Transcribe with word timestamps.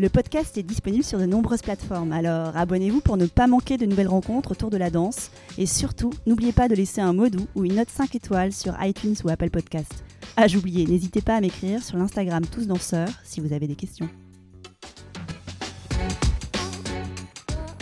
Le 0.00 0.08
podcast 0.08 0.58
est 0.58 0.64
disponible 0.64 1.04
sur 1.04 1.20
de 1.20 1.24
nombreuses 1.24 1.62
plateformes, 1.62 2.10
alors 2.10 2.56
abonnez-vous 2.56 3.00
pour 3.00 3.16
ne 3.16 3.26
pas 3.26 3.46
manquer 3.46 3.76
de 3.76 3.86
nouvelles 3.86 4.08
rencontres 4.08 4.50
autour 4.50 4.68
de 4.68 4.76
la 4.76 4.90
danse. 4.90 5.30
Et 5.56 5.66
surtout, 5.66 6.10
n'oubliez 6.26 6.50
pas 6.50 6.66
de 6.66 6.74
laisser 6.74 7.00
un 7.00 7.12
mot 7.12 7.28
doux 7.28 7.46
ou 7.54 7.64
une 7.64 7.76
note 7.76 7.90
5 7.90 8.12
étoiles 8.16 8.52
sur 8.52 8.74
iTunes 8.82 9.14
ou 9.22 9.28
Apple 9.28 9.50
Podcast. 9.50 10.02
Ah, 10.36 10.48
j'oubliais, 10.48 10.84
n'hésitez 10.84 11.20
pas 11.20 11.36
à 11.36 11.40
m'écrire 11.40 11.80
sur 11.80 11.96
l'Instagram 11.96 12.44
Tous 12.44 12.66
Danseurs 12.66 13.08
si 13.22 13.40
vous 13.40 13.52
avez 13.52 13.68
des 13.68 13.76
questions. 13.76 14.08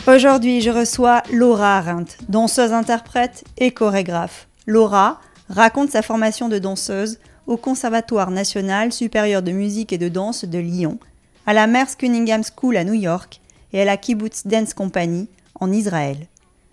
Aujourd'hui, 0.06 0.60
je 0.60 0.68
reçois 0.68 1.22
Laura 1.32 1.78
Arendt, 1.78 2.18
danseuse 2.28 2.74
interprète 2.74 3.44
et 3.56 3.70
chorégraphe. 3.70 4.48
Laura 4.66 5.18
raconte 5.48 5.88
sa 5.88 6.02
formation 6.02 6.50
de 6.50 6.58
danseuse 6.58 7.20
au 7.46 7.56
Conservatoire 7.56 8.30
national 8.30 8.92
supérieur 8.92 9.40
de 9.40 9.52
musique 9.52 9.94
et 9.94 9.98
de 9.98 10.10
danse 10.10 10.44
de 10.44 10.58
Lyon 10.58 10.98
à 11.46 11.52
la 11.52 11.66
Merce 11.66 11.96
Cunningham 11.96 12.42
School 12.44 12.76
à 12.76 12.84
New 12.84 12.94
York 12.94 13.40
et 13.72 13.80
à 13.80 13.84
la 13.84 13.96
Kibbutz 13.96 14.46
Dance 14.46 14.74
Company 14.74 15.28
en 15.58 15.72
Israël. 15.72 16.28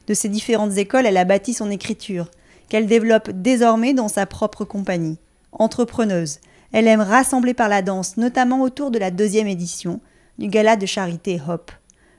De 0.08 0.14
ces 0.14 0.30
différentes 0.30 0.78
écoles, 0.78 1.06
elle 1.06 1.18
a 1.18 1.26
bâti 1.26 1.54
son 1.54 1.72
écriture, 1.72 2.30
qu'elle 2.68 2.88
développe 2.88 3.32
désormais 3.32 3.94
dans 3.94 4.08
sa 4.08 4.26
propre 4.26 4.66
compagnie. 4.66 5.18
Entrepreneuse, 5.52 6.40
elle 6.72 6.88
aime 6.88 7.02
rassembler 7.02 7.54
par 7.54 7.70
la 7.70 7.82
danse, 7.82 8.18
notamment 8.18 8.62
autour 8.62 8.92
de 8.92 9.00
la 9.00 9.12
deuxième 9.12 9.48
édition 9.48 10.00
du 10.38 10.48
gala 10.48 10.76
de 10.76 10.86
charité 10.86 11.42
Hop. 11.48 11.72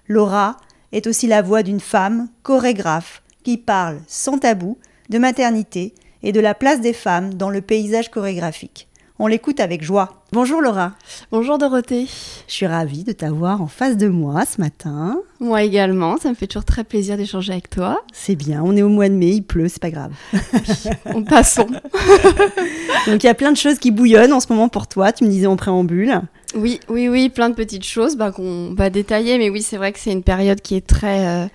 Laura 0.08 0.56
est 0.92 1.06
aussi 1.06 1.28
la 1.28 1.42
voix 1.42 1.62
d'une 1.62 1.80
femme, 1.80 2.28
chorégraphe, 2.42 3.22
qui 3.44 3.56
parle 3.56 4.00
sans 4.08 4.38
tabou 4.38 4.76
de 5.08 5.18
maternité 5.18 5.94
et 6.22 6.32
de 6.32 6.40
la 6.40 6.54
place 6.54 6.80
des 6.80 6.92
femmes 6.92 7.34
dans 7.34 7.48
le 7.48 7.60
paysage 7.60 8.10
chorégraphique. 8.10 8.89
On 9.22 9.26
l'écoute 9.26 9.60
avec 9.60 9.84
joie. 9.84 10.24
Bonjour 10.32 10.62
Laura. 10.62 10.92
Bonjour 11.30 11.58
Dorothée. 11.58 12.06
Je 12.48 12.54
suis 12.54 12.66
ravie 12.66 13.04
de 13.04 13.12
t'avoir 13.12 13.60
en 13.60 13.66
face 13.66 13.98
de 13.98 14.08
moi 14.08 14.46
ce 14.46 14.62
matin. 14.62 15.20
Moi 15.40 15.62
également, 15.62 16.16
ça 16.16 16.30
me 16.30 16.34
fait 16.34 16.46
toujours 16.46 16.64
très 16.64 16.84
plaisir 16.84 17.18
d'échanger 17.18 17.52
avec 17.52 17.68
toi. 17.68 18.02
C'est 18.14 18.34
bien, 18.34 18.62
on 18.64 18.74
est 18.74 18.80
au 18.80 18.88
mois 18.88 19.10
de 19.10 19.14
mai, 19.14 19.32
il 19.32 19.42
pleut, 19.42 19.68
c'est 19.68 19.82
pas 19.82 19.90
grave. 19.90 20.12
on 21.04 21.22
passons. 21.22 21.66
Donc 23.06 23.22
il 23.22 23.26
y 23.26 23.28
a 23.28 23.34
plein 23.34 23.52
de 23.52 23.58
choses 23.58 23.78
qui 23.78 23.90
bouillonnent 23.90 24.32
en 24.32 24.40
ce 24.40 24.50
moment 24.50 24.70
pour 24.70 24.86
toi, 24.86 25.12
tu 25.12 25.24
me 25.24 25.28
disais 25.28 25.46
en 25.46 25.56
préambule. 25.56 26.22
Oui, 26.54 26.80
oui, 26.88 27.10
oui, 27.10 27.28
plein 27.28 27.50
de 27.50 27.54
petites 27.54 27.84
choses 27.84 28.16
bah, 28.16 28.32
qu'on 28.32 28.72
va 28.72 28.88
détailler, 28.88 29.36
mais 29.36 29.50
oui, 29.50 29.60
c'est 29.60 29.76
vrai 29.76 29.92
que 29.92 29.98
c'est 29.98 30.12
une 30.12 30.22
période 30.22 30.62
qui 30.62 30.76
est 30.76 30.86
très, 30.86 31.26
euh, 31.26 31.46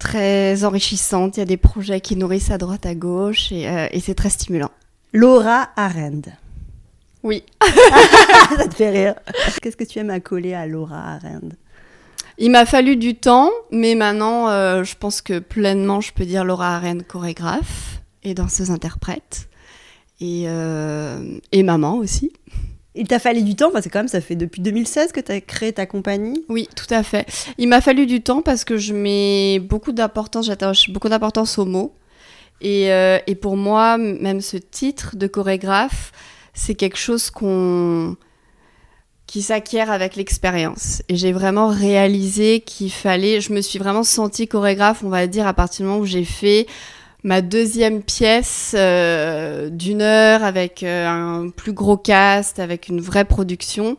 très 0.00 0.64
enrichissante. 0.64 1.36
Il 1.36 1.40
y 1.40 1.42
a 1.44 1.46
des 1.46 1.58
projets 1.58 2.00
qui 2.00 2.16
nourrissent 2.16 2.50
à 2.50 2.58
droite, 2.58 2.86
à 2.86 2.96
gauche, 2.96 3.52
et, 3.52 3.68
euh, 3.68 3.86
et 3.92 4.00
c'est 4.00 4.14
très 4.14 4.30
stimulant. 4.30 4.72
Laura 5.12 5.68
Arend. 5.76 6.22
Oui. 7.24 7.42
ça 8.56 8.68
te 8.68 8.74
fait 8.74 8.90
rire. 8.90 9.14
Qu'est-ce 9.60 9.76
que 9.76 9.84
tu 9.84 9.98
aimes 9.98 10.10
à 10.10 10.20
coller 10.20 10.52
à 10.52 10.66
Laura 10.66 11.14
Arend 11.14 11.48
Il 12.38 12.50
m'a 12.50 12.66
fallu 12.66 12.96
du 12.96 13.16
temps, 13.16 13.50
mais 13.72 13.94
maintenant, 13.94 14.50
euh, 14.50 14.84
je 14.84 14.94
pense 14.94 15.22
que 15.22 15.38
pleinement, 15.38 16.02
je 16.02 16.12
peux 16.12 16.26
dire 16.26 16.44
Laura 16.44 16.76
Arend, 16.76 16.98
chorégraphe 17.08 18.02
et 18.22 18.34
danseuse 18.34 18.70
interprète, 18.70 19.48
et, 20.20 20.44
euh, 20.46 21.38
et 21.50 21.62
maman 21.62 21.96
aussi. 21.96 22.30
Il 22.94 23.08
t'a 23.08 23.18
fallu 23.18 23.42
du 23.42 23.56
temps 23.56 23.70
parce 23.72 23.86
que 23.86 23.90
quand 23.90 24.00
même 24.00 24.08
ça 24.08 24.20
fait 24.20 24.36
depuis 24.36 24.62
2016 24.62 25.10
que 25.10 25.20
tu 25.20 25.32
as 25.32 25.40
créé 25.40 25.72
ta 25.72 25.86
compagnie? 25.86 26.44
Oui, 26.48 26.68
tout 26.76 26.92
à 26.94 27.02
fait. 27.02 27.26
Il 27.58 27.68
m'a 27.68 27.80
fallu 27.80 28.06
du 28.06 28.22
temps 28.22 28.40
parce 28.40 28.64
que 28.64 28.76
je 28.76 28.94
mets 28.94 29.58
beaucoup 29.58 29.92
d'importance, 29.92 30.46
j'attache 30.46 30.90
beaucoup 30.90 31.08
d'importance 31.08 31.58
aux 31.58 31.64
mots. 31.64 31.94
Et, 32.60 32.92
euh, 32.92 33.18
et, 33.26 33.34
pour 33.34 33.56
moi, 33.56 33.98
même 33.98 34.40
ce 34.40 34.56
titre 34.56 35.16
de 35.16 35.26
chorégraphe, 35.26 36.12
c'est 36.54 36.74
quelque 36.74 36.98
chose 36.98 37.30
qu'on 37.30 38.16
qui 39.26 39.42
s'acquiert 39.42 39.90
avec 39.90 40.16
l'expérience. 40.16 41.02
Et 41.08 41.16
j'ai 41.16 41.32
vraiment 41.32 41.68
réalisé 41.68 42.60
qu'il 42.60 42.92
fallait, 42.92 43.40
je 43.40 43.52
me 43.52 43.60
suis 43.60 43.78
vraiment 43.78 44.02
sentie 44.02 44.46
chorégraphe, 44.46 45.02
on 45.02 45.08
va 45.08 45.26
dire, 45.26 45.46
à 45.46 45.54
partir 45.54 45.84
du 45.84 45.88
moment 45.88 46.00
où 46.00 46.06
j'ai 46.06 46.24
fait 46.24 46.66
ma 47.24 47.40
deuxième 47.40 48.02
pièce 48.02 48.74
euh, 48.78 49.70
d'une 49.70 50.02
heure 50.02 50.44
avec 50.44 50.82
euh, 50.82 51.08
un 51.08 51.48
plus 51.48 51.72
gros 51.72 51.96
cast, 51.96 52.58
avec 52.58 52.88
une 52.88 53.00
vraie 53.00 53.24
production. 53.24 53.96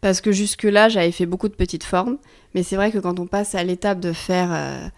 Parce 0.00 0.20
que 0.20 0.30
jusque-là, 0.30 0.88
j'avais 0.88 1.10
fait 1.10 1.26
beaucoup 1.26 1.48
de 1.48 1.54
petites 1.54 1.84
formes. 1.84 2.18
Mais 2.54 2.62
c'est 2.62 2.76
vrai 2.76 2.92
que 2.92 2.98
quand 2.98 3.18
on 3.18 3.26
passe 3.26 3.56
à 3.56 3.64
l'étape 3.64 3.98
de 3.98 4.12
faire 4.12 4.50
euh, 4.52 4.88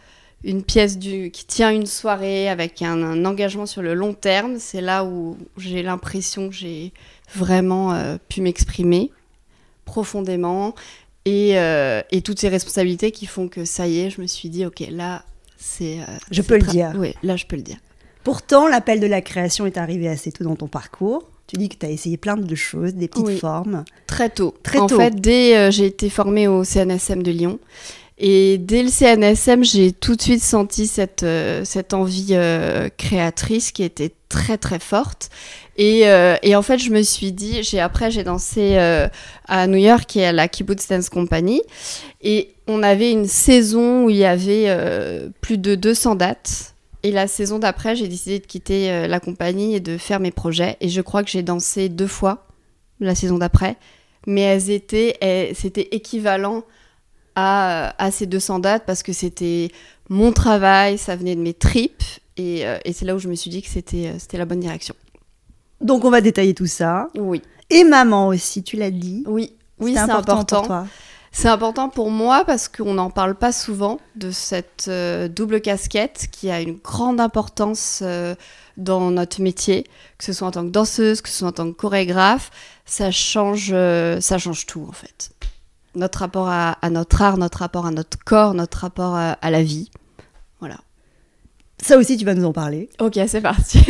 une 0.42 0.62
pièce 0.62 0.98
du, 0.98 1.30
qui 1.30 1.44
tient 1.44 1.70
une 1.70 1.86
soirée 1.86 2.48
avec 2.48 2.82
un, 2.82 3.02
un 3.02 3.24
engagement 3.24 3.66
sur 3.66 3.82
le 3.82 3.94
long 3.94 4.14
terme, 4.14 4.58
c'est 4.58 4.80
là 4.80 5.04
où 5.04 5.36
j'ai 5.58 5.82
l'impression 5.82 6.48
que 6.48 6.54
j'ai 6.54 6.92
vraiment 7.34 7.92
euh, 7.92 8.16
pu 8.28 8.40
m'exprimer 8.40 9.10
profondément. 9.84 10.74
Et, 11.26 11.58
euh, 11.58 12.00
et, 12.10 12.22
toutes 12.22 12.38
ces 12.38 12.48
responsabilités 12.48 13.10
qui 13.10 13.26
font 13.26 13.48
que 13.48 13.66
ça 13.66 13.86
y 13.86 14.00
est, 14.00 14.10
je 14.10 14.22
me 14.22 14.26
suis 14.26 14.48
dit, 14.48 14.64
ok, 14.64 14.82
là, 14.90 15.24
c'est. 15.58 15.98
Euh, 16.00 16.04
je 16.30 16.40
peux 16.40 16.56
le 16.56 16.66
dire. 16.66 16.92
Oui, 16.96 17.14
là, 17.22 17.36
je 17.36 17.44
peux 17.44 17.56
le 17.56 17.62
dire. 17.62 17.76
Pourtant, 18.24 18.66
l'appel 18.66 19.00
de 19.00 19.06
la 19.06 19.20
création 19.20 19.66
est 19.66 19.76
arrivé 19.76 20.08
assez 20.08 20.32
tôt 20.32 20.44
dans 20.44 20.56
ton 20.56 20.68
parcours. 20.68 21.28
Tu 21.46 21.56
dis 21.56 21.68
que 21.68 21.76
tu 21.76 21.84
as 21.84 21.90
essayé 21.90 22.16
plein 22.16 22.36
de 22.36 22.54
choses, 22.54 22.94
des 22.94 23.08
petites 23.08 23.26
oui. 23.26 23.38
formes. 23.38 23.84
Très 24.06 24.30
tôt. 24.30 24.54
Très 24.62 24.78
en 24.78 24.86
tôt. 24.86 24.96
fait, 24.96 25.20
dès 25.20 25.70
j'ai 25.72 25.86
été 25.86 26.08
formée 26.08 26.48
au 26.48 26.64
CNSM 26.64 27.22
de 27.22 27.30
Lyon. 27.30 27.58
Et 28.22 28.58
dès 28.58 28.82
le 28.82 28.90
CNSM, 28.90 29.64
j'ai 29.64 29.92
tout 29.92 30.14
de 30.14 30.20
suite 30.20 30.42
senti 30.42 30.86
cette, 30.86 31.22
euh, 31.22 31.64
cette 31.64 31.94
envie 31.94 32.28
euh, 32.32 32.90
créatrice 32.98 33.72
qui 33.72 33.82
était 33.82 34.12
très 34.28 34.58
très 34.58 34.78
forte. 34.78 35.30
Et, 35.78 36.06
euh, 36.06 36.36
et, 36.42 36.54
en 36.54 36.60
fait, 36.60 36.76
je 36.76 36.90
me 36.90 37.00
suis 37.00 37.32
dit, 37.32 37.62
j'ai 37.62 37.80
après 37.80 38.10
j'ai 38.10 38.22
dansé 38.22 38.76
à 39.48 39.66
New 39.66 39.78
York 39.78 40.14
et 40.16 40.26
à 40.26 40.32
la 40.32 40.48
Kibbutz 40.48 40.86
Dance 40.86 41.08
Company. 41.08 41.62
Et 42.20 42.50
on 42.66 42.82
avait 42.82 43.10
une 43.10 43.26
saison 43.26 44.04
où 44.04 44.10
il 44.10 44.16
y 44.16 44.26
avait 44.26 44.68
plus 45.40 45.56
de 45.56 45.74
200 45.74 46.16
dates. 46.16 46.74
Et 47.02 47.12
la 47.12 47.26
saison 47.26 47.58
d'après, 47.58 47.96
j'ai 47.96 48.06
décidé 48.06 48.38
de 48.38 48.46
quitter 48.46 49.08
la 49.08 49.20
compagnie 49.20 49.74
et 49.74 49.80
de 49.80 49.96
faire 49.96 50.20
mes 50.20 50.30
projets. 50.30 50.76
Et 50.82 50.90
je 50.90 51.00
crois 51.00 51.22
que 51.22 51.30
j'ai 51.30 51.42
dansé 51.42 51.88
deux 51.88 52.06
fois 52.06 52.46
la 53.00 53.14
saison 53.14 53.38
d'après. 53.38 53.76
Mais 54.26 54.42
elles 54.42 54.68
étaient, 54.68 55.16
c'était 55.54 55.88
équivalent 55.92 56.62
à, 57.40 57.94
à, 57.98 58.10
ces 58.10 58.26
200 58.26 58.60
dates 58.60 58.84
parce 58.86 59.02
que 59.02 59.12
c'était 59.12 59.70
mon 60.08 60.32
travail, 60.32 60.98
ça 60.98 61.16
venait 61.16 61.36
de 61.36 61.40
mes 61.40 61.54
tripes 61.54 62.02
et, 62.36 62.66
euh, 62.66 62.78
et 62.84 62.92
c'est 62.92 63.04
là 63.04 63.14
où 63.14 63.18
je 63.18 63.28
me 63.28 63.34
suis 63.34 63.50
dit 63.50 63.62
que 63.62 63.68
c'était 63.68 64.14
c'était 64.18 64.38
la 64.38 64.44
bonne 64.44 64.60
direction. 64.60 64.94
Donc 65.80 66.04
on 66.04 66.10
va 66.10 66.20
détailler 66.20 66.54
tout 66.54 66.66
ça. 66.66 67.08
Oui. 67.16 67.42
Et 67.70 67.84
maman 67.84 68.28
aussi, 68.28 68.62
tu 68.62 68.76
l'as 68.76 68.90
dit. 68.90 69.24
Oui, 69.26 69.52
oui, 69.78 69.94
c'est 69.94 70.00
important. 70.00 70.40
important. 70.40 70.86
C'est 71.32 71.48
important 71.48 71.88
pour 71.88 72.10
moi 72.10 72.44
parce 72.44 72.66
qu'on 72.66 72.94
n'en 72.94 73.08
parle 73.08 73.36
pas 73.36 73.52
souvent 73.52 74.00
de 74.16 74.32
cette 74.32 74.86
euh, 74.88 75.28
double 75.28 75.60
casquette 75.60 76.26
qui 76.32 76.50
a 76.50 76.60
une 76.60 76.74
grande 76.74 77.20
importance 77.20 78.00
euh, 78.02 78.34
dans 78.76 79.12
notre 79.12 79.40
métier, 79.40 79.84
que 80.18 80.24
ce 80.24 80.32
soit 80.32 80.48
en 80.48 80.50
tant 80.50 80.64
que 80.64 80.70
danseuse, 80.70 81.20
que 81.20 81.28
ce 81.28 81.36
soit 81.36 81.48
en 81.48 81.52
tant 81.52 81.70
que 81.70 81.76
chorégraphe, 81.76 82.50
ça 82.84 83.12
change, 83.12 83.72
ça 84.20 84.38
change 84.38 84.66
tout 84.66 84.84
en 84.88 84.92
fait 84.92 85.30
notre 85.94 86.20
rapport 86.20 86.48
à, 86.48 86.72
à, 86.82 86.90
notre 86.90 87.22
art, 87.22 87.36
notre 87.36 87.58
rapport 87.58 87.86
à 87.86 87.90
notre 87.90 88.18
corps, 88.24 88.54
notre 88.54 88.78
rapport 88.78 89.14
à, 89.14 89.32
à, 89.32 89.50
la 89.50 89.62
vie. 89.62 89.90
Voilà. 90.60 90.76
Ça 91.82 91.96
aussi, 91.96 92.16
tu 92.16 92.24
vas 92.24 92.34
nous 92.34 92.44
en 92.44 92.52
parler. 92.52 92.90
Ok, 93.00 93.18
c'est 93.26 93.40
parti. 93.40 93.82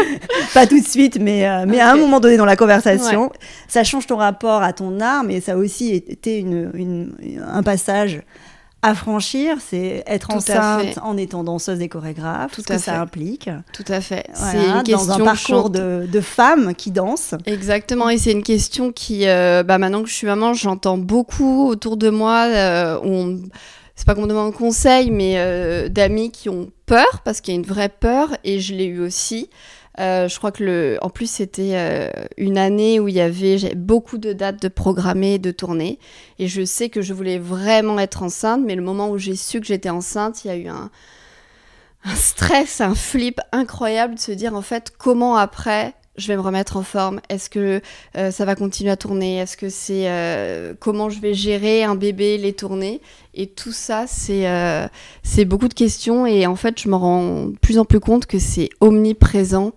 Pas 0.54 0.66
tout 0.66 0.80
de 0.80 0.86
suite, 0.86 1.18
mais, 1.20 1.48
euh, 1.48 1.64
mais 1.66 1.74
okay. 1.74 1.80
à 1.80 1.92
un 1.92 1.96
moment 1.96 2.20
donné 2.20 2.36
dans 2.36 2.44
la 2.44 2.56
conversation, 2.56 3.24
ouais. 3.24 3.38
ça 3.66 3.82
change 3.82 4.06
ton 4.06 4.16
rapport 4.16 4.62
à 4.62 4.72
ton 4.72 5.00
art, 5.00 5.24
mais 5.24 5.40
ça 5.40 5.52
a 5.52 5.56
aussi 5.56 5.90
été 5.90 6.38
une, 6.38 6.70
une, 6.74 7.44
un 7.44 7.62
passage 7.62 8.22
à 8.82 8.96
franchir, 8.96 9.56
c'est 9.64 10.02
être 10.06 10.28
Tout 10.28 10.36
enceinte 10.36 10.98
en 11.02 11.16
étant 11.16 11.44
danseuse 11.44 11.80
et 11.80 11.88
chorégraphe, 11.88 12.52
Tout 12.52 12.62
ce 12.62 12.66
que 12.66 12.72
à 12.72 12.78
ça 12.78 12.92
fait. 12.92 12.98
implique. 12.98 13.50
Tout 13.72 13.84
à 13.86 14.00
fait. 14.00 14.26
Voilà, 14.34 14.52
c'est 14.52 14.66
une 14.66 14.82
question 14.82 15.06
dans 15.06 15.20
un 15.20 15.24
parcours 15.24 15.70
de, 15.70 16.08
de 16.10 16.20
femmes 16.20 16.74
qui 16.74 16.90
dansent. 16.90 17.34
Exactement, 17.46 18.08
et 18.08 18.18
c'est 18.18 18.32
une 18.32 18.42
question 18.42 18.90
qui, 18.90 19.28
euh, 19.28 19.62
bah, 19.62 19.78
maintenant 19.78 20.02
que 20.02 20.08
je 20.08 20.14
suis 20.14 20.26
maman, 20.26 20.52
j'entends 20.52 20.98
beaucoup 20.98 21.68
autour 21.68 21.96
de 21.96 22.10
moi. 22.10 22.46
Euh, 22.48 22.98
on... 23.04 23.38
C'est 23.94 24.06
pas 24.06 24.14
qu'on 24.14 24.22
me 24.22 24.26
demande 24.26 24.52
conseil, 24.54 25.10
mais 25.10 25.34
euh, 25.36 25.88
d'amis 25.88 26.32
qui 26.32 26.48
ont 26.48 26.70
peur, 26.86 27.20
parce 27.24 27.40
qu'il 27.40 27.54
y 27.54 27.56
a 27.56 27.60
une 27.60 27.66
vraie 27.66 27.90
peur, 27.90 28.30
et 28.42 28.58
je 28.58 28.74
l'ai 28.74 28.86
eu 28.86 29.00
aussi. 29.00 29.48
Euh, 29.98 30.26
je 30.26 30.38
crois 30.38 30.52
que 30.52 30.64
le, 30.64 30.98
en 31.02 31.10
plus 31.10 31.30
c'était 31.30 31.72
euh, 31.74 32.08
une 32.38 32.56
année 32.56 32.98
où 32.98 33.08
il 33.08 33.14
y 33.14 33.20
avait 33.20 33.74
beaucoup 33.74 34.16
de 34.16 34.32
dates 34.32 34.62
de 34.62 34.68
programmer, 34.68 35.38
de 35.38 35.50
tourner, 35.50 35.98
et 36.38 36.48
je 36.48 36.64
sais 36.64 36.88
que 36.88 37.02
je 37.02 37.12
voulais 37.12 37.38
vraiment 37.38 37.98
être 37.98 38.22
enceinte, 38.22 38.62
mais 38.64 38.74
le 38.74 38.82
moment 38.82 39.10
où 39.10 39.18
j'ai 39.18 39.36
su 39.36 39.60
que 39.60 39.66
j'étais 39.66 39.90
enceinte, 39.90 40.44
il 40.44 40.48
y 40.48 40.50
a 40.50 40.56
eu 40.56 40.68
un, 40.68 40.90
stress, 42.14 42.80
un 42.80 42.94
flip 42.94 43.40
incroyable 43.52 44.14
de 44.14 44.20
se 44.20 44.32
dire 44.32 44.54
en 44.54 44.62
fait 44.62 44.92
comment 44.96 45.36
après 45.36 45.94
je 46.16 46.28
vais 46.28 46.36
me 46.36 46.42
remettre 46.42 46.76
en 46.76 46.82
forme? 46.82 47.20
Est-ce 47.30 47.48
que 47.48 47.80
euh, 48.16 48.30
ça 48.30 48.44
va 48.44 48.54
continuer 48.54 48.90
à 48.90 48.96
tourner? 48.96 49.38
Est-ce 49.38 49.56
que 49.56 49.70
c'est 49.70 50.06
comment 50.78 51.08
je 51.08 51.20
vais 51.20 51.32
gérer 51.32 51.84
un 51.84 51.94
bébé, 51.94 52.36
les 52.36 52.52
tournées? 52.52 53.00
Et 53.32 53.46
tout 53.46 53.72
ça, 53.72 54.04
c'est 54.06 54.46
euh, 54.46 54.86
beaucoup 55.46 55.68
de 55.68 55.74
questions. 55.74 56.26
Et 56.26 56.46
en 56.46 56.56
fait, 56.56 56.78
je 56.78 56.88
me 56.90 56.96
rends 56.96 57.50
plus 57.62 57.78
en 57.78 57.86
plus 57.86 58.00
compte 58.00 58.26
que 58.26 58.38
c'est 58.38 58.68
omniprésent 58.80 59.72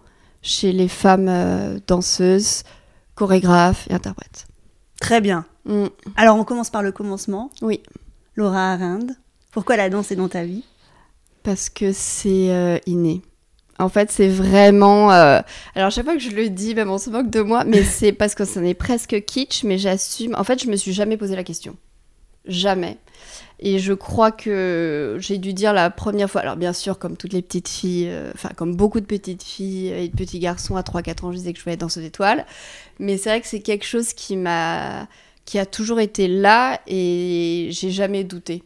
chez 0.46 0.72
les 0.72 0.88
femmes 0.88 1.80
danseuses, 1.88 2.64
chorégraphes 3.16 3.88
et 3.90 3.94
interprètes. 3.94 4.48
Très 5.02 5.20
bien. 5.20 5.46
Mm. 5.66 5.88
Alors, 6.16 6.38
on 6.38 6.44
commence 6.44 6.70
par 6.70 6.84
le 6.84 6.92
commencement. 6.92 7.52
Oui. 7.62 7.82
Laura 8.36 8.74
Arind, 8.74 9.16
pourquoi 9.52 9.76
la 9.78 9.90
danse 9.90 10.12
est 10.12 10.16
dans 10.16 10.30
ta 10.30 10.44
vie? 10.44 10.64
Parce 11.44 11.70
que 11.70 11.92
c'est 11.92 12.82
inné. 12.86 13.22
En 13.78 13.90
fait, 13.90 14.12
c'est 14.12 14.30
vraiment. 14.30 15.12
Euh, 15.12 15.42
Alors, 15.76 15.92
chaque 15.92 16.06
fois 16.06 16.14
que 16.14 16.22
je 16.22 16.32
le 16.32 16.50
dis, 16.50 16.76
même 16.76 16.90
on 16.90 16.98
se 16.98 17.10
moque 17.10 17.30
de 17.30 17.42
moi, 17.42 17.66
mais 17.66 17.84
c'est 17.84 18.14
parce 18.14 18.36
que 18.36 18.46
ça 18.46 18.62
n'est 18.62 18.74
presque 18.74 19.24
kitsch, 19.26 19.64
mais 19.64 19.78
j'assume. 19.78 20.36
En 20.38 20.44
fait, 20.44 20.64
je 20.64 20.70
me 20.70 20.76
suis 20.76 20.94
jamais 20.94 21.18
posé 21.18 21.36
la 21.36 21.44
question. 21.44 21.76
Jamais. 22.48 22.98
Et 23.60 23.80
je 23.80 23.94
crois 23.94 24.32
que 24.32 25.18
j'ai 25.20 25.38
dû 25.38 25.54
dire 25.54 25.74
la 25.74 25.90
première 25.90 26.30
fois. 26.30 26.42
Alors, 26.42 26.58
bien 26.58 26.74
sûr, 26.74 27.00
comme 27.00 27.16
toutes 27.16 27.34
les 27.34 27.42
petites 27.42 27.70
filles, 27.70 28.10
euh, 28.10 28.32
enfin, 28.34 28.50
comme 28.56 28.76
beaucoup 28.76 29.00
de 29.00 29.06
petites 29.06 29.44
filles 29.44 29.88
et 29.88 30.08
de 30.10 30.16
petits 30.16 30.40
garçons 30.40 30.76
à 30.76 30.82
3-4 30.82 31.26
ans, 31.26 31.32
je 31.32 31.38
disais 31.38 31.54
que 31.54 31.60
je 31.60 31.64
voulais 31.64 31.76
être 31.76 31.80
dans 31.80 31.90
ce 31.90 32.02
étoile. 32.02 32.46
Mais 33.00 33.18
c'est 33.18 33.30
vrai 33.30 33.42
que 33.42 33.48
c'est 33.48 33.62
quelque 33.62 33.86
chose 33.86 34.14
qui 34.14 34.36
m'a. 34.36 35.08
qui 35.46 35.58
a 35.58 35.66
toujours 35.66 36.00
été 36.00 36.28
là 36.28 36.82
et 36.88 37.70
j'ai 37.72 37.92
jamais 37.92 38.24
douté. 38.24 38.64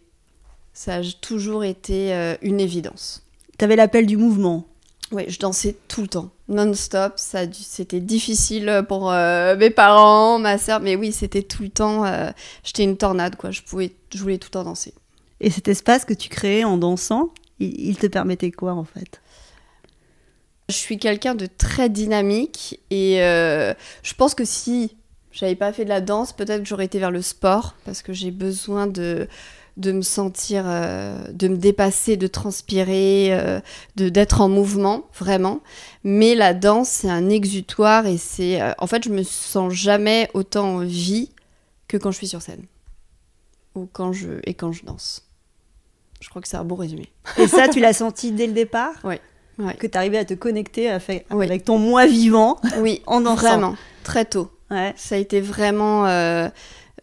Ça 0.73 0.95
a 0.95 1.01
toujours 1.21 1.63
été 1.63 2.13
euh, 2.13 2.35
une 2.41 2.59
évidence. 2.59 3.25
T'avais 3.57 3.75
l'appel 3.75 4.05
du 4.05 4.17
mouvement 4.17 4.68
oui, 5.11 5.23
je 5.27 5.39
dansais 5.39 5.75
tout 5.87 6.01
le 6.01 6.07
temps, 6.07 6.29
non-stop. 6.47 7.13
Ça, 7.15 7.41
c'était 7.51 7.99
difficile 7.99 8.83
pour 8.87 9.11
euh, 9.11 9.55
mes 9.57 9.71
parents, 9.71 10.37
ma 10.37 10.57
sœur, 10.57 10.79
mais 10.79 10.95
oui, 10.95 11.11
c'était 11.11 11.41
tout 11.41 11.63
le 11.63 11.69
temps. 11.69 12.05
Euh, 12.05 12.29
j'étais 12.63 12.83
une 12.83 12.97
tornade, 12.97 13.35
quoi. 13.35 13.49
Je 13.49 13.61
pouvais, 13.61 13.91
je 14.13 14.19
voulais 14.19 14.37
tout 14.37 14.47
le 14.47 14.51
temps 14.51 14.63
danser. 14.63 14.93
Et 15.39 15.49
cet 15.49 15.67
espace 15.67 16.05
que 16.05 16.13
tu 16.13 16.29
créais 16.29 16.63
en 16.63 16.77
dansant, 16.77 17.29
il, 17.59 17.97
te 17.97 18.07
permettait 18.07 18.51
quoi 18.51 18.73
en 18.73 18.83
fait? 18.83 19.21
Je 20.69 20.75
suis 20.75 20.97
quelqu'un 20.97 21.33
de 21.33 21.45
très 21.45 21.89
dynamique 21.89 22.79
et 22.89 23.23
euh, 23.23 23.73
je 24.03 24.13
pense 24.13 24.35
que 24.35 24.45
si 24.45 24.95
j'avais 25.31 25.55
pas 25.55 25.73
fait 25.73 25.83
de 25.83 25.89
la 25.89 26.01
danse, 26.01 26.33
peut-être 26.33 26.63
que 26.63 26.69
j'aurais 26.69 26.85
été 26.85 26.99
vers 26.99 27.11
le 27.11 27.21
sport 27.21 27.75
parce 27.85 28.01
que 28.01 28.13
j'ai 28.13 28.31
besoin 28.31 28.87
de 28.87 29.27
de 29.79 29.93
me 29.93 30.01
sentir, 30.01 30.63
euh, 30.67 31.15
de 31.31 31.47
me 31.47 31.57
dépasser, 31.57 32.17
de 32.17 32.27
transpirer, 32.27 33.29
euh, 33.31 33.59
de 33.95 34.09
d'être 34.09 34.41
en 34.41 34.49
mouvement, 34.49 35.05
vraiment. 35.17 35.61
Mais 36.03 36.35
la 36.35 36.53
danse, 36.53 36.89
c'est 36.89 37.09
un 37.09 37.29
exutoire 37.29 38.05
et 38.05 38.17
c'est. 38.17 38.61
Euh, 38.61 38.73
en 38.77 38.87
fait, 38.87 39.03
je 39.03 39.09
me 39.09 39.23
sens 39.23 39.73
jamais 39.73 40.29
autant 40.33 40.75
en 40.75 40.79
vie 40.79 41.31
que 41.87 41.97
quand 41.97 42.11
je 42.11 42.17
suis 42.17 42.27
sur 42.27 42.41
scène. 42.41 42.65
Ou 43.75 43.87
quand 43.91 44.11
je, 44.11 44.29
et 44.43 44.53
quand 44.53 44.73
je 44.73 44.83
danse. 44.83 45.25
Je 46.19 46.29
crois 46.29 46.41
que 46.41 46.49
c'est 46.49 46.57
un 46.57 46.65
bon 46.65 46.75
résumé. 46.75 47.09
Et 47.37 47.47
ça, 47.47 47.69
tu 47.69 47.79
l'as 47.79 47.93
senti 47.93 48.33
dès 48.33 48.47
le 48.47 48.53
départ 48.53 48.93
Oui. 49.05 49.15
Que 49.77 49.87
tu 49.87 49.97
arrivais 49.97 50.17
à 50.17 50.25
te 50.25 50.33
connecter 50.33 50.89
avec 50.89 51.65
ton 51.65 51.77
moi 51.77 52.05
vivant 52.05 52.59
oui, 52.77 53.01
en 53.05 53.19
dansant. 53.19 53.41
Vraiment, 53.41 53.75
très 54.03 54.23
tôt. 54.23 54.49
Ouais. 54.71 54.93
Ça 54.95 55.15
a 55.15 55.17
été 55.17 55.41
vraiment 55.41 56.05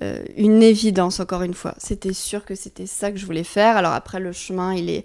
euh, 0.02 0.22
une 0.37 0.62
évidence, 0.62 1.20
encore 1.20 1.43
une 1.43 1.54
fois. 1.54 1.75
C'était 1.78 2.12
sûr 2.12 2.44
que 2.44 2.54
c'était 2.54 2.87
ça 2.87 3.10
que 3.10 3.19
je 3.19 3.26
voulais 3.26 3.44
faire. 3.44 3.76
Alors 3.76 3.93
après, 3.93 4.20
le 4.20 4.32
chemin, 4.32 4.75
il 4.75 4.90
est 4.90 5.04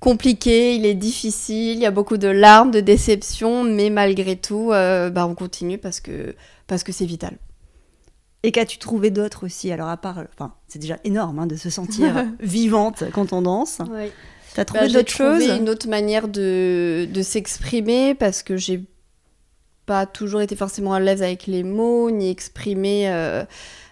compliqué, 0.00 0.76
il 0.76 0.86
est 0.86 0.94
difficile, 0.94 1.76
il 1.76 1.80
y 1.80 1.86
a 1.86 1.90
beaucoup 1.90 2.18
de 2.18 2.28
larmes, 2.28 2.70
de 2.70 2.80
déceptions, 2.80 3.64
mais 3.64 3.90
malgré 3.90 4.36
tout, 4.36 4.72
euh, 4.72 5.10
bah, 5.10 5.26
on 5.26 5.34
continue 5.34 5.78
parce 5.78 6.00
que 6.00 6.34
parce 6.66 6.84
que 6.84 6.92
c'est 6.92 7.06
vital. 7.06 7.36
Et 8.44 8.52
qu'as-tu 8.52 8.78
trouvé 8.78 9.10
d'autre 9.10 9.44
aussi 9.46 9.72
Alors 9.72 9.88
à 9.88 9.96
part, 9.96 10.22
enfin, 10.34 10.54
c'est 10.68 10.78
déjà 10.78 10.98
énorme 11.02 11.40
hein, 11.40 11.46
de 11.46 11.56
se 11.56 11.70
sentir 11.70 12.24
vivante 12.40 13.04
quand 13.12 13.32
on 13.32 13.42
danse. 13.42 13.80
Oui. 13.90 14.12
T'as 14.54 14.64
trouvé 14.64 14.86
bah, 14.86 14.92
d'autres 14.92 15.12
choses 15.12 15.44
Une 15.46 15.68
autre 15.68 15.88
manière 15.88 16.28
de, 16.28 17.08
de 17.12 17.22
s'exprimer 17.22 18.14
parce 18.14 18.42
que 18.42 18.56
j'ai 18.56 18.84
pas 19.86 20.06
toujours 20.06 20.42
été 20.42 20.54
forcément 20.54 20.92
à 20.92 21.00
l'aise 21.00 21.22
avec 21.22 21.46
les 21.46 21.64
mots 21.64 22.10
ni 22.10 22.30
exprimer. 22.30 23.10
Euh, 23.10 23.44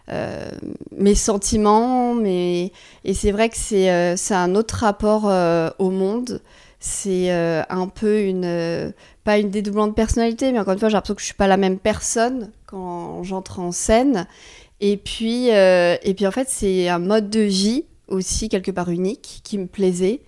euh, 0.08 0.50
mes 0.96 1.16
sentiments, 1.16 2.14
mais 2.14 2.70
et 3.04 3.12
c'est 3.14 3.32
vrai 3.32 3.48
que 3.48 3.56
c'est 3.56 3.90
euh, 3.90 4.14
c'est 4.16 4.34
un 4.34 4.54
autre 4.54 4.76
rapport 4.76 5.28
euh, 5.28 5.70
au 5.78 5.90
monde. 5.90 6.40
C'est 6.78 7.30
un 7.30 7.88
peu 7.88 8.20
une 8.20 8.92
pas 9.24 9.38
une 9.38 9.50
dédoublant 9.50 9.88
de 9.88 9.92
personnalité, 9.92 10.52
mais 10.52 10.60
encore 10.60 10.74
une 10.74 10.78
fois, 10.78 10.88
j'ai 10.88 10.94
l'impression 10.94 11.14
que 11.14 11.20
je 11.20 11.26
suis 11.26 11.34
pas 11.34 11.48
la 11.48 11.56
même 11.56 11.78
personne 11.78 12.52
quand 12.66 13.24
j'entre 13.24 13.58
en 13.58 13.72
scène. 13.72 14.26
Et 14.80 14.96
puis 14.96 15.48
et 15.48 16.14
puis 16.14 16.26
en 16.26 16.30
fait, 16.30 16.48
c'est 16.48 16.88
un 16.88 17.00
mode 17.00 17.28
de 17.30 17.40
vie 17.40 17.86
aussi 18.08 18.48
quelque 18.48 18.70
part 18.70 18.90
unique 18.90 19.40
qui 19.42 19.58
me 19.58 19.66
plaisait. 19.66 20.20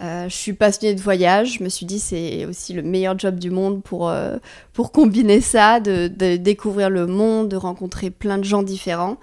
Euh, 0.00 0.28
je 0.28 0.34
suis 0.34 0.52
passionnée 0.52 0.94
de 0.94 1.00
voyage. 1.00 1.58
Je 1.58 1.64
me 1.64 1.68
suis 1.68 1.86
dit 1.86 1.98
c'est 1.98 2.44
aussi 2.46 2.72
le 2.72 2.82
meilleur 2.82 3.18
job 3.18 3.38
du 3.38 3.50
monde 3.50 3.82
pour, 3.82 4.08
euh, 4.08 4.36
pour 4.72 4.92
combiner 4.92 5.40
ça, 5.40 5.80
de, 5.80 6.08
découvrir 6.36 6.90
le 6.90 7.06
monde, 7.06 7.48
de 7.48 7.56
rencontrer 7.56 8.10
plein 8.10 8.38
de 8.38 8.44
gens 8.44 8.62
différents. 8.62 9.16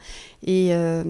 Et 0.43 0.69
euh, 0.71 1.03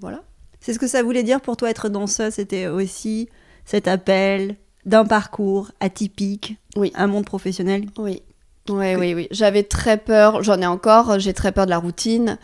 voilà. 0.00 0.22
C'est 0.60 0.74
ce 0.74 0.78
que 0.78 0.86
ça 0.86 1.02
voulait 1.02 1.22
dire 1.22 1.40
pour 1.40 1.56
toi 1.56 1.70
être 1.70 1.88
danseuse 1.88 2.34
C'était 2.34 2.66
aussi 2.66 3.28
cet 3.64 3.88
appel 3.88 4.56
d'un 4.86 5.04
parcours 5.04 5.72
atypique, 5.80 6.56
oui. 6.76 6.92
un 6.94 7.06
monde 7.06 7.24
professionnel 7.24 7.86
Oui, 7.98 8.22
oui, 8.68 8.94
oui, 8.94 9.14
oui. 9.14 9.28
J'avais 9.30 9.62
très 9.62 9.96
peur, 9.96 10.42
j'en 10.42 10.60
ai 10.60 10.66
encore, 10.66 11.18
j'ai 11.18 11.34
très 11.34 11.52
peur 11.52 11.66
de 11.66 11.70
la 11.70 11.78
routine. 11.78 12.38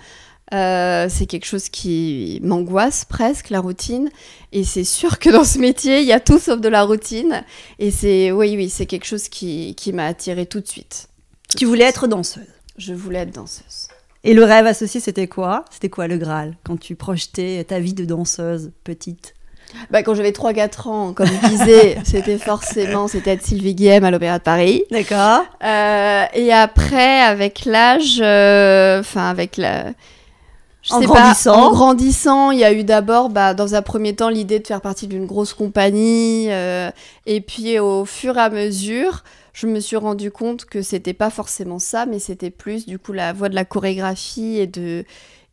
Euh, 0.54 1.08
c'est 1.08 1.26
quelque 1.26 1.46
chose 1.46 1.68
qui 1.68 2.40
m'angoisse 2.42 3.04
presque, 3.04 3.50
la 3.50 3.60
routine. 3.60 4.10
Et 4.52 4.64
c'est 4.64 4.84
sûr 4.84 5.18
que 5.18 5.30
dans 5.30 5.44
ce 5.44 5.58
métier, 5.58 6.00
il 6.00 6.06
y 6.06 6.12
a 6.12 6.20
tout 6.20 6.38
sauf 6.38 6.60
de 6.60 6.68
la 6.68 6.82
routine. 6.82 7.44
Et 7.78 7.90
c'est, 7.90 8.30
oui, 8.30 8.54
oui, 8.56 8.68
c'est 8.68 8.86
quelque 8.86 9.06
chose 9.06 9.28
qui, 9.28 9.74
qui 9.74 9.92
m'a 9.92 10.06
attirée 10.06 10.46
tout 10.46 10.60
de 10.60 10.68
suite. 10.68 11.08
tu 11.56 11.64
voulais 11.64 11.84
être 11.84 12.06
danseuse 12.06 12.44
Je 12.78 12.94
voulais 12.94 13.20
être 13.20 13.34
danseuse. 13.34 13.88
Et 14.24 14.34
le 14.34 14.44
rêve 14.44 14.66
associé, 14.66 15.00
c'était 15.00 15.28
quoi? 15.28 15.64
C'était 15.70 15.88
quoi 15.88 16.08
le 16.08 16.16
Graal 16.16 16.56
quand 16.64 16.78
tu 16.78 16.96
projetais 16.96 17.62
ta 17.64 17.78
vie 17.78 17.94
de 17.94 18.04
danseuse 18.04 18.72
petite? 18.82 19.34
Bah, 19.90 20.02
quand 20.02 20.14
j'avais 20.14 20.30
3-4 20.30 20.88
ans, 20.88 21.12
comme 21.12 21.26
je 21.26 21.48
disais, 21.48 21.98
c'était 22.04 22.38
forcément 22.38 23.08
c'était 23.08 23.32
être 23.32 23.42
Sylvie 23.42 23.74
Guillem 23.74 24.04
à 24.04 24.10
l'Opéra 24.10 24.38
de 24.38 24.42
Paris. 24.42 24.84
D'accord. 24.90 25.44
Euh, 25.62 26.24
et 26.34 26.52
après, 26.52 27.20
avec 27.20 27.64
l'âge, 27.64 28.20
euh, 28.20 29.00
enfin 29.00 29.28
avec 29.28 29.56
la, 29.56 29.92
en 30.90 31.00
grandissant. 31.00 31.54
en 31.54 31.70
grandissant, 31.72 32.50
il 32.50 32.58
y 32.58 32.64
a 32.64 32.72
eu 32.72 32.84
d'abord, 32.84 33.28
bah, 33.28 33.54
dans 33.54 33.74
un 33.74 33.82
premier 33.82 34.14
temps, 34.14 34.28
l'idée 34.28 34.58
de 34.58 34.66
faire 34.66 34.80
partie 34.80 35.06
d'une 35.06 35.26
grosse 35.26 35.54
compagnie. 35.54 36.46
Euh, 36.50 36.90
et 37.26 37.40
puis, 37.40 37.78
au 37.78 38.04
fur 38.04 38.36
et 38.36 38.40
à 38.40 38.50
mesure, 38.50 39.24
je 39.52 39.66
me 39.66 39.80
suis 39.80 39.96
rendu 39.96 40.30
compte 40.30 40.64
que 40.64 40.82
c'était 40.82 41.14
pas 41.14 41.30
forcément 41.30 41.78
ça, 41.78 42.06
mais 42.06 42.18
c'était 42.18 42.50
plus, 42.50 42.86
du 42.86 42.98
coup, 42.98 43.12
la 43.12 43.32
voie 43.32 43.48
de 43.48 43.54
la 43.54 43.64
chorégraphie 43.64 44.58
et 44.58 44.66
de, 44.66 45.04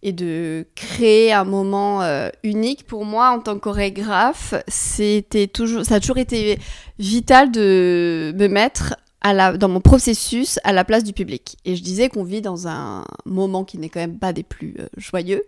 et 0.04 0.12
de 0.12 0.68
créer 0.76 1.32
un 1.32 1.46
moment 1.46 2.02
euh, 2.02 2.30
unique. 2.44 2.86
Pour 2.86 3.06
moi, 3.06 3.30
en 3.30 3.40
tant 3.40 3.56
que 3.56 3.62
chorégraphe, 3.62 4.54
c'était 4.68 5.48
toujours, 5.48 5.86
ça 5.86 5.96
a 5.96 6.00
toujours 6.00 6.18
été 6.18 6.60
vital 7.00 7.52
de 7.52 8.34
me 8.38 8.48
mettre 8.48 8.96
dans 9.24 9.70
mon 9.70 9.80
processus 9.80 10.60
à 10.64 10.74
la 10.74 10.84
place 10.84 11.04
du 11.04 11.14
public. 11.14 11.58
Et 11.66 11.76
je 11.76 11.84
disais 11.84 12.10
qu'on 12.10 12.24
vit 12.24 12.42
dans 12.42 12.68
un 12.68 13.06
moment 13.26 13.64
qui 13.64 13.78
n'est 13.78 13.90
quand 13.90 14.02
même 14.02 14.20
pas 14.20 14.34
des 14.34 14.44
plus 14.44 14.76
euh, 14.80 14.88
joyeux, 14.98 15.44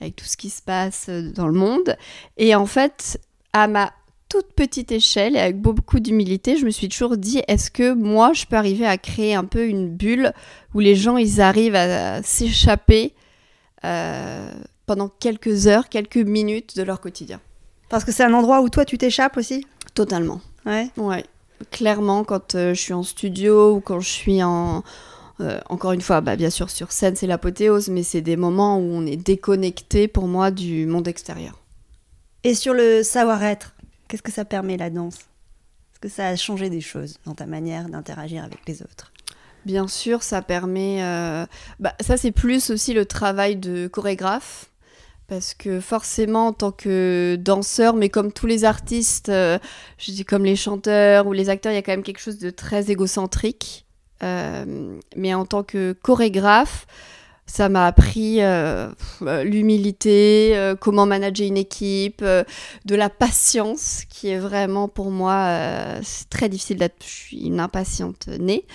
avec 0.00 0.16
tout 0.16 0.26
ce 0.26 0.36
qui 0.36 0.50
se 0.50 0.60
passe 0.60 1.06
euh, 1.08 1.32
dans 1.32 1.46
le 1.46 1.54
monde. 1.54 1.96
Et 2.36 2.54
en 2.54 2.66
fait, 2.66 3.18
à 3.54 3.66
ma 3.66 3.92
toute 4.28 4.52
petite 4.52 4.92
échelle 4.92 5.36
et 5.36 5.40
avec 5.40 5.60
beaucoup 5.60 6.00
d'humilité, 6.00 6.56
je 6.56 6.66
me 6.66 6.70
suis 6.70 6.88
toujours 6.88 7.16
dit, 7.16 7.40
est-ce 7.48 7.70
que 7.70 7.94
moi, 7.94 8.32
je 8.34 8.44
peux 8.44 8.56
arriver 8.56 8.86
à 8.86 8.98
créer 8.98 9.34
un 9.34 9.44
peu 9.44 9.66
une 9.66 9.88
bulle 9.88 10.32
où 10.74 10.80
les 10.80 10.94
gens, 10.94 11.16
ils 11.16 11.40
arrivent 11.40 11.76
à, 11.76 12.22
s'échapper 12.22 13.14
euh, 13.84 14.50
pendant 14.86 15.08
quelques 15.08 15.66
heures, 15.66 15.88
quelques 15.88 16.16
minutes 16.16 16.76
de 16.76 16.82
leur 16.82 17.00
quotidien? 17.00 17.40
Parce 17.88 18.04
que 18.04 18.12
c'est 18.12 18.24
un 18.24 18.34
endroit 18.34 18.60
où 18.60 18.68
toi, 18.68 18.84
tu 18.84 18.98
t'échappes 18.98 19.36
aussi? 19.36 19.66
Totalement. 19.94 20.40
Ouais. 20.66 20.90
Ouais 20.96 21.24
clairement 21.70 22.24
quand 22.24 22.54
euh, 22.54 22.74
je 22.74 22.80
suis 22.80 22.92
en 22.92 23.02
studio 23.02 23.76
ou 23.76 23.80
quand 23.80 24.00
je 24.00 24.08
suis 24.08 24.42
en... 24.42 24.82
Euh, 25.40 25.60
encore 25.68 25.92
une 25.92 26.00
fois, 26.00 26.20
bah, 26.20 26.36
bien 26.36 26.50
sûr, 26.50 26.70
sur 26.70 26.92
scène, 26.92 27.16
c'est 27.16 27.26
l'apothéose, 27.26 27.88
mais 27.88 28.04
c'est 28.04 28.20
des 28.20 28.36
moments 28.36 28.78
où 28.78 28.82
on 28.82 29.04
est 29.04 29.16
déconnecté 29.16 30.06
pour 30.06 30.28
moi 30.28 30.50
du 30.52 30.86
monde 30.86 31.08
extérieur. 31.08 31.60
Et 32.44 32.54
sur 32.54 32.72
le 32.72 33.02
savoir-être, 33.02 33.74
qu'est-ce 34.06 34.22
que 34.22 34.30
ça 34.30 34.44
permet 34.44 34.76
la 34.76 34.90
danse? 34.90 35.16
Est-ce 35.16 36.00
que 36.00 36.08
ça 36.08 36.28
a 36.28 36.36
changé 36.36 36.70
des 36.70 36.80
choses 36.80 37.18
dans 37.24 37.34
ta 37.34 37.46
manière 37.46 37.88
d'interagir 37.88 38.44
avec 38.44 38.60
les 38.68 38.82
autres? 38.82 39.12
Bien 39.64 39.88
sûr, 39.88 40.22
ça 40.22 40.42
permet. 40.42 41.02
euh, 41.02 41.46
bah, 41.80 41.94
ça, 42.00 42.16
c'est 42.16 42.32
plus 42.32 42.70
aussi 42.70 42.92
le 42.92 43.06
travail 43.06 43.56
de 43.56 43.88
chorégraphe. 43.88 44.70
Parce 45.34 45.54
que 45.54 45.80
forcément, 45.80 46.46
en 46.46 46.52
tant 46.52 46.70
que 46.70 47.36
danseur, 47.40 47.96
mais 47.96 48.08
comme 48.08 48.30
tous 48.30 48.46
les 48.46 48.64
artistes, 48.64 49.30
euh, 49.30 49.58
je 49.98 50.12
dis 50.12 50.24
comme 50.24 50.44
les 50.44 50.54
chanteurs 50.54 51.26
ou 51.26 51.32
les 51.32 51.50
acteurs, 51.50 51.72
il 51.72 51.74
y 51.74 51.78
a 51.78 51.82
quand 51.82 51.90
même 51.90 52.04
quelque 52.04 52.20
chose 52.20 52.38
de 52.38 52.50
très 52.50 52.92
égocentrique. 52.92 53.84
Euh, 54.22 54.96
mais 55.16 55.34
en 55.34 55.44
tant 55.44 55.64
que 55.64 55.92
chorégraphe, 56.00 56.86
ça 57.46 57.68
m'a 57.68 57.84
appris 57.84 58.42
euh, 58.42 58.88
l'humilité, 59.42 60.72
comment 60.80 61.04
manager 61.04 61.48
une 61.48 61.56
équipe, 61.56 62.22
de 62.22 62.94
la 62.94 63.10
patience, 63.10 64.04
qui 64.08 64.28
est 64.28 64.38
vraiment 64.38 64.86
pour 64.86 65.10
moi 65.10 65.50
très 66.30 66.48
difficile 66.48 66.76
d'être. 66.76 67.02
Je 67.04 67.10
suis 67.10 67.46
une 67.46 67.58
impatiente 67.58 68.28
née. 68.28 68.66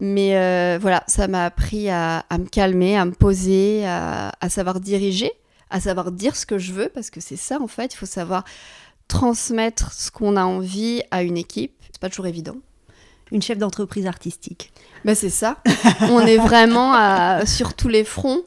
Mais 0.00 0.78
voilà, 0.78 1.04
ça 1.06 1.28
m'a 1.28 1.44
appris 1.44 1.90
à, 1.90 2.24
me 2.30 2.46
calmer, 2.46 2.96
à 2.96 3.04
me 3.04 3.12
poser, 3.12 3.86
à 3.86 4.48
savoir 4.48 4.80
diriger, 4.80 5.32
à 5.70 5.80
savoir 5.80 6.12
dire 6.12 6.34
ce 6.36 6.46
que 6.46 6.58
je 6.58 6.72
veux, 6.72 6.88
parce 6.88 7.10
que 7.10 7.20
c'est 7.20 7.36
ça 7.36 7.60
en 7.60 7.66
fait, 7.68 7.94
il 7.94 7.96
faut 7.96 8.06
savoir 8.06 8.44
transmettre 9.08 9.92
ce 9.92 10.10
qu'on 10.10 10.36
a 10.36 10.44
envie 10.44 11.02
à 11.10 11.22
une 11.22 11.36
équipe. 11.36 11.72
C'est 11.90 12.00
pas 12.00 12.08
toujours 12.10 12.26
évident. 12.26 12.56
Une 13.32 13.42
chef 13.42 13.58
d'entreprise 13.58 14.06
artistique. 14.06 14.72
Bah 15.04 15.14
c'est 15.14 15.30
ça. 15.30 15.58
On 16.02 16.20
est 16.20 16.36
vraiment 16.38 16.92
à- 16.94 17.44
sur 17.46 17.74
tous 17.74 17.88
les 17.88 18.04
fronts. 18.04 18.42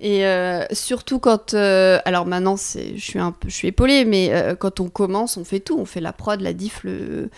Et 0.00 0.26
euh, 0.26 0.64
surtout 0.72 1.18
quand, 1.18 1.54
euh, 1.54 1.98
alors 2.04 2.26
maintenant 2.26 2.56
je 2.56 2.98
suis 2.98 3.18
un 3.18 3.32
peu, 3.32 3.48
je 3.48 3.54
suis 3.54 3.68
épaulée, 3.68 4.04
mais 4.04 4.30
euh, 4.32 4.54
quand 4.54 4.80
on 4.80 4.88
commence, 4.90 5.36
on 5.36 5.44
fait 5.44 5.60
tout, 5.60 5.78
on 5.78 5.84
fait 5.86 6.00
la 6.00 6.12
prod, 6.12 6.40
la 6.40 6.52
diff, 6.52 6.80
le, 6.84 7.30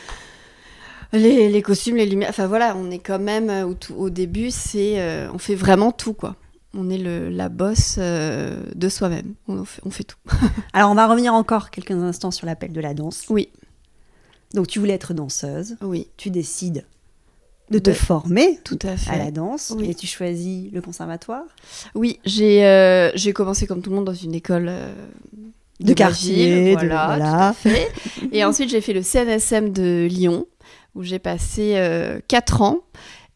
les, 1.13 1.49
les 1.49 1.63
costumes, 1.63 1.97
les 1.97 2.07
lumières. 2.07 2.31
Enfin 2.31 2.47
voilà, 2.47 2.75
on 2.77 2.91
est 2.91 2.99
quand 2.99 3.19
même 3.21 3.51
au, 3.69 3.75
tout- 3.75 3.95
au 3.95 4.11
début, 4.11 4.51
c'est, 4.51 5.29
on 5.33 5.39
fait 5.39 5.55
vraiment 5.55 5.93
tout 5.93 6.15
quoi. 6.15 6.35
On 6.77 6.91
est 6.91 6.99
le, 6.99 7.31
la 7.31 7.49
bosse 7.49 7.97
euh, 7.99 8.61
de 8.75 8.89
soi-même. 8.89 9.35
On 9.49 9.65
fait, 9.65 9.81
on 9.87 9.91
fait 9.91 10.05
tout. 10.05 10.19
Alors, 10.73 10.91
on 10.91 10.95
va 10.95 11.07
revenir 11.07 11.33
encore 11.35 11.71
quelques 11.71 11.91
instants 11.93 12.31
sur 12.31 12.47
l'appel 12.47 12.73
de 12.73 12.81
la 12.81 12.93
danse. 12.95 13.25
Oui. 13.31 13.49
Donc, 14.55 14.67
tu 14.69 14.79
voulais 14.79 14.93
être 14.95 15.15
danseuse. 15.15 15.77
Oui, 15.83 16.09
Tu 16.17 16.31
décides 16.31 16.85
de 17.71 17.79
te 17.81 17.91
De- 17.91 17.95
former 17.97 18.61
tout 18.63 18.79
à 18.83 18.97
fait. 18.97 19.11
à 19.11 19.17
la 19.19 19.31
danse 19.33 19.73
Oui. 19.77 19.91
et 19.91 19.95
tu 19.95 20.07
choisis 20.07 20.71
le 20.73 20.81
conservatoire 20.81 21.43
Oui, 21.97 22.21
j'ai 22.25 22.65
euh, 22.65 23.11
j'ai 23.17 23.33
commencé 23.33 23.67
comme 23.67 23.83
tout 23.83 23.91
le 23.91 23.97
monde 23.97 24.05
dans 24.05 24.15
une 24.15 24.35
école 24.37 24.67
euh, 24.69 24.95
De 25.81 25.89
ma 25.89 25.95
quartier, 25.95 26.35
ville, 26.67 26.75
de- 26.75 26.87
voilà, 26.87 27.17
tout 27.19 27.25
à 27.25 27.53
fait. 27.55 27.89
Et 28.31 28.45
ensuite 28.45 28.71
j'ai 28.71 28.81
fait 28.81 28.93
le 28.93 29.03
CNSM 29.03 29.73
de 29.73 30.07
Lyon 30.09 30.47
où 30.95 31.03
j'ai 31.03 31.19
passé 31.19 31.75
4 32.29 32.63
ans. 32.63 32.79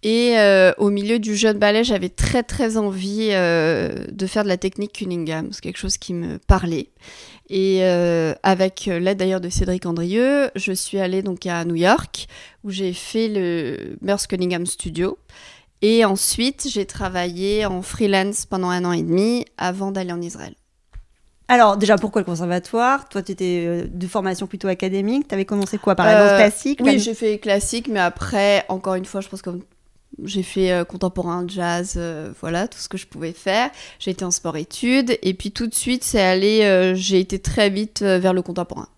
Et 0.03 0.39
euh, 0.39 0.73
au 0.79 0.89
milieu 0.89 1.19
du 1.19 1.37
jeune 1.37 1.59
ballet, 1.59 1.85
j'avais 1.85 2.09
très 2.09 2.43
très 2.43 2.79
envie 2.79 3.29
euh, 3.33 4.07
de 4.11 4.27
faire 4.27 4.45
de 4.45 4.49
la 4.49 4.57
technique 4.57 4.93
Cunningham. 4.93 5.49
C'est 5.53 5.61
quelque 5.61 5.79
chose 5.79 5.99
qui 5.99 6.15
me 6.15 6.39
parlait. 6.39 6.89
Et 7.51 7.81
euh, 7.83 8.33
avec 8.43 8.87
l'aide 8.87 9.19
d'ailleurs 9.19 9.43
de 9.43 9.51
Cédric 9.51 9.85
Andrieux, 9.85 10.51
je 10.55 10.73
suis 10.73 10.99
allée 10.99 11.21
donc 11.23 11.45
à 11.47 11.65
New 11.65 11.75
York 11.75 12.29
où 12.65 12.71
j'ai 12.71 12.95
fait 12.95 13.29
le 13.29 13.97
Merce 14.01 14.27
Cunningham 14.27 14.65
Studio. 14.65 15.19
Et 15.83 16.05
ensuite, 16.05 16.67
j'ai 16.71 16.87
travaillé 16.87 17.67
en 17.67 17.83
freelance 17.83 18.47
pendant 18.47 18.69
un 18.69 18.85
an 18.85 18.93
et 18.93 19.03
demi 19.03 19.45
avant 19.59 19.91
d'aller 19.91 20.13
en 20.13 20.21
Israël. 20.21 20.55
Alors, 21.49 21.77
déjà, 21.77 21.97
pourquoi 21.97 22.21
le 22.21 22.27
conservatoire? 22.27 23.09
Toi, 23.09 23.23
tu 23.23 23.33
étais 23.33 23.85
de 23.87 24.07
formation 24.07 24.47
plutôt 24.47 24.69
académique. 24.69 25.27
Tu 25.27 25.35
avais 25.35 25.47
commencé 25.47 25.79
quoi? 25.79 25.97
Par 25.97 26.07
la 26.07 26.15
danse 26.15 26.37
classique? 26.37 26.81
Oui, 26.83 27.01
j'ai 27.01 27.15
fait 27.15 27.39
classique, 27.39 27.89
mais 27.89 27.99
après, 27.99 28.65
encore 28.69 28.95
une 28.95 29.07
fois, 29.07 29.21
je 29.21 29.29
pense 29.29 29.43
que 29.43 29.51
j'ai 30.25 30.43
fait 30.43 30.73
euh, 30.73 30.85
contemporain, 30.85 31.45
jazz, 31.47 31.95
euh, 31.97 32.33
voilà, 32.41 32.69
tout 32.69 32.79
ce 32.79 32.89
que 32.89 32.99
je 32.99 33.07
pouvais 33.07 33.33
faire. 33.33 33.71
J'ai 33.99 34.11
été 34.11 34.25
en 34.25 34.31
sport-études, 34.31 35.19
et 35.23 35.35
puis 35.35 35.51
tout 35.53 35.67
de 35.67 35.75
suite, 35.75 36.05
c'est 36.05 36.21
allé, 36.21 36.63
euh, 36.63 36.95
j'ai 36.95 37.21
été 37.21 37.39
très 37.39 37.71
vite 37.71 38.03
vers 38.03 38.33
le 38.33 38.43
contemporain. 38.43 38.89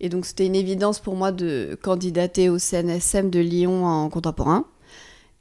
Et 0.00 0.08
donc, 0.08 0.24
c'était 0.24 0.46
une 0.46 0.54
évidence 0.54 0.98
pour 0.98 1.14
moi 1.14 1.30
de 1.32 1.78
candidater 1.82 2.48
au 2.48 2.58
CNSM 2.58 3.30
de 3.30 3.40
Lyon 3.40 3.84
en 3.84 4.08
contemporain. 4.08 4.64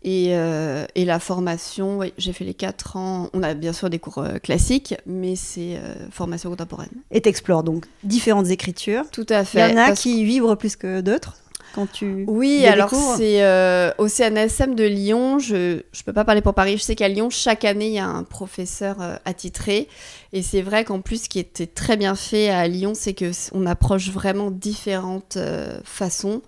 Et, 0.01 0.27
et 0.31 1.05
la 1.05 1.19
formation, 1.19 1.99
oui, 1.99 2.13
j'ai 2.17 2.31
fait 2.33 2.43
les 2.45 2.53
4 2.53 2.95
ans. 2.97 3.29
On 3.33 3.43
a 3.43 3.53
bien 3.53 3.73
sûr 3.73 3.89
des 3.89 3.99
cours 3.99 4.23
classiques, 4.43 4.95
mais 5.05 5.35
c'est 5.37 5.77
formation 6.11 6.49
contemporaine. 6.49 6.89
Et 7.11 7.21
t'explores 7.21 7.63
donc 7.63 7.85
différentes 8.03 8.49
écritures. 8.49 9.03
Tout 9.11 9.25
à 9.29 9.41
Il 9.41 9.45
fait. 9.45 9.71
y 9.71 9.73
en 9.73 9.77
a 9.77 9.91
qui 9.93 10.23
vibrent 10.25 10.57
plus 10.57 10.75
que 10.75 10.99
d'autres 10.99 11.35
quand 11.73 11.91
tu. 11.91 12.25
Oui, 12.27 12.65
alors 12.65 12.89
c'est 13.17 13.43
euh, 13.43 13.91
au 13.97 14.07
CNSM 14.07 14.75
de 14.75 14.83
Lyon. 14.83 15.39
Je 15.39 15.55
ne 15.77 15.81
peux 16.05 16.13
pas 16.13 16.25
parler 16.25 16.41
pour 16.41 16.53
Paris. 16.53 16.77
Je 16.77 16.83
sais 16.83 16.95
qu'à 16.95 17.07
Lyon, 17.07 17.29
chaque 17.29 17.65
année, 17.65 17.87
il 17.87 17.93
y 17.93 17.99
a 17.99 18.07
un 18.07 18.23
professeur 18.23 19.01
euh, 19.01 19.15
attitré. 19.25 19.87
Et 20.33 20.41
c'est 20.41 20.61
vrai 20.61 20.83
qu'en 20.85 21.01
plus, 21.01 21.23
ce 21.23 21.29
qui 21.29 21.39
était 21.39 21.67
très 21.67 21.97
bien 21.97 22.15
fait 22.15 22.49
à 22.49 22.67
Lyon, 22.67 22.93
c'est 22.95 23.13
que 23.13 23.31
c- 23.31 23.51
on 23.53 23.65
approche 23.65 24.09
vraiment 24.09 24.51
différentes 24.51 25.37
euh, 25.37 25.79
façons. 25.83 26.41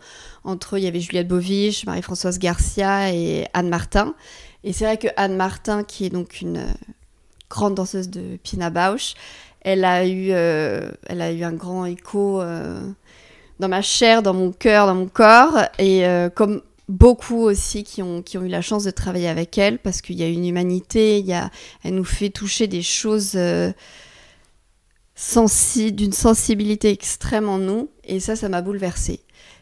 Entre, 0.43 0.77
il 0.77 0.83
y 0.83 0.87
avait 0.87 0.99
Juliette 0.99 1.27
Bovich, 1.27 1.85
Marie-Françoise 1.85 2.39
Garcia 2.39 3.13
et 3.13 3.45
Anne 3.53 3.69
Martin. 3.69 4.15
Et 4.63 4.73
c'est 4.73 4.85
vrai 4.85 4.97
que 4.97 5.07
Anne 5.17 5.35
Martin, 5.35 5.83
qui 5.83 6.05
est 6.05 6.09
donc 6.09 6.41
une 6.41 6.57
euh, 6.57 6.73
grande 7.49 7.75
danseuse 7.75 8.09
de 8.09 8.37
Pina 8.43 8.69
Bausch, 8.69 9.13
elle 9.63 9.85
a 9.85 10.07
eu, 10.07 10.29
elle 10.29 11.21
a 11.21 11.31
eu 11.31 11.43
un 11.43 11.53
grand 11.53 11.85
écho. 11.85 12.41
Dans 13.61 13.69
ma 13.69 13.81
chair, 13.81 14.21
dans 14.21 14.33
mon 14.33 14.51
cœur, 14.51 14.87
dans 14.87 14.95
mon 14.95 15.07
corps. 15.07 15.57
Et 15.79 16.05
euh, 16.05 16.29
comme 16.29 16.61
beaucoup 16.89 17.43
aussi 17.43 17.85
qui 17.85 18.01
ont, 18.03 18.21
qui 18.21 18.37
ont 18.37 18.43
eu 18.43 18.49
la 18.49 18.61
chance 18.61 18.83
de 18.83 18.91
travailler 18.91 19.29
avec 19.29 19.57
elle, 19.57 19.79
parce 19.79 20.01
qu'il 20.01 20.17
y 20.17 20.23
a 20.23 20.27
une 20.27 20.45
humanité, 20.45 21.19
il 21.19 21.25
y 21.25 21.33
a, 21.33 21.49
elle 21.83 21.95
nous 21.95 22.03
fait 22.03 22.29
toucher 22.29 22.67
des 22.67 22.81
choses 22.81 23.33
euh, 23.35 23.71
sensi- 25.15 25.93
d'une 25.93 26.11
sensibilité 26.13 26.89
extrême 26.89 27.47
en 27.47 27.57
nous. 27.57 27.89
Et 28.03 28.19
ça, 28.19 28.35
ça 28.35 28.49
m'a 28.49 28.61
bouleversée. 28.61 29.21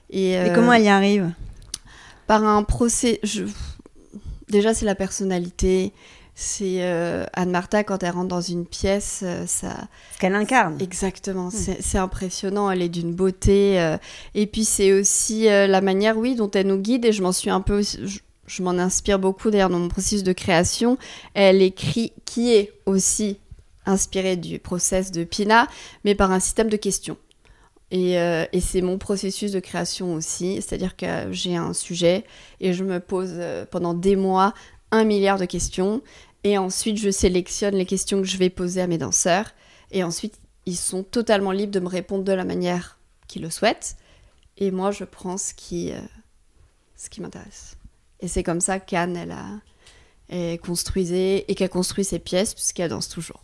Et, 0.09 0.31
Et 0.31 0.37
euh, 0.37 0.55
comment 0.55 0.73
elle 0.73 0.83
y 0.83 0.87
arrive? 0.87 1.31
Par 2.25 2.43
un 2.43 2.63
procès... 2.63 3.19
je- 3.23 3.43
Déjà, 4.49 4.73
c'est 4.73 4.85
la 4.85 4.95
personnalité. 4.95 5.93
C'est 6.41 6.83
euh, 6.83 7.25
Anne 7.33 7.51
Martha, 7.51 7.83
quand 7.83 8.01
elle 8.01 8.11
rentre 8.11 8.29
dans 8.29 8.39
une 8.39 8.65
pièce, 8.65 9.23
euh, 9.23 9.45
ça, 9.45 9.75
Ce 10.13 10.19
qu'elle 10.19 10.35
incarne. 10.35 10.77
Exactement, 10.79 11.49
c'est 11.49 11.81
c'est 11.81 11.97
impressionnant, 11.97 12.71
elle 12.71 12.81
est 12.81 12.87
d'une 12.87 13.13
beauté. 13.13 13.77
euh, 13.77 13.97
et 14.35 14.47
puis 14.47 14.63
c'est 14.63 14.93
aussi 14.93 15.49
euh, 15.49 15.67
la 15.67 15.81
manière, 15.81 16.17
oui, 16.17 16.35
dont 16.35 16.49
elle 16.51 16.67
nous 16.67 16.77
guide, 16.77 17.03
et 17.03 17.11
je 17.11 17.21
m'en 17.21 17.33
suis 17.33 17.49
un 17.49 17.59
peu... 17.59 17.81
Je, 17.81 18.19
je 18.47 18.63
m'en 18.63 18.71
inspire 18.71 19.19
beaucoup 19.19 19.51
d'ailleurs 19.51 19.69
dans 19.69 19.79
mon 19.79 19.89
processus 19.89 20.23
de 20.23 20.31
création. 20.31 20.97
Elle 21.33 21.61
écrit, 21.61 22.13
qui 22.23 22.53
est 22.53 22.71
aussi 22.85 23.37
inspiré 23.85 24.37
du 24.37 24.59
process 24.59 25.11
de 25.11 25.25
Pina, 25.25 25.67
mais 26.05 26.15
par 26.15 26.31
un 26.31 26.39
système 26.39 26.69
de 26.69 26.77
questions. 26.77 27.17
Et, 27.91 28.17
euh, 28.17 28.45
et 28.53 28.61
c'est 28.61 28.81
mon 28.81 28.97
processus 28.97 29.51
de 29.51 29.59
création 29.59 30.13
aussi, 30.13 30.55
c'est-à-dire 30.61 30.95
que 30.95 31.33
j'ai 31.33 31.57
un 31.57 31.73
sujet 31.73 32.23
et 32.61 32.71
je 32.71 32.85
me 32.85 33.01
pose 33.01 33.33
pendant 33.71 33.93
des 33.93 34.15
mois 34.15 34.53
un 34.91 35.03
milliard 35.03 35.37
de 35.37 35.45
questions, 35.45 36.01
et 36.43 36.57
ensuite 36.57 36.97
je 36.97 37.09
sélectionne 37.09 37.75
les 37.75 37.85
questions 37.85 38.19
que 38.21 38.27
je 38.27 38.37
vais 38.37 38.49
poser 38.49 38.81
à 38.81 38.87
mes 38.87 38.97
danseurs. 38.97 39.51
Et 39.91 40.03
ensuite, 40.03 40.39
ils 40.65 40.75
sont 40.77 41.03
totalement 41.03 41.51
libres 41.51 41.71
de 41.73 41.79
me 41.79 41.87
répondre 41.87 42.23
de 42.23 42.31
la 42.33 42.45
manière 42.45 42.99
qu'ils 43.27 43.41
le 43.41 43.49
souhaitent. 43.49 43.95
Et 44.57 44.71
moi, 44.71 44.91
je 44.91 45.03
prends 45.03 45.37
ce 45.37 45.53
qui, 45.53 45.91
euh, 45.91 45.99
ce 46.95 47.09
qui 47.09 47.21
m'intéresse. 47.21 47.75
Et 48.19 48.27
c'est 48.27 48.43
comme 48.43 48.61
ça 48.61 48.79
qu'Anne, 48.79 49.15
elle 49.17 49.31
a 49.31 50.57
construisait 50.57 51.45
et 51.47 51.55
qu'elle 51.55 51.69
construit 51.69 52.03
ses 52.03 52.19
pièces, 52.19 52.53
puisqu'elle 52.53 52.89
danse 52.91 53.09
toujours. 53.09 53.41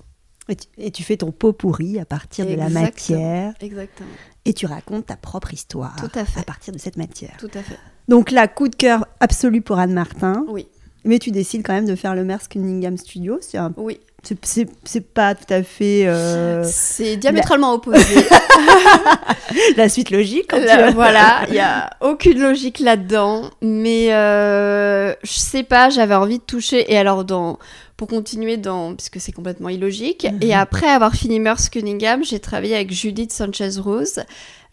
Et 0.49 0.55
tu, 0.55 0.67
et 0.77 0.91
tu 0.91 1.01
fais 1.01 1.17
ton 1.17 1.31
pot 1.31 1.51
pourri 1.51 1.99
à 1.99 2.05
partir 2.05 2.45
de 2.45 2.53
la 2.53 2.69
matière 2.69 3.55
Exactement. 3.59 4.11
et 4.45 4.53
tu 4.53 4.67
racontes 4.67 5.07
ta 5.07 5.17
propre 5.17 5.51
histoire 5.51 5.95
Tout 5.95 6.11
à 6.19 6.25
fait. 6.25 6.43
partir 6.45 6.71
de 6.73 6.77
cette 6.77 6.97
matière. 6.97 7.35
Tout 7.39 7.49
à 7.55 7.63
fait. 7.63 7.79
Donc 8.07 8.29
là, 8.29 8.47
coup 8.47 8.67
de 8.67 8.75
cœur 8.75 9.07
absolu 9.19 9.61
pour 9.63 9.79
Anne 9.79 9.93
Martin. 9.93 10.45
Oui. 10.47 10.67
Mais 11.05 11.19
tu 11.19 11.31
décides 11.31 11.63
quand 11.65 11.73
même 11.73 11.85
de 11.87 11.95
faire 11.95 12.15
le 12.15 12.23
Merce 12.25 12.47
Cunningham 12.47 12.97
Studio. 12.97 13.37
C'est 13.41 13.57
un- 13.57 13.73
Oui. 13.77 13.99
c'est- 14.43 14.67
pas 15.13 15.35
tout 15.35 15.53
à 15.53 15.61
fait 15.63 16.07
euh, 16.07 16.63
C'est 16.65 17.15
diamétralement 17.17 17.73
opposé. 17.73 17.99
la 19.77 19.89
suite 19.89 20.09
logique. 20.09 20.45
Quand 20.49 20.59
tu... 20.59 20.93
voilà, 20.93 21.41
il 21.49 21.55
y 21.55 21.59
a 21.59 21.89
aucune 22.01 22.39
logique 22.39 22.79
là-dedans, 22.79 23.49
mais 23.61 24.13
euh, 24.13 25.13
je 25.23 25.31
sais 25.33 25.63
pas, 25.63 25.89
j'avais 25.89 26.15
envie 26.15 26.39
de 26.39 26.43
toucher 26.43 26.91
et 26.91 26.97
alors 26.97 27.23
dans 27.23 27.59
pour 27.97 28.07
continuer 28.09 28.57
dans 28.57 28.93
puisque 28.95 29.21
c'est 29.21 29.31
complètement 29.31 29.69
illogique 29.69 30.27
Mhm. 30.29 30.39
et 30.41 30.53
après 30.53 30.87
avoir 30.87 31.13
fini 31.13 31.39
Merce 31.39 31.69
Cunningham, 31.69 32.23
j'ai 32.25 32.39
travaillé 32.39 32.75
avec 32.75 32.91
Judith 32.91 33.31
Sanchez 33.31 33.69
Rose. 33.79 34.19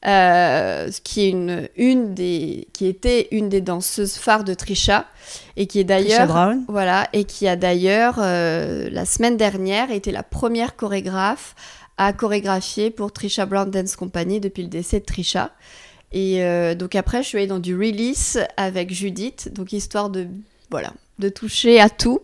Euh, 0.04 0.90
qui 1.04 1.21
est 1.21 1.30
une, 1.30 1.68
une 1.76 2.12
des 2.12 2.66
qui 2.73 2.87
était 2.87 3.28
une 3.30 3.49
des 3.49 3.61
danseuses 3.61 4.14
phares 4.14 4.42
de 4.42 4.52
Trisha 4.52 5.06
et 5.56 5.68
qui 5.68 5.78
est 5.78 5.85
d'ailleurs 5.85 6.26
Brown. 6.26 6.64
voilà, 6.66 7.09
et 7.12 7.23
qui 7.23 7.47
a 7.47 7.54
d'ailleurs, 7.54 8.16
euh, 8.18 8.90
la 8.90 9.04
semaine 9.04 9.37
dernière, 9.37 9.92
été 9.92 10.11
la 10.11 10.25
première 10.25 10.75
chorégraphe 10.75 11.54
à 11.99 12.12
chorégraphier 12.12 12.90
pour 12.90 13.12
Trisha 13.12 13.47
Brown 13.47 13.71
Dance 13.71 13.94
Company 13.94 14.40
depuis 14.40 14.64
le 14.64 14.68
décès 14.68 14.99
de 14.99 15.04
Trisha. 15.04 15.52
Et 16.11 16.42
euh, 16.42 16.75
donc 16.75 16.97
après, 16.97 17.23
je 17.23 17.28
suis 17.28 17.38
allée 17.38 17.47
dans 17.47 17.61
du 17.61 17.76
release 17.76 18.44
avec 18.56 18.92
Judith, 18.92 19.52
donc 19.54 19.73
histoire 19.73 20.11
de, 20.11 20.26
voilà, 20.71 20.92
de 21.21 21.28
toucher 21.28 21.80
à 21.80 21.88
tout. 21.88 22.21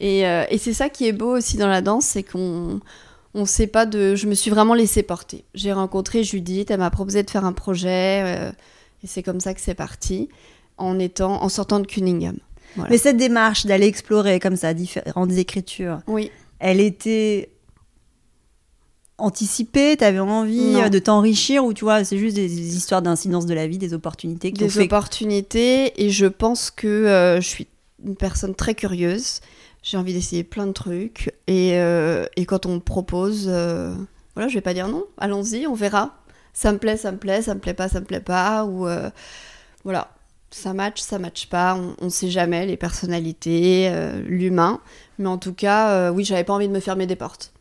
Et, 0.00 0.22
et 0.22 0.58
c'est 0.58 0.72
ça 0.72 0.88
qui 0.88 1.06
est 1.06 1.12
beau 1.12 1.36
aussi 1.36 1.56
dans 1.56 1.68
la 1.68 1.82
danse, 1.82 2.06
c'est 2.06 2.24
qu'on 2.24 2.80
on 3.34 3.46
sait 3.46 3.66
pas 3.66 3.86
de. 3.86 4.14
Je 4.14 4.26
me 4.26 4.34
suis 4.34 4.50
vraiment 4.50 4.74
laissée 4.74 5.02
porter. 5.02 5.44
J'ai 5.54 5.72
rencontré 5.72 6.22
Judith, 6.24 6.70
elle 6.70 6.80
m'a 6.80 6.90
proposé 6.90 7.22
de 7.22 7.30
faire 7.30 7.44
un 7.44 7.52
projet, 7.52 8.22
euh, 8.24 8.52
et 9.02 9.06
c'est 9.06 9.22
comme 9.22 9.40
ça 9.40 9.54
que 9.54 9.60
c'est 9.60 9.74
parti, 9.74 10.28
en 10.76 10.98
étant, 10.98 11.42
en 11.42 11.48
sortant 11.48 11.80
de 11.80 11.86
Cunningham. 11.86 12.36
Voilà. 12.76 12.90
Mais 12.90 12.98
cette 12.98 13.16
démarche 13.18 13.66
d'aller 13.66 13.86
explorer 13.86 14.38
comme 14.40 14.56
ça 14.56 14.72
différentes 14.74 15.32
écritures, 15.32 16.00
Oui. 16.06 16.30
elle 16.58 16.80
était 16.80 17.50
anticipée? 19.18 19.96
T'avais 19.96 20.18
envie 20.18 20.72
Non. 20.72 20.82
euh, 20.84 20.88
de 20.88 20.98
t'enrichir 20.98 21.64
ou 21.64 21.72
tu 21.74 21.84
vois, 21.84 22.04
c'est 22.04 22.18
juste 22.18 22.34
des, 22.36 22.48
des 22.48 22.76
histoires 22.76 23.02
d'incidence 23.02 23.46
de 23.46 23.54
la 23.54 23.66
vie, 23.66 23.78
des 23.78 23.94
opportunités 23.94 24.52
qui 24.52 24.62
ont 24.62 24.66
des 24.66 24.72
fait 24.72 24.84
opportunités 24.84 26.02
et 26.02 26.10
je 26.10 26.26
pense 26.26 26.70
que 26.70 26.86
euh, 26.86 27.40
je 27.40 27.46
suis 27.46 27.66
une 28.04 28.16
personne 28.16 28.54
très 28.54 28.74
curieuse. 28.74 29.40
J'ai 29.82 29.96
envie 29.96 30.14
d'essayer 30.14 30.44
plein 30.44 30.66
de 30.66 30.72
trucs 30.72 31.34
et, 31.48 31.72
euh, 31.74 32.24
et 32.36 32.46
quand 32.46 32.66
on 32.66 32.74
me 32.74 32.80
propose, 32.80 33.46
euh, 33.48 33.94
voilà, 34.34 34.48
je 34.48 34.54
vais 34.54 34.60
pas 34.60 34.74
dire 34.74 34.88
non. 34.88 35.04
Allons-y, 35.18 35.66
on 35.66 35.74
verra. 35.74 36.18
Ça 36.52 36.72
me 36.72 36.78
plaît, 36.78 36.96
ça 36.96 37.10
me 37.10 37.18
plaît, 37.18 37.42
ça 37.42 37.54
me 37.54 37.60
plaît 37.60 37.74
pas, 37.74 37.88
ça 37.88 38.00
me 38.00 38.04
plaît 38.04 38.20
pas 38.20 38.64
ou 38.64 38.86
euh, 38.86 39.10
voilà, 39.84 40.14
ça 40.50 40.72
match, 40.72 41.00
ça 41.00 41.18
match 41.18 41.46
pas. 41.48 41.74
On, 41.74 41.96
on 42.00 42.10
sait 42.10 42.30
jamais 42.30 42.64
les 42.66 42.76
personnalités, 42.76 43.92
l'humain, 44.24 44.80
mais 45.18 45.28
en 45.28 45.38
tout 45.38 45.54
cas, 45.54 46.12
oui, 46.12 46.24
j'avais 46.24 46.44
pas 46.44 46.52
envie 46.52 46.68
de 46.68 46.72
me 46.72 46.80
fermer 46.80 47.06
des 47.06 47.16
portes. 47.16 47.52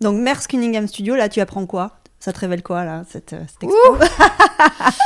Donc, 0.00 0.18
Merce 0.20 0.46
Cunningham 0.46 0.86
Studio, 0.86 1.14
là, 1.14 1.28
tu 1.28 1.40
apprends 1.40 1.66
quoi? 1.66 1.98
Ça 2.18 2.32
te 2.32 2.40
révèle 2.40 2.62
quoi, 2.62 2.84
là, 2.84 3.04
cette, 3.08 3.34
euh, 3.34 3.40
cette 3.46 3.62
expo 3.64 3.96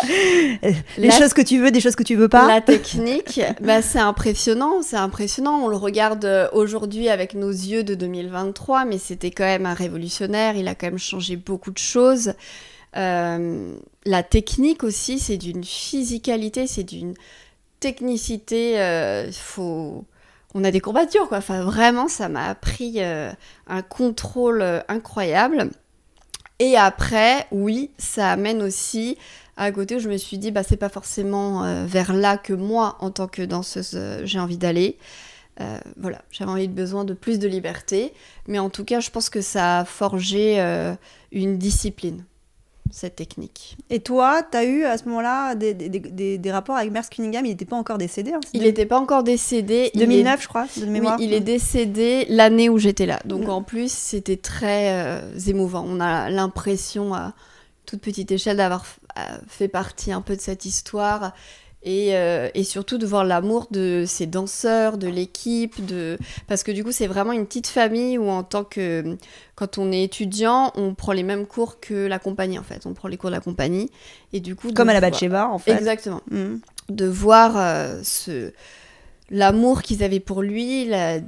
Les 0.99 1.09
La- 1.09 1.19
choses 1.19 1.35
que 1.35 1.43
tu 1.43 1.59
veux, 1.61 1.71
des 1.71 1.81
choses 1.81 1.97
que 1.97 2.03
tu 2.03 2.15
veux 2.17 2.29
pas 2.29 2.47
La 2.47 2.61
technique, 2.61 3.41
bah, 3.61 3.83
c'est 3.83 3.99
impressionnant, 3.99 4.83
c'est 4.83 4.97
impressionnant. 4.97 5.61
On 5.63 5.69
le 5.69 5.77
regarde 5.77 6.25
euh, 6.25 6.49
aujourd'hui 6.53 7.09
avec 7.09 7.35
nos 7.35 7.51
yeux 7.51 7.85
de 7.85 7.95
2023, 7.95 8.85
mais 8.85 8.99
c'était 8.99 9.31
quand 9.31 9.45
même 9.45 9.67
un 9.67 9.75
révolutionnaire. 9.75 10.57
Il 10.57 10.69
a 10.69 10.75
quand 10.75 10.87
même 10.87 10.99
changé 10.99 11.37
beaucoup 11.37 11.71
de 11.73 11.79
choses. 11.79 12.33
Euh, 12.97 13.75
la 14.05 14.23
technique 14.23 14.83
aussi, 14.85 15.19
c'est 15.19 15.37
d'une 15.37 15.65
physicalité, 15.65 16.67
c'est 16.67 16.85
d'une 16.85 17.15
technicité. 17.81 18.81
euh, 18.81 19.31
faut... 19.33 20.05
On 20.55 20.65
a 20.65 20.73
des 20.73 20.81
courbatures, 20.81 21.29
quoi. 21.29 21.39
Enfin, 21.39 21.63
vraiment, 21.63 22.09
ça 22.09 22.29
m'a 22.29 22.47
appris 22.49 22.95
euh, 22.97 23.31
un 23.69 23.83
contrôle 23.83 24.63
euh, 24.63 24.81
incroyable. 24.89 25.71
Et 26.61 26.77
après, 26.77 27.47
oui, 27.51 27.91
ça 27.97 28.31
amène 28.31 28.63
aussi 28.63 29.17
à 29.57 29.73
côté 29.73 29.97
où 29.97 29.99
je 29.99 30.09
me 30.09 30.19
suis 30.19 30.39
dit, 30.39 30.51
bah, 30.51 30.63
c'est 30.63 30.77
pas 30.77 30.91
forcément 30.91 31.65
euh, 31.65 31.85
vers 31.87 32.13
là 32.13 32.37
que 32.37 32.53
moi, 32.53 32.97
en 33.01 33.11
tant 33.11 33.29
que 33.29 33.43
danseuse, 33.43 33.93
euh, 33.95 34.21
j'ai 34.25 34.39
envie 34.39 34.59
d'aller. 34.59 34.97
Euh, 35.61 35.79
voilà, 35.99 36.23
j'avais 36.31 36.51
envie 36.51 36.69
de 36.69 36.73
besoin 36.73 37.05
de 37.05 37.15
plus 37.15 37.39
de 37.39 37.49
liberté. 37.49 38.13
Mais 38.47 38.59
en 38.59 38.71
tout 38.71 38.85
cas, 38.85 39.01
je 39.01 39.11
pense 39.11 39.31
que 39.31 39.41
ça 39.41 39.81
a 39.81 39.85
forgé 39.87 40.59
une 41.33 41.59
discipline, 41.59 42.25
cette 42.93 43.17
technique. 43.17 43.77
Et 43.91 44.01
toi, 44.01 44.43
t'as 44.43 44.65
eu 44.65 44.85
à 44.85 44.99
ce 44.99 45.05
moment-là 45.05 45.55
des, 45.55 45.75
des, 45.75 45.89
des- 45.89 46.39
des 46.39 46.53
rapports 46.53 46.77
avec 46.77 46.91
Merce 46.91 47.09
Cunningham? 47.09 47.45
Il 47.47 47.51
n'était 47.51 47.65
pas 47.65 47.77
encore 47.77 47.99
décédé. 47.99 48.33
hein, 48.33 48.41
Il 48.53 48.63
n'était 48.63 48.87
pas 48.87 48.99
encore 48.99 49.23
décédé. 49.23 49.91
il 49.95 50.03
est- 50.03 50.07
2009, 50.07 50.43
je 50.43 50.49
crois, 50.49 50.67
de 50.77 50.83
Oui, 50.85 50.89
mémoire. 50.91 51.17
il 51.21 51.33
est 51.33 51.41
décédé 51.41 52.27
l'année 52.29 52.69
où 52.69 52.79
j'étais 52.79 53.07
là. 53.07 53.19
Donc 53.25 53.49
en 53.49 53.63
plus, 53.63 53.91
c'était 53.93 54.37
très 54.37 54.93
euh, 54.93 55.21
émouvant. 55.47 55.85
On 55.87 56.01
a 56.01 56.31
l'impression, 56.31 57.15
à 57.15 57.35
toute 57.87 58.01
petite 58.01 58.31
échelle, 58.33 58.57
d'avoir 58.59 58.85
fait 59.49 59.69
partie 59.69 60.13
un 60.13 60.21
peu 60.23 60.37
de 60.37 60.41
cette 60.41 60.65
histoire. 60.65 61.33
Et, 61.83 62.15
euh, 62.15 62.51
et 62.55 62.63
surtout 62.63 62.99
de 62.99 63.07
voir 63.07 63.25
l'amour 63.25 63.67
de 63.71 64.05
ces 64.07 64.27
danseurs, 64.27 64.99
de 64.99 65.09
l'équipe, 65.09 65.83
de... 65.87 66.19
parce 66.47 66.63
que 66.63 66.73
du 66.73 66.85
coup 66.85 66.93
c'est 66.93 67.07
vraiment 67.07 67.33
une 67.33 67.47
petite 67.47 67.69
famille 67.69 68.19
où 68.19 68.29
en 68.29 68.43
tant 68.43 68.65
que 68.65 69.17
quand 69.55 69.79
on 69.79 69.91
est 69.91 70.03
étudiant, 70.03 70.73
on 70.75 70.95
prend 70.95 71.13
les 71.13 71.23
mêmes 71.23 71.47
cours 71.47 71.81
que 71.81 72.07
la 72.07 72.19
compagnie 72.19 72.59
en 72.59 72.63
fait, 72.65 72.85
on 72.85 72.93
prend 72.93 73.09
les 73.09 73.17
cours 73.17 73.31
de 73.31 73.35
la 73.35 73.41
compagnie 73.41 73.91
et 74.35 74.41
du 74.41 74.57
coup 74.57 74.73
Comme 74.75 74.91
à 74.91 74.93
la 74.93 75.01
Batsheva, 75.01 75.49
en 75.49 75.59
fait. 75.59 75.73
Exactement 75.73 76.21
Mm. 76.31 76.57
de 76.91 77.07
voir 77.07 77.57
euh, 77.57 78.01
ce 78.03 78.53
l'amour 79.31 79.83
qu'ils 79.83 80.03
avaient 80.03 80.21
pour 80.21 80.43
lui, 80.43 80.85
la- 80.85 81.21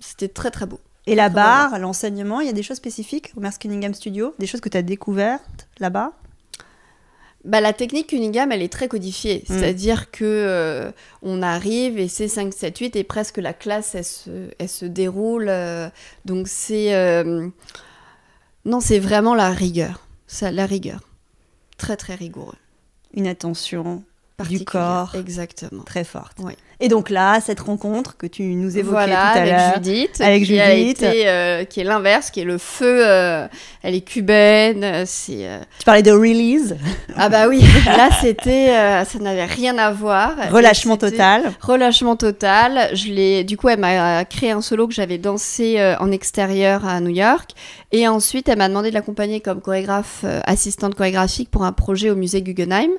c'était 0.00 0.28
très 0.28 0.50
très 0.50 0.64
beau. 0.66 0.80
Et 1.06 1.14
la 1.14 1.28
barre, 1.28 1.78
l'enseignement, 1.78 2.40
il 2.40 2.46
y 2.46 2.50
a 2.50 2.52
des 2.54 2.62
choses 2.64 2.78
spécifiques 2.78 3.32
au 3.36 3.40
Merce 3.40 3.58
Cunningham 3.58 3.94
Studio 3.94 4.34
Des 4.38 4.46
choses 4.46 4.60
que 4.60 4.68
tu 4.68 4.76
as 4.76 4.82
découvertes 4.82 5.68
là-bas? 5.78 6.12
Bah, 7.46 7.60
la 7.60 7.72
technique 7.72 8.08
Cunningham, 8.08 8.50
elle 8.52 8.60
est 8.62 8.72
très 8.72 8.88
codifiée. 8.88 9.44
Mm. 9.48 9.54
C'est-à-dire 9.54 10.10
que 10.10 10.24
euh, 10.24 10.90
on 11.22 11.42
arrive 11.42 11.98
et 11.98 12.08
c'est 12.08 12.28
5, 12.28 12.52
7, 12.52 12.76
8 12.78 12.96
et 12.96 13.04
presque 13.04 13.38
la 13.38 13.52
classe, 13.52 13.94
elle 13.94 14.04
se, 14.04 14.30
elle 14.58 14.68
se 14.68 14.84
déroule. 14.84 15.46
euh, 15.48 15.88
donc 16.24 16.48
c'est... 16.48 16.92
euh, 16.94 17.48
Non, 18.64 18.80
c'est 18.80 18.98
vraiment 18.98 19.34
la 19.34 19.50
rigueur. 19.50 20.06
Ça, 20.26 20.50
la 20.50 20.66
rigueur. 20.66 21.00
Très 21.78 21.96
très 21.96 22.16
rigoureux. 22.16 22.56
Une 23.14 23.28
attention 23.28 24.02
Particulière. 24.36 24.66
corps. 25.12 25.14
Exactement. 25.20 25.82
très 25.84 26.04
forte. 26.04 26.36
Oui. 26.40 26.52
Et 26.78 26.88
donc 26.88 27.08
là, 27.08 27.40
cette 27.40 27.60
rencontre 27.60 28.18
que 28.18 28.26
tu 28.26 28.42
nous 28.42 28.76
évoquais 28.76 29.06
Voilà, 29.06 29.16
tout 29.32 29.38
à 29.38 29.40
avec 29.40 29.50
l'heure. 29.52 29.74
Judith, 29.76 30.20
Avec 30.20 30.44
qui 30.44 30.60
a 30.60 30.76
Judith. 30.76 31.02
été, 31.02 31.28
euh, 31.28 31.64
qui 31.64 31.80
est 31.80 31.84
l'inverse, 31.84 32.30
qui 32.30 32.40
est 32.40 32.44
le 32.44 32.58
feu. 32.58 33.00
euh, 33.06 33.48
elle 33.82 33.94
est 33.94 34.02
cubaine. 34.02 34.84
euh, 34.84 35.04
euh, 35.30 35.60
Tu 35.78 35.84
parlais 35.86 36.02
de 36.02 36.12
release, 36.12 36.76
ah 37.16 37.30
bah 37.30 37.48
oui. 37.48 37.62
Là, 37.86 38.10
c'était, 38.20 38.68
euh, 38.76 39.04
ça 39.06 39.18
n'avait 39.20 39.46
rien 39.46 39.78
à 39.78 39.90
voir. 39.90 40.32
relâchement 40.50 40.98
total. 40.98 41.44
Relâchement 41.62 42.16
total. 42.16 42.90
Je 42.94 43.06
l'ai. 43.08 43.42
Du 43.42 43.56
coup, 43.56 43.70
elle 43.70 43.80
m'a 43.80 44.26
créé 44.26 44.50
un 44.50 44.60
solo 44.60 44.86
que 44.86 44.92
j'avais 44.92 45.16
dansé 45.16 45.76
euh, 45.78 45.96
en 45.98 46.12
extérieur 46.12 46.86
à 46.86 47.00
New 47.00 47.08
York, 47.14 47.52
et 47.92 48.06
ensuite, 48.06 48.50
elle 48.50 48.58
m'a 48.58 48.68
demandé 48.68 48.90
de 48.90 48.94
l'accompagner 48.94 49.40
comme 49.40 49.62
chorégraphe, 49.62 50.20
euh, 50.24 50.40
assistante 50.44 50.94
chorégraphique 50.94 51.50
pour 51.50 51.64
un 51.64 51.72
projet 51.72 52.10
au 52.10 52.16
musée 52.16 52.42
Guggenheim. 52.42 52.90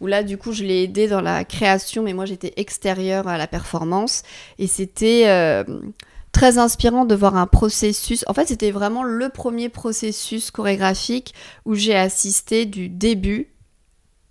Où 0.00 0.06
là, 0.06 0.22
du 0.22 0.36
coup, 0.38 0.52
je 0.52 0.64
l'ai 0.64 0.82
aidée 0.82 1.08
dans 1.08 1.20
la 1.20 1.44
création, 1.44 2.02
mais 2.02 2.12
moi, 2.12 2.26
j'étais 2.26 2.52
extérieure 2.56 3.28
à 3.28 3.38
la 3.38 3.46
performance, 3.46 4.22
et 4.58 4.66
c'était 4.66 5.24
euh, 5.26 5.64
très 6.32 6.58
inspirant 6.58 7.04
de 7.04 7.14
voir 7.14 7.36
un 7.36 7.46
processus. 7.46 8.24
En 8.26 8.34
fait, 8.34 8.48
c'était 8.48 8.72
vraiment 8.72 9.04
le 9.04 9.28
premier 9.28 9.68
processus 9.68 10.50
chorégraphique 10.50 11.32
où 11.64 11.74
j'ai 11.74 11.94
assisté 11.94 12.66
du 12.66 12.88
début, 12.88 13.48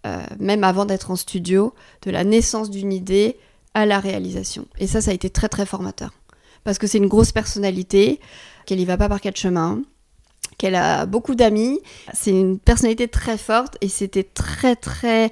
euh, 0.06 0.22
même 0.40 0.64
avant 0.64 0.86
d'être 0.86 1.12
en 1.12 1.16
studio, 1.16 1.74
de 2.04 2.12
la 2.12 2.24
naissance 2.24 2.70
d'une 2.70 2.92
idée 2.92 3.38
à 3.74 3.86
la 3.86 4.00
réalisation. 4.00 4.68
Et 4.78 4.86
ça, 4.86 5.02
ça 5.02 5.12
a 5.12 5.14
été 5.14 5.30
très 5.30 5.50
très 5.50 5.66
formateur. 5.66 6.12
Parce 6.64 6.78
que 6.78 6.88
c'est 6.88 6.98
une 6.98 7.08
grosse 7.08 7.32
personnalité, 7.32 8.20
qu'elle 8.66 8.80
y 8.80 8.86
va 8.86 8.98
pas 8.98 9.10
par 9.10 9.22
quatre 9.22 9.38
chemins, 9.38 9.82
qu'elle 10.58 10.76
a 10.76 11.06
beaucoup 11.06 11.36
d'amis. 11.36 11.80
C'est 12.14 12.32
une 12.32 12.60
personnalité 12.60 13.08
très 13.08 13.38
forte 13.38 13.78
et 13.82 13.90
c'était 13.90 14.24
très 14.24 14.76
très 14.76 15.32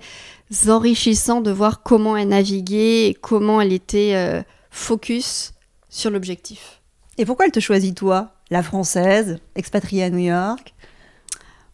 enrichissant 0.68 1.42
de 1.42 1.52
voir 1.52 1.84
comment 1.84 2.18
elle 2.18 2.30
naviguait 2.30 3.08
et 3.08 3.14
comment 3.14 3.62
elle 3.62 3.74
était 3.74 4.14
euh, 4.16 4.42
focus 4.70 5.54
sur 5.90 6.10
l'objectif. 6.12 6.82
Et 7.18 7.26
pourquoi 7.26 7.46
elle 7.46 7.52
te 7.52 7.60
choisit 7.60 7.96
toi, 7.96 8.34
la 8.50 8.64
française, 8.64 9.40
expatriée 9.56 10.04
à 10.04 10.10
New 10.10 10.18
York? 10.20 10.74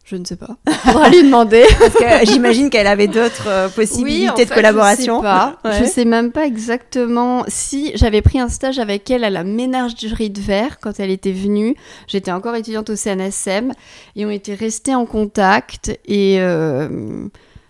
Je 0.10 0.15
ne 0.15 0.24
sais 0.24 0.38
pas. 0.38 0.56
On 0.86 1.00
va 1.00 1.10
lui 1.10 1.22
demander. 1.22 1.65
Parce 1.80 1.93
que 1.93 2.32
j'imagine 2.32 2.70
qu'elle 2.70 2.88
avait 2.88 3.08
d'autres 3.08 3.48
euh, 3.48 3.67
possibilités 3.67 4.22
Oui, 4.22 4.30
en 4.30 4.36
de 4.36 4.54
collaboration. 4.54 5.15
Je 5.15 5.20
sais 5.20 5.24
pas. 5.24 5.60
Ouais. 5.65 5.80
Je 5.80 5.84
sais 5.84 6.06
même 6.06 6.32
pas 6.32 6.46
exactement 6.46 7.43
si 7.50 7.91
j'avais 7.93 8.22
pris 8.22 8.39
un 8.39 8.48
stage 8.48 8.80
avec 8.80 9.12
elle 9.12 9.26
à 9.26 9.30
la 9.30 9.43
ménagerie 9.43 10.30
de 10.30 10.39
verre 10.39 10.80
quand 10.80 11.02
elle 11.02 11.12
était 11.12 11.34
venue. 11.34 11.76
J'étais 12.08 12.32
encore 12.32 12.56
étudiante 12.56 12.89
au 12.89 12.96
CNSM 12.96 13.74
et 14.15 14.26
on 14.26 14.30
était 14.30 14.54
restés 14.54 14.96
en 14.96 15.06
contact 15.06 16.00
et 16.06 16.39
euh, 16.39 16.88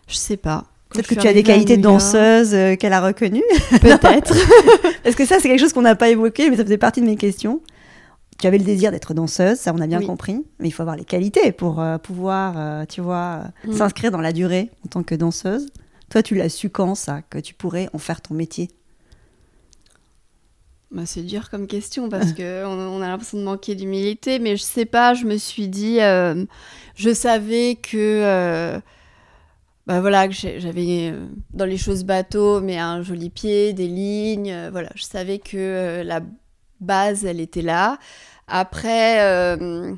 je 0.08 0.15
sais 0.15 0.38
pas. 0.38 0.65
Peut-être 0.89 1.08
que 1.08 1.15
tu 1.15 1.28
as 1.28 1.34
des 1.34 1.43
qualités 1.43 1.78
de 1.78 1.82
danseuse 1.82 2.54
euh, 2.54 2.76
qu'elle 2.76 2.93
a 2.93 3.02
reconnues. 3.02 3.43
Peut-être. 3.82 4.36
Parce 5.04 5.15
que 5.15 5.26
ça, 5.26 5.39
c'est 5.39 5.50
quelque 5.50 5.60
chose 5.60 5.73
qu'on 5.73 5.82
n'a 5.82 5.95
pas 5.95 6.10
évoqué, 6.10 6.52
mais 6.52 6.56
ça 6.56 6.63
faisait 6.63 6.78
partie 6.78 7.02
de 7.02 7.08
mes 7.08 7.17
questions. 7.17 7.62
Tu 8.39 8.45
avais 8.45 8.60
le 8.60 8.63
désir 8.63 8.91
d'être 8.91 9.13
danseuse, 9.15 9.58
ça 9.58 9.73
on 9.73 9.80
a 9.82 9.88
bien 9.88 10.00
Oui. 10.00 10.06
compris, 10.06 10.45
mais 10.60 10.67
il 10.67 10.71
faut 10.71 10.84
avoir 10.84 10.95
les 10.95 11.06
qualités 11.06 11.52
pour 11.52 11.80
euh, 11.82 11.97
pouvoir, 11.97 12.54
euh, 12.58 12.86
tu 12.86 13.02
vois, 13.02 13.43
euh, 13.65 13.67
Mm. 13.71 13.73
s'inscrire 13.78 14.12
dans 14.12 14.21
la 14.21 14.32
durée 14.32 14.69
en 14.86 14.89
tant 14.89 15.02
que 15.04 15.15
danseuse. 15.15 15.67
Toi, 16.10 16.21
tu 16.21 16.36
l'as 16.36 16.50
su 16.50 16.69
quand 16.69 16.93
ça, 16.95 17.21
que 17.23 17.39
tu 17.39 17.54
pourrais 17.56 17.89
en 17.93 17.97
faire 17.97 18.21
ton 18.21 18.36
métier? 18.36 18.69
Bah, 20.91 21.06
c'est 21.06 21.23
dur 21.23 21.50
comme 21.50 21.67
question 21.67 22.08
parce 22.10 22.32
que 22.32 22.63
on, 22.65 22.69
on 22.69 23.02
a 23.02 23.08
l'impression 23.08 23.38
de 23.39 23.43
manquer 23.43 23.76
d'humilité, 23.76 24.39
mais 24.39 24.56
je 24.56 24.63
sais 24.63 24.86
pas. 24.86 25.13
Je 25.15 25.26
me 25.26 25.36
suis 25.38 25.67
dit, 25.67 26.00
euh, 26.00 26.45
je 26.95 27.13
savais 27.13 27.76
que, 27.76 28.80
bah 29.86 30.00
voilà, 30.00 30.28
que 30.30 30.34
j'avais 30.34 31.12
euh, 31.12 31.26
dans 31.54 31.65
les 31.65 31.78
choses 31.78 32.04
bateau, 32.06 32.62
mais 32.62 32.78
un 32.78 33.02
joli 33.02 33.30
pied, 33.30 33.73
des 33.73 33.88
lignes. 33.88 34.52
euh, 34.52 34.69
voilà, 34.71 34.89
je 34.95 35.04
savais 35.04 35.39
que 35.39 35.58
euh, 35.58 36.04
la 36.06 36.21
base, 36.79 37.25
elle 37.25 37.39
était 37.39 37.61
là. 37.61 37.97
Après, 38.47 39.21
euh, 39.21 39.93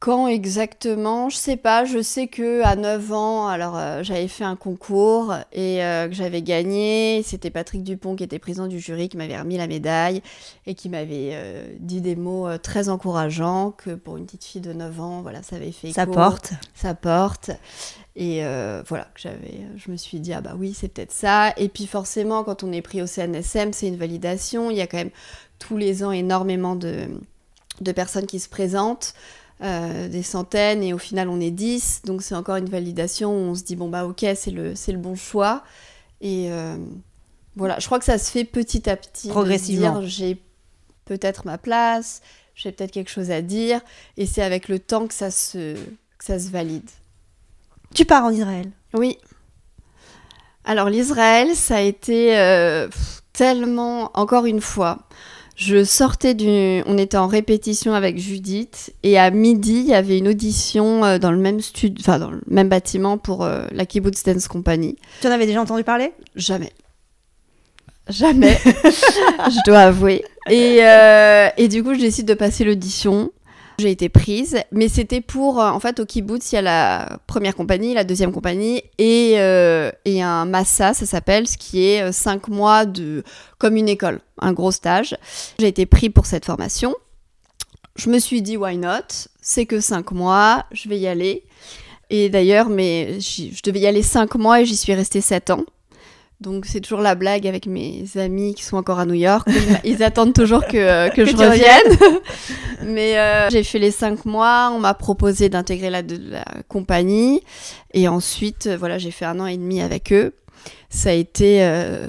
Quand 0.00 0.28
exactement 0.28 1.28
Je 1.28 1.36
sais 1.36 1.56
pas. 1.56 1.84
Je 1.84 2.02
sais 2.02 2.26
que 2.26 2.62
à 2.64 2.76
9 2.76 3.12
ans, 3.12 3.48
alors 3.48 3.76
euh, 3.76 4.02
j'avais 4.02 4.28
fait 4.28 4.44
un 4.44 4.56
concours 4.56 5.34
et 5.52 5.84
euh, 5.84 6.08
que 6.08 6.14
j'avais 6.14 6.42
gagné. 6.42 7.22
C'était 7.24 7.50
Patrick 7.50 7.84
Dupont 7.84 8.16
qui 8.16 8.24
était 8.24 8.38
président 8.38 8.66
du 8.66 8.80
jury 8.80 9.08
qui 9.08 9.16
m'avait 9.16 9.38
remis 9.38 9.56
la 9.56 9.66
médaille 9.66 10.22
et 10.66 10.74
qui 10.74 10.88
m'avait 10.88 11.76
dit 11.78 12.00
des 12.00 12.16
mots 12.16 12.58
très 12.58 12.88
encourageants 12.88 13.72
que 13.72 13.94
pour 13.94 14.16
une 14.16 14.26
petite 14.26 14.44
fille 14.44 14.60
de 14.60 14.72
9 14.72 15.00
ans, 15.00 15.22
voilà, 15.22 15.42
ça 15.42 15.56
avait 15.56 15.72
fait 15.72 15.92
Ça 15.92 16.06
porte. 16.06 16.52
Ça 16.74 16.94
porte. 16.94 17.50
Et 18.20 18.42
voilà, 18.88 19.04
que 19.14 19.20
j'avais, 19.20 19.60
je 19.76 19.92
me 19.92 19.96
suis 19.96 20.18
dit, 20.18 20.32
ah 20.32 20.40
bah 20.40 20.54
oui, 20.58 20.74
c'est 20.74 20.88
peut-être 20.88 21.12
ça. 21.12 21.54
Et 21.56 21.68
puis 21.68 21.86
forcément, 21.86 22.42
quand 22.42 22.64
on 22.64 22.72
est 22.72 22.82
pris 22.82 23.00
au 23.00 23.06
CNSM, 23.06 23.72
c'est 23.72 23.86
une 23.86 23.96
validation. 23.96 24.72
Il 24.72 24.76
y 24.76 24.80
a 24.80 24.88
quand 24.88 24.96
même 24.96 25.12
tous 25.60 25.76
les 25.76 26.02
ans 26.02 26.10
énormément 26.10 26.74
de, 26.74 27.06
de 27.80 27.92
personnes 27.92 28.26
qui 28.26 28.40
se 28.40 28.48
présentent. 28.48 29.14
Euh, 29.60 30.08
des 30.08 30.22
centaines 30.22 30.84
et 30.84 30.92
au 30.92 30.98
final 30.98 31.28
on 31.28 31.40
est 31.40 31.50
10 31.50 32.02
donc 32.04 32.22
c'est 32.22 32.36
encore 32.36 32.54
une 32.54 32.68
validation 32.68 33.32
où 33.32 33.50
on 33.50 33.56
se 33.56 33.64
dit 33.64 33.74
bon 33.74 33.88
bah 33.88 34.06
ok 34.06 34.24
c'est 34.36 34.52
le, 34.52 34.76
c'est 34.76 34.92
le 34.92 34.98
bon 34.98 35.16
choix 35.16 35.64
et 36.20 36.46
euh, 36.52 36.76
voilà 37.56 37.80
je 37.80 37.86
crois 37.86 37.98
que 37.98 38.04
ça 38.04 38.18
se 38.18 38.30
fait 38.30 38.44
petit 38.44 38.88
à 38.88 38.94
petit 38.94 39.26
progressivement 39.26 40.00
j'ai 40.04 40.40
peut-être 41.06 41.44
ma 41.44 41.58
place 41.58 42.22
j'ai 42.54 42.70
peut-être 42.70 42.92
quelque 42.92 43.10
chose 43.10 43.32
à 43.32 43.42
dire 43.42 43.80
et 44.16 44.26
c'est 44.26 44.42
avec 44.42 44.68
le 44.68 44.78
temps 44.78 45.08
que 45.08 45.14
ça 45.14 45.32
se, 45.32 45.74
que 45.74 46.24
ça 46.24 46.38
se 46.38 46.50
valide 46.50 46.88
tu 47.94 48.04
pars 48.04 48.24
en 48.24 48.30
Israël 48.30 48.70
oui 48.94 49.18
alors 50.64 50.88
l'Israël 50.88 51.54
ça 51.54 51.76
a 51.76 51.80
été 51.80 52.38
euh, 52.38 52.88
tellement 53.32 54.10
encore 54.14 54.46
une 54.46 54.60
fois 54.60 55.08
je 55.58 55.82
sortais 55.82 56.34
du. 56.34 56.46
On 56.86 56.96
était 56.98 57.16
en 57.16 57.26
répétition 57.26 57.92
avec 57.92 58.16
Judith 58.16 58.94
et 59.02 59.18
à 59.18 59.32
midi, 59.32 59.80
il 59.80 59.88
y 59.88 59.94
avait 59.94 60.16
une 60.16 60.28
audition 60.28 61.04
euh, 61.04 61.18
dans 61.18 61.32
le 61.32 61.36
même 61.36 61.60
studio, 61.60 61.96
enfin 61.98 62.20
dans 62.20 62.30
le 62.30 62.40
même 62.46 62.68
bâtiment 62.68 63.18
pour 63.18 63.44
euh, 63.44 63.66
la 63.72 63.84
Kibbutz 63.84 64.22
Dance 64.22 64.46
Company. 64.46 64.96
Tu 65.20 65.26
en 65.26 65.32
avais 65.32 65.46
déjà 65.46 65.60
entendu 65.60 65.82
parler? 65.82 66.12
Jamais. 66.36 66.72
Jamais, 68.08 68.56
je 68.64 69.64
dois 69.66 69.80
avouer. 69.80 70.24
Et, 70.48 70.78
euh, 70.80 71.48
et 71.56 71.66
du 71.66 71.82
coup, 71.82 71.92
je 71.92 72.00
décide 72.00 72.26
de 72.28 72.34
passer 72.34 72.62
l'audition. 72.62 73.32
J'ai 73.80 73.92
été 73.92 74.08
prise, 74.08 74.58
mais 74.72 74.88
c'était 74.88 75.20
pour, 75.20 75.60
euh, 75.60 75.68
en 75.68 75.78
fait, 75.78 76.00
au 76.00 76.04
kibbutz, 76.04 76.50
il 76.50 76.56
y 76.56 76.58
a 76.58 76.62
la 76.62 77.20
première 77.28 77.54
compagnie, 77.54 77.94
la 77.94 78.02
deuxième 78.02 78.32
compagnie 78.32 78.82
et, 78.98 79.34
euh, 79.36 79.92
et 80.04 80.20
un 80.20 80.46
massa, 80.46 80.94
ça 80.94 81.06
s'appelle, 81.06 81.46
ce 81.46 81.56
qui 81.56 81.84
est 81.84 82.02
euh, 82.02 82.10
cinq 82.10 82.48
mois 82.48 82.86
de, 82.86 83.22
comme 83.58 83.76
une 83.76 83.88
école, 83.88 84.20
un 84.40 84.52
gros 84.52 84.72
stage. 84.72 85.16
J'ai 85.60 85.68
été 85.68 85.86
pris 85.86 86.10
pour 86.10 86.26
cette 86.26 86.44
formation. 86.44 86.92
Je 87.94 88.10
me 88.10 88.18
suis 88.18 88.42
dit, 88.42 88.56
why 88.56 88.76
not? 88.76 89.28
C'est 89.40 89.64
que 89.64 89.78
cinq 89.78 90.10
mois, 90.10 90.64
je 90.72 90.88
vais 90.88 90.98
y 90.98 91.06
aller. 91.06 91.44
Et 92.10 92.30
d'ailleurs, 92.30 92.70
mais 92.70 93.20
je 93.20 93.62
devais 93.62 93.78
y 93.78 93.86
aller 93.86 94.02
cinq 94.02 94.34
mois 94.34 94.60
et 94.60 94.64
j'y 94.64 94.76
suis 94.76 94.94
restée 94.94 95.20
sept 95.20 95.50
ans. 95.50 95.62
Donc 96.40 96.66
c'est 96.66 96.80
toujours 96.80 97.00
la 97.00 97.16
blague 97.16 97.48
avec 97.48 97.66
mes 97.66 98.04
amis 98.14 98.54
qui 98.54 98.62
sont 98.62 98.76
encore 98.76 99.00
à 99.00 99.06
New 99.06 99.14
York. 99.14 99.48
Ils, 99.82 100.04
attendent 100.04 100.34
toujours 100.34 100.64
que, 100.64 100.76
euh, 100.76 101.08
que, 101.08 101.24
je 101.26 101.36
revienne. 101.36 102.20
Mais 102.84 103.18
euh, 103.18 103.50
j'ai 103.50 103.64
fait 103.64 103.80
les 103.80 103.90
cinq 103.90 104.24
mois. 104.24 104.70
On 104.72 104.78
m'a 104.78 104.94
proposé 104.94 105.48
d'intégrer 105.48 105.90
la, 105.90 106.02
la, 106.02 106.44
compagnie. 106.68 107.42
Et 107.92 108.06
ensuite, 108.06 108.68
euh, 108.68 108.76
voilà, 108.76 108.98
j'ai 108.98 109.10
fait 109.10 109.24
un 109.24 109.40
an 109.40 109.46
et 109.46 109.56
demi 109.56 109.80
avec 109.80 110.12
eux. 110.12 110.32
Ça 110.90 111.10
a 111.10 111.12
été 111.12 111.66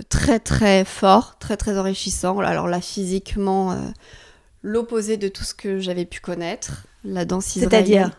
très 0.10 0.40
très 0.40 0.86
fort, 0.86 1.38
très 1.38 1.58
très 1.58 1.78
enrichissant. 1.78 2.40
Alors 2.40 2.68
là, 2.68 2.80
physiquement, 2.80 3.78
l'opposé 4.64 5.18
de 5.18 5.28
tout 5.28 5.44
ce 5.44 5.54
que 5.54 5.80
j'avais 5.80 6.06
pu 6.06 6.22
connaître. 6.22 6.88
La 7.04 7.26
danse 7.26 7.56
israélienne. 7.56 7.72
C'est-à-dire? 7.72 8.12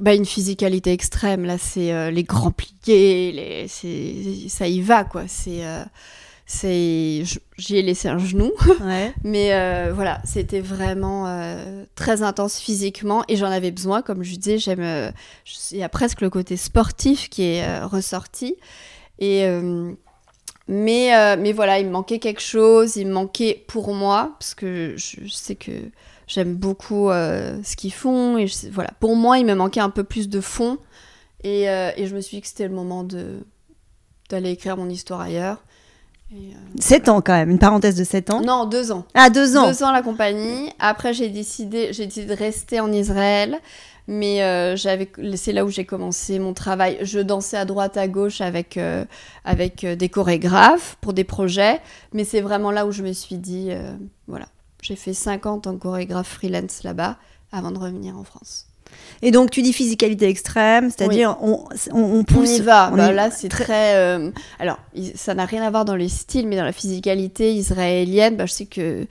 Bah, 0.00 0.14
une 0.14 0.24
physicalité 0.24 0.92
extrême. 0.92 1.44
Là, 1.44 1.58
c'est 1.58 1.92
euh, 1.92 2.10
les 2.10 2.24
grands 2.24 2.50
pliés, 2.50 3.32
les, 3.32 4.48
ça 4.48 4.66
y 4.66 4.80
va, 4.80 5.04
quoi. 5.04 5.24
C'est, 5.26 5.64
euh, 5.64 5.84
c'est, 6.46 7.22
j'y 7.58 7.76
ai 7.76 7.82
laissé 7.82 8.08
un 8.08 8.18
genou, 8.18 8.50
mais 9.24 9.52
euh, 9.52 9.92
voilà, 9.94 10.20
c'était 10.24 10.60
vraiment 10.60 11.26
très 11.94 12.22
intense 12.22 12.58
physiquement 12.58 13.24
et 13.28 13.36
j'en 13.36 13.50
avais 13.50 13.70
besoin. 13.70 14.02
Comme 14.02 14.24
je 14.24 14.34
disais, 14.34 14.58
j'aime, 14.58 15.12
il 15.70 15.78
y 15.78 15.82
a 15.82 15.88
presque 15.88 16.20
le 16.22 16.30
côté 16.30 16.56
sportif 16.56 17.28
qui 17.28 17.44
est 17.44 17.84
ressorti 17.84 18.56
et 19.20 19.44
mais, 20.66 21.36
mais 21.36 21.52
voilà, 21.52 21.78
il 21.78 21.86
me 21.86 21.92
manquait 21.92 22.18
quelque 22.18 22.42
chose, 22.42 22.96
il 22.96 23.06
me 23.06 23.12
manquait 23.12 23.64
pour 23.68 23.94
moi, 23.94 24.34
parce 24.40 24.54
que 24.54 24.94
je 24.96 25.28
sais 25.28 25.54
que 25.54 25.70
J'aime 26.30 26.54
beaucoup 26.54 27.10
euh, 27.10 27.58
ce 27.64 27.74
qu'ils 27.74 27.92
font. 27.92 28.38
Et 28.38 28.46
voilà. 28.70 28.90
Pour 29.00 29.16
moi, 29.16 29.38
il 29.38 29.46
me 29.46 29.54
manquait 29.54 29.80
un 29.80 29.90
peu 29.90 30.04
plus 30.04 30.28
de 30.28 30.40
fond. 30.40 30.78
Et, 31.42 31.68
euh, 31.68 31.90
et 31.96 32.06
je 32.06 32.14
me 32.14 32.20
suis 32.20 32.36
dit 32.36 32.40
que 32.42 32.46
c'était 32.46 32.68
le 32.68 32.74
moment 32.74 33.02
de, 33.02 33.40
d'aller 34.28 34.50
écrire 34.50 34.76
mon 34.76 34.88
histoire 34.88 35.20
ailleurs. 35.22 35.56
Et, 36.32 36.52
7 36.78 37.08
euh, 37.08 37.12
ans 37.12 37.20
quand 37.20 37.32
même, 37.32 37.50
une 37.50 37.58
parenthèse 37.58 37.96
de 37.96 38.04
7 38.04 38.30
ans 38.30 38.42
Non, 38.42 38.64
2 38.64 38.92
ans. 38.92 39.06
Ah, 39.14 39.28
2 39.28 39.56
ans 39.56 39.66
2 39.66 39.82
ans 39.82 39.90
la 39.90 40.02
compagnie. 40.02 40.70
Après, 40.78 41.12
j'ai 41.12 41.30
décidé, 41.30 41.92
j'ai 41.92 42.06
décidé 42.06 42.26
de 42.26 42.38
rester 42.38 42.78
en 42.78 42.92
Israël. 42.92 43.58
Mais 44.06 44.38
j'avais, 44.76 45.10
c'est 45.36 45.52
là 45.52 45.64
où 45.64 45.68
j'ai 45.68 45.84
commencé 45.84 46.38
mon 46.38 46.52
travail. 46.52 46.98
Je 47.02 47.18
dansais 47.18 47.56
à 47.56 47.64
droite, 47.64 47.96
à 47.96 48.06
gauche 48.06 48.40
avec, 48.40 48.78
avec 49.44 49.84
des 49.84 50.08
chorégraphes 50.08 50.96
pour 51.00 51.12
des 51.12 51.22
projets. 51.24 51.80
Mais 52.12 52.24
c'est 52.24 52.40
vraiment 52.40 52.70
là 52.70 52.86
où 52.86 52.92
je 52.92 53.02
me 53.02 53.12
suis 53.12 53.36
dit, 53.36 53.70
voilà, 54.26 54.46
j'ai 54.82 54.96
fait 54.96 55.14
5 55.14 55.46
ans 55.46 55.54
en 55.54 55.58
tant 55.60 55.74
que 55.74 55.82
chorégraphe 55.82 56.28
freelance 56.28 56.82
là-bas 56.82 57.16
avant 57.52 57.70
de 57.70 57.78
revenir 57.78 58.16
en 58.16 58.24
France. 58.24 58.66
Et 59.22 59.30
donc 59.30 59.50
tu 59.50 59.62
dis 59.62 59.72
physicalité 59.72 60.28
extrême, 60.28 60.90
c'est-à-dire 60.90 61.36
on, 61.40 61.64
on, 61.92 62.24
pousse. 62.24 62.50
On 62.50 62.56
y 62.56 62.60
va. 62.60 62.90
Bah, 62.90 63.12
là 63.12 63.30
c'est 63.30 63.48
très. 63.48 63.96
Euh, 63.96 64.30
alors 64.58 64.78
ça 65.14 65.34
n'a 65.34 65.44
rien 65.44 65.62
à 65.62 65.70
voir 65.70 65.84
dans 65.84 65.94
les 65.94 66.08
styles, 66.08 66.48
mais 66.48 66.56
dans 66.56 66.64
la 66.64 66.72
physicalité 66.72 67.54
israélienne, 67.54 68.36
bah, 68.36 68.46
je 68.46 68.52
sais 68.52 68.66
que 68.66 69.06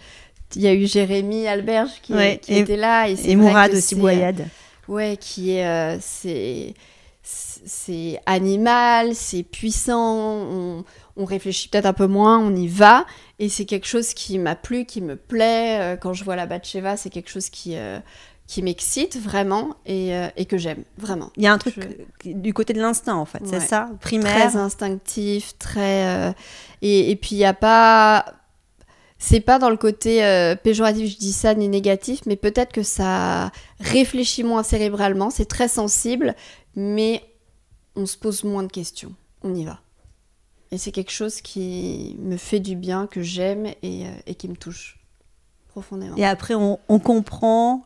il 0.56 0.62
y 0.62 0.68
a 0.68 0.74
eu 0.74 0.88
Jérémy 0.88 1.48
Alberge 1.48 1.92
qui, 2.02 2.14
qui 2.42 2.56
était 2.56 2.76
là 2.76 3.08
et, 3.08 3.16
et 3.24 3.36
Mourad 3.36 3.72
aussi 3.72 3.96
Boyad. 3.96 4.42
Euh, 4.42 4.92
ouais, 4.92 5.18
qui 5.18 5.52
est 5.52 5.66
euh, 5.66 5.98
c'est 6.02 6.74
c'est 7.22 8.20
animal, 8.26 9.14
c'est 9.14 9.44
puissant. 9.44 10.18
On, 10.18 10.84
on 11.20 11.26
réfléchit 11.26 11.68
peut-être 11.68 11.86
un 11.86 11.94
peu 11.94 12.08
moins, 12.08 12.40
on 12.40 12.56
y 12.56 12.68
va. 12.68 13.06
Et 13.38 13.50
c'est 13.50 13.66
quelque 13.66 13.86
chose 13.86 14.14
qui 14.14 14.40
m'a 14.40 14.56
plu, 14.56 14.86
qui 14.86 15.02
me 15.02 15.18
plaît. 15.18 15.80
Euh, 15.80 15.98
quand 15.98 16.14
je 16.14 16.24
vois 16.24 16.36
la 16.36 16.46
Batcheva, 16.46 16.98
c'est 16.98 17.10
quelque 17.10 17.30
chose 17.30 17.50
qui, 17.50 17.76
euh, 17.76 18.00
qui 18.48 18.64
m'excite 18.64 19.20
vraiment 19.20 19.76
et, 19.86 20.16
euh, 20.16 20.30
et 20.38 20.46
que 20.46 20.58
j'aime, 20.58 20.84
vraiment. 20.98 21.30
Il 21.36 21.44
y 21.44 21.48
a 21.48 21.54
un 21.54 21.58
truc 21.58 21.76
du 22.24 22.54
côté 22.54 22.74
de 22.74 22.82
l'instinct, 22.82 23.16
en 23.16 23.26
fait, 23.26 23.42
c'est 23.46 23.60
ça 23.60 23.90
Primaire 24.00 24.34
Très 24.34 24.56
instinctif, 24.56 25.58
très... 25.60 26.34
Et, 26.82 27.12
et, 27.12 27.16
puis, 27.18 27.36
il 27.36 27.40
n'y 27.40 27.46
a 27.46 27.54
pas... 27.54 28.26
C'est 29.22 29.42
pas 29.42 29.60
dans 29.60 29.70
le 29.70 29.76
côté 29.76 30.24
péjoratif, 30.64 31.12
je 31.12 31.18
dis 31.18 31.34
ça, 31.34 31.54
ni 31.54 31.68
négatif, 31.68 32.22
mais 32.26 32.38
peut-être 32.38 32.72
que 32.72 32.84
ça 32.84 33.52
réfléchit 33.82 34.46
moins 34.46 34.64
cérébralement, 34.64 35.30
c'est 35.30 35.44
très 35.44 35.68
sensible, 35.68 36.36
mais 36.78 37.22
on 37.98 38.06
se 38.06 38.18
pose 38.18 38.46
moins 38.46 38.64
de 38.64 38.72
questions. 38.72 39.14
On 39.44 39.54
y 39.54 39.66
va. 39.66 39.82
Et 40.72 40.78
c'est 40.78 40.92
quelque 40.92 41.12
chose 41.12 41.42
qui 41.42 42.16
me 42.20 42.38
fait 42.38 42.60
du 42.60 42.76
bien, 42.76 43.08
que 43.08 43.22
j'aime 43.22 43.68
et, 43.82 44.06
euh, 44.06 44.12
et, 44.28 44.36
qui 44.36 44.48
me 44.48 44.56
touche 44.56 45.00
profondément. 45.68 46.16
Et 46.16 46.26
après, 46.26 46.54
on, 46.54 46.80
on 46.88 47.00
comprend 47.00 47.86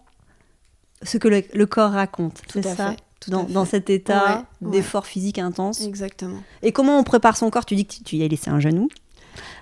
ce 1.02 1.18
que 1.18 1.28
le, 1.28 1.66
corps 1.66 1.92
raconte, 1.92 2.42
c'est 2.52 2.64
ça 2.64 2.96
dans, 3.28 3.44
dans, 3.44 3.66
cet 3.66 3.90
état 3.90 4.46
d'effort 4.62 5.06
physique 5.06 5.40
intense. 5.40 5.82
Exactement. 5.82 6.40
Et 6.62 6.72
comment 6.72 6.98
on 6.98 7.04
prépare 7.04 7.38
son 7.38 7.50
corps? 7.50 7.66
Tu 7.66 7.76
dis 7.76 7.86
que 7.86 7.94
tu 8.04 8.18
y 8.18 8.24
as 8.24 8.28
laissé 8.28 8.50
un 8.50 8.60
genou. 8.60 8.90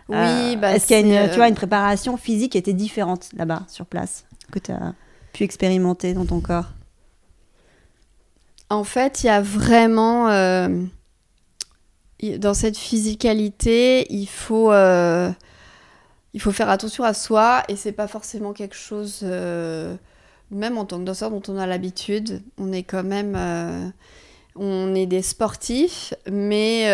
Oui, 0.10 0.17
euh, 0.17 0.55
bah 0.55 0.73
Est-ce 0.75 0.88
qu'il 0.88 0.99
y 0.99 1.13
a 1.13 1.23
une, 1.23 1.29
tu 1.29 1.36
vois, 1.36 1.47
une 1.47 1.55
préparation 1.55 2.17
physique 2.17 2.53
qui 2.53 2.57
était 2.57 2.73
différente 2.73 3.29
là-bas, 3.36 3.63
sur 3.67 3.86
place, 3.86 4.25
que 4.51 4.60
tu 4.60 4.71
as 4.71 4.93
pu 5.31 5.43
expérimenter 5.43 6.13
dans 6.13 6.25
ton 6.25 6.41
corps? 6.41 6.69
En 8.69 8.84
fait, 8.84 9.23
il 9.23 9.27
y 9.27 9.29
a 9.29 9.41
vraiment... 9.41 10.29
Euh, 10.29 10.69
dans 12.38 12.53
cette 12.53 12.77
physicalité, 12.77 14.12
il 14.13 14.27
faut, 14.27 14.71
euh, 14.71 15.31
il 16.34 16.41
faut 16.41 16.51
faire 16.51 16.69
attention 16.69 17.03
à 17.03 17.13
soi 17.13 17.63
et 17.67 17.75
c'est 17.75 17.91
pas 17.91 18.07
forcément 18.07 18.53
quelque 18.53 18.75
chose, 18.75 19.21
euh, 19.23 19.95
même 20.51 20.77
en 20.77 20.86
tant 20.86 20.99
que 20.99 21.03
danseur 21.03 21.31
dont 21.31 21.41
on 21.47 21.57
a 21.57 21.65
l'habitude. 21.65 22.43
On 22.60 22.71
est 22.71 22.84
quand 22.84 23.03
même, 23.03 23.36
euh, 23.36 23.89
on 24.55 24.93
est 24.93 25.07
des 25.07 25.23
sportifs, 25.23 26.13
mais 26.29 26.86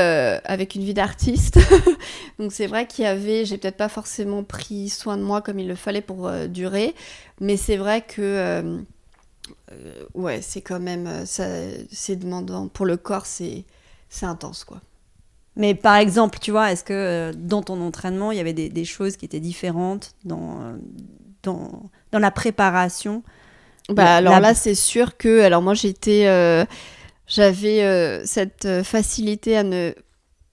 avec 0.45 0.75
une 0.75 0.83
vie 0.83 0.93
d'artiste. 0.93 1.59
Donc 2.39 2.53
c'est 2.53 2.67
vrai 2.67 2.87
qu'il 2.87 3.03
y 3.03 3.07
avait, 3.07 3.43
j'ai 3.43 3.57
peut-être 3.57 3.77
pas 3.77 3.89
forcément 3.89 4.43
pris 4.43 4.87
soin 4.87 5.17
de 5.17 5.23
moi 5.23 5.41
comme 5.41 5.59
il 5.59 5.67
le 5.67 5.75
fallait 5.75 6.01
pour 6.01 6.31
durer, 6.47 6.95
mais 7.41 7.57
c'est 7.57 7.77
vrai 7.77 8.01
que, 8.01 8.79
ouais, 10.13 10.41
c'est 10.41 10.61
quand 10.61 10.79
même, 10.79 11.25
c'est 11.25 12.15
demandant 12.15 12.69
pour 12.69 12.85
le 12.85 12.95
corps, 12.95 13.25
c'est 13.25 13.65
intense 14.21 14.63
quoi. 14.63 14.79
Mais 15.57 15.73
par 15.73 15.95
exemple, 15.95 16.37
tu 16.39 16.51
vois, 16.51 16.71
est-ce 16.71 16.83
que 16.83 16.93
euh, 16.93 17.33
dans 17.35 17.63
ton 17.63 17.81
entraînement, 17.81 18.31
il 18.31 18.37
y 18.37 18.41
avait 18.41 18.53
des, 18.53 18.85
choses 18.85 19.17
qui 19.17 19.25
étaient 19.25 19.39
différentes 19.39 20.11
dans, 20.23 20.61
euh, 20.61 20.77
dans, 21.41 21.89
dans, 22.11 22.19
la 22.19 22.29
préparation? 22.29 23.23
Bah 23.89 24.17
alors 24.17 24.39
là, 24.39 24.53
c'est 24.53 24.75
sûr 24.75 25.17
que. 25.17 25.41
Alors 25.41 25.61
moi, 25.61 25.73
j'étais. 25.73 26.27
euh, 26.27 26.63
J'avais 27.25 28.21
cette 28.25 28.83
facilité 28.83 29.57
à 29.57 29.63
ne. 29.63 29.93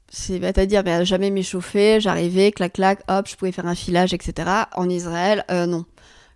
C'est-à-dire 0.09 0.83
mais 0.85 0.93
à 0.93 1.05
jamais 1.05 1.31
m'échauffer. 1.31 2.01
J'arrivais, 2.01 2.51
clac, 2.51 2.73
clac, 2.73 3.01
hop, 3.09 3.29
je 3.29 3.37
pouvais 3.37 3.53
faire 3.53 3.67
un 3.67 3.75
filage, 3.75 4.15
etc. 4.15 4.49
En 4.75 4.89
Israël, 4.89 5.45
non. 5.51 5.85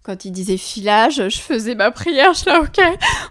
Quand 0.04 0.24
il 0.24 0.30
disait 0.32 0.56
filage, 0.56 1.28
je 1.28 1.38
faisais 1.38 1.74
ma 1.74 1.90
prière. 1.90 2.32
Je 2.32 2.38
suis 2.38 2.46
là, 2.50 2.60
ok, 2.62 2.78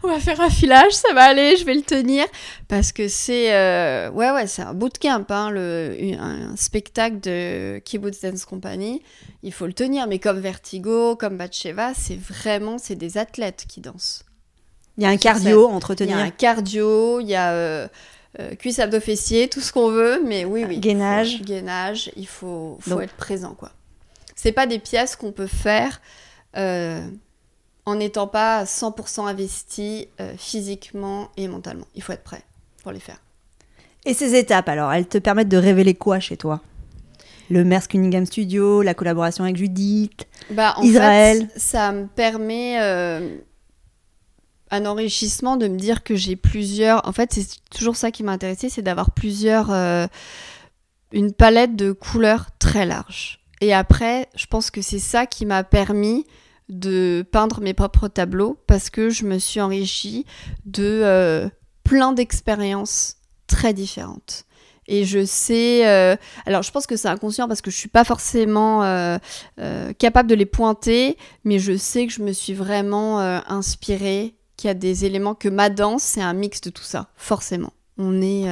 on 0.03 0.09
va 0.09 0.19
faire 0.19 0.39
un 0.41 0.49
filage, 0.49 0.91
ça 0.91 1.11
va 1.13 1.23
aller, 1.23 1.55
je 1.57 1.65
vais 1.65 1.73
le 1.73 1.81
tenir. 1.81 2.25
Parce 2.67 2.91
que 2.91 3.07
c'est. 3.07 3.51
euh, 3.55 4.11
Ouais, 4.11 4.29
ouais, 4.31 4.45
c'est 4.45 4.61
un 4.61 4.75
bootcamp, 4.75 5.25
hein, 5.29 5.49
le, 5.49 5.97
un 6.19 6.55
spectacle 6.55 7.19
de 7.19 7.79
Kibbutz 7.79 8.21
Dance 8.21 8.45
Company. 8.45 9.01
Il 9.41 9.53
faut 9.53 9.65
le 9.65 9.73
tenir. 9.73 10.05
Mais 10.07 10.19
comme 10.19 10.39
Vertigo, 10.39 11.15
comme 11.15 11.37
Batsheva, 11.37 11.93
c'est 11.95 12.19
vraiment. 12.19 12.77
C'est 12.77 12.95
des 12.95 13.17
athlètes 13.17 13.65
qui 13.67 13.81
dansent. 13.81 14.23
Il 14.97 15.03
y 15.03 15.05
a 15.07 15.09
un 15.09 15.17
cardio 15.17 15.65
à 15.65 15.69
Il 15.69 15.73
y 15.73 15.75
entretenir. 15.75 16.17
a 16.17 16.21
un 16.21 16.29
cardio, 16.31 17.19
il 17.21 17.27
y 17.27 17.35
a 17.35 17.51
euh, 17.53 17.87
euh, 18.39 18.53
cuisse 18.55 18.77
abdos 18.79 18.99
fessiers, 18.99 19.47
tout 19.47 19.61
ce 19.61 19.71
qu'on 19.71 19.89
veut, 19.89 20.21
mais 20.25 20.43
oui, 20.45 20.63
oui. 20.67 20.77
Gainage. 20.79 21.37
faut- 21.39 21.43
gainage, 21.43 22.11
il 22.15 22.27
faut, 22.27 22.77
faut 22.81 22.89
Donc- 22.91 23.03
être 23.03 23.13
présent, 23.15 23.55
quoi. 23.55 23.71
C'est 24.35 24.51
pas 24.51 24.67
des 24.67 24.77
pièces 24.79 25.15
qu'on 25.15 25.31
peut 25.31 25.47
faire 25.47 26.01
euh, 26.55 27.07
en 27.85 27.95
n'étant 27.95 28.27
pas 28.27 28.63
100% 28.63 29.27
investi 29.27 30.07
euh, 30.19 30.33
physiquement 30.37 31.29
et 31.37 31.47
mentalement. 31.47 31.87
Il 31.95 32.01
faut 32.01 32.13
être 32.13 32.23
prêt 32.23 32.43
pour 32.83 32.91
les 32.91 32.99
faire. 32.99 33.21
Et 34.05 34.13
ces 34.13 34.35
étapes, 34.35 34.69
alors, 34.69 34.91
elles 34.93 35.07
te 35.07 35.17
permettent 35.17 35.49
de 35.49 35.57
révéler 35.57 35.93
quoi 35.93 36.19
chez 36.19 36.37
toi? 36.37 36.61
Le 37.49 37.63
Mersk 37.63 37.91
Cunningham 37.91 38.25
Studio, 38.25 38.81
la 38.81 38.93
collaboration 38.93 39.43
avec 39.43 39.57
Judith. 39.57 40.27
Bah, 40.51 40.73
en 40.77 40.83
Israël. 40.83 41.49
fait, 41.53 41.59
ça 41.59 41.91
me 41.91 42.07
permet 42.07 42.81
euh, 42.81 43.37
un 44.69 44.85
enrichissement 44.85 45.57
de 45.57 45.67
me 45.67 45.77
dire 45.77 46.03
que 46.03 46.15
j'ai 46.15 46.35
plusieurs. 46.35 47.07
En 47.07 47.11
fait, 47.13 47.33
c'est 47.33 47.47
toujours 47.69 47.95
ça 47.95 48.11
qui 48.11 48.23
m'a 48.23 48.33
intéressé, 48.33 48.69
c'est 48.69 48.81
d'avoir 48.81 49.11
plusieurs. 49.11 49.71
euh, 49.71 50.07
une 51.11 51.33
palette 51.33 51.75
de 51.75 51.91
couleurs 51.91 52.47
très 52.59 52.85
large. 52.85 53.36
Et 53.61 53.73
après, 53.73 54.29
je 54.35 54.45
pense 54.45 54.71
que 54.71 54.81
c'est 54.81 54.99
ça 54.99 55.25
qui 55.25 55.45
m'a 55.45 55.63
permis 55.63 56.25
de 56.69 57.25
peindre 57.31 57.61
mes 57.61 57.73
propres 57.73 58.07
tableaux 58.07 58.57
parce 58.67 58.89
que 58.89 59.09
je 59.09 59.25
me 59.25 59.39
suis 59.39 59.61
enrichie 59.61 60.25
de 60.65 61.01
euh, 61.03 61.49
plein 61.83 62.13
d'expériences 62.13 63.17
très 63.47 63.73
différentes. 63.73 64.45
Et 64.89 65.03
je 65.03 65.25
sais, 65.25 65.85
euh, 65.87 66.15
alors 66.45 66.63
je 66.63 66.71
pense 66.71 66.87
que 66.87 66.95
c'est 66.95 67.09
inconscient 67.09 67.47
parce 67.47 67.61
que 67.61 67.71
je 67.71 67.75
suis 67.75 67.89
pas 67.89 68.05
forcément 68.05 68.83
euh, 68.83 69.17
capable 69.97 70.29
de 70.29 70.35
les 70.35 70.45
pointer, 70.45 71.17
mais 71.43 71.59
je 71.59 71.75
sais 71.75 72.07
que 72.07 72.13
je 72.13 72.21
me 72.21 72.31
suis 72.31 72.53
vraiment 72.53 73.19
inspirée, 73.19 74.35
qu'il 74.55 74.69
y 74.69 74.71
a 74.71 74.73
des 74.73 75.03
éléments 75.03 75.35
que 75.35 75.49
ma 75.49 75.69
danse, 75.69 76.03
c'est 76.03 76.21
un 76.21 76.33
mix 76.33 76.61
de 76.61 76.69
tout 76.69 76.83
ça, 76.83 77.09
forcément. 77.17 77.73
On 77.97 78.21
est, 78.21 78.45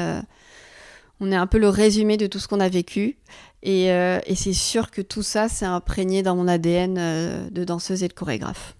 on 1.21 1.31
est 1.31 1.37
un 1.37 1.47
peu 1.47 1.57
le 1.57 1.69
résumé 1.69 2.17
de 2.17 2.27
tout 2.27 2.39
ce 2.39 2.49
qu'on 2.49 2.59
a 2.59 2.67
vécu. 2.67 3.17
Et, 3.65 3.91
euh, 3.91 4.19
et 4.27 4.35
c'est 4.35 4.53
sûr 4.53 4.91
que 4.91 5.01
tout 5.01 5.23
ça, 5.23 5.49
c'est 5.49 5.65
imprégné 5.65 6.21
dans 6.21 6.35
mon 6.35 6.47
ADN 6.47 6.97
euh, 6.99 7.49
de 7.49 7.63
danseuse 7.63 8.03
et 8.03 8.07
de 8.07 8.13
chorégraphe. 8.13 8.75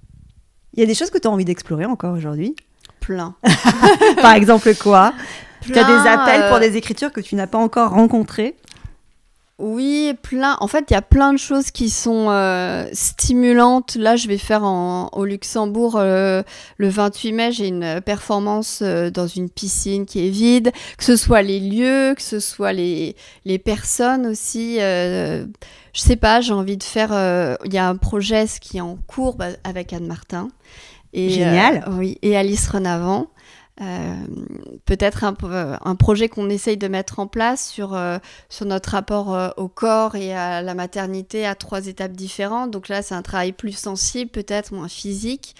Il 0.75 0.79
y 0.79 0.83
a 0.83 0.85
des 0.85 0.93
choses 0.93 1.09
que 1.09 1.17
tu 1.17 1.27
as 1.27 1.31
envie 1.31 1.43
d'explorer 1.43 1.85
encore 1.85 2.13
aujourd'hui? 2.13 2.55
Plein. 2.99 3.35
Par 4.21 4.33
exemple, 4.33 4.73
quoi? 4.75 5.13
Tu 5.61 5.75
as 5.79 5.83
des 5.83 6.07
appels 6.07 6.47
pour 6.49 6.57
euh, 6.57 6.59
des 6.59 6.77
écritures 6.77 7.11
que 7.11 7.21
tu 7.21 7.33
n'as 7.33 7.47
pas 7.47 7.57
encore 7.57 7.89
rencontrées? 7.89 8.55
Oui, 9.57 10.13
plein. 10.21 10.57
En 10.59 10.67
fait, 10.67 10.83
il 10.89 10.93
y 10.93 10.97
a 10.97 11.01
plein 11.01 11.31
de 11.31 11.37
choses 11.37 11.71
qui 11.71 11.89
sont 11.89 12.27
euh, 12.29 12.85
stimulantes. 12.91 13.95
Là, 13.95 14.17
je 14.17 14.27
vais 14.27 14.37
faire 14.37 14.65
en, 14.65 15.07
au 15.13 15.23
Luxembourg 15.23 15.95
euh, 15.97 16.43
le 16.77 16.89
28 16.89 17.31
mai. 17.31 17.51
J'ai 17.53 17.67
une 17.67 18.01
performance 18.01 18.79
euh, 18.81 19.09
dans 19.09 19.27
une 19.27 19.49
piscine 19.49 20.05
qui 20.05 20.27
est 20.27 20.29
vide. 20.29 20.71
Que 20.97 21.05
ce 21.05 21.15
soit 21.15 21.41
les 21.41 21.61
lieux, 21.61 22.13
que 22.15 22.21
ce 22.21 22.41
soit 22.41 22.73
les, 22.73 23.15
les 23.45 23.57
personnes 23.57 24.25
aussi. 24.25 24.77
euh, 24.81 25.45
je 25.93 26.01
sais 26.01 26.17
pas, 26.17 26.41
j'ai 26.41 26.51
envie 26.53 26.75
de 26.75 26.83
faire. 26.83 27.11
euh, 27.13 27.55
Il 27.63 27.73
y 27.73 27.77
a 27.77 27.87
un 27.87 27.95
projet 27.95 28.45
qui 28.59 28.77
est 28.77 28.81
en 28.81 28.97
cours 29.07 29.35
bah, 29.37 29.47
avec 29.63 29.93
Anne 29.93 30.07
Martin. 30.07 30.49
Et, 31.13 31.29
Génial. 31.29 31.85
euh, 31.87 31.91
oui, 31.93 32.17
et 32.23 32.35
Alice 32.35 32.67
Renavant. 32.67 33.27
Euh, 33.81 34.15
peut-être 34.85 35.25
un, 35.25 35.35
un 35.83 35.95
projet 35.95 36.29
qu'on 36.29 36.49
essaye 36.49 36.77
de 36.77 36.87
mettre 36.87 37.19
en 37.19 37.27
place 37.27 37.67
sur, 37.67 37.93
euh, 37.93 38.19
sur 38.47 38.65
notre 38.65 38.91
rapport 38.91 39.35
euh, 39.35 39.49
au 39.57 39.67
corps 39.67 40.15
et 40.15 40.33
à 40.33 40.61
la 40.61 40.73
maternité 40.75 41.45
à 41.45 41.55
trois 41.55 41.87
étapes 41.87 42.13
différentes. 42.13 42.71
Donc 42.71 42.87
là, 42.87 43.01
c'est 43.01 43.15
un 43.15 43.21
travail 43.21 43.51
plus 43.51 43.73
sensible, 43.73 44.31
peut-être 44.31 44.73
moins 44.73 44.87
physique. 44.87 45.55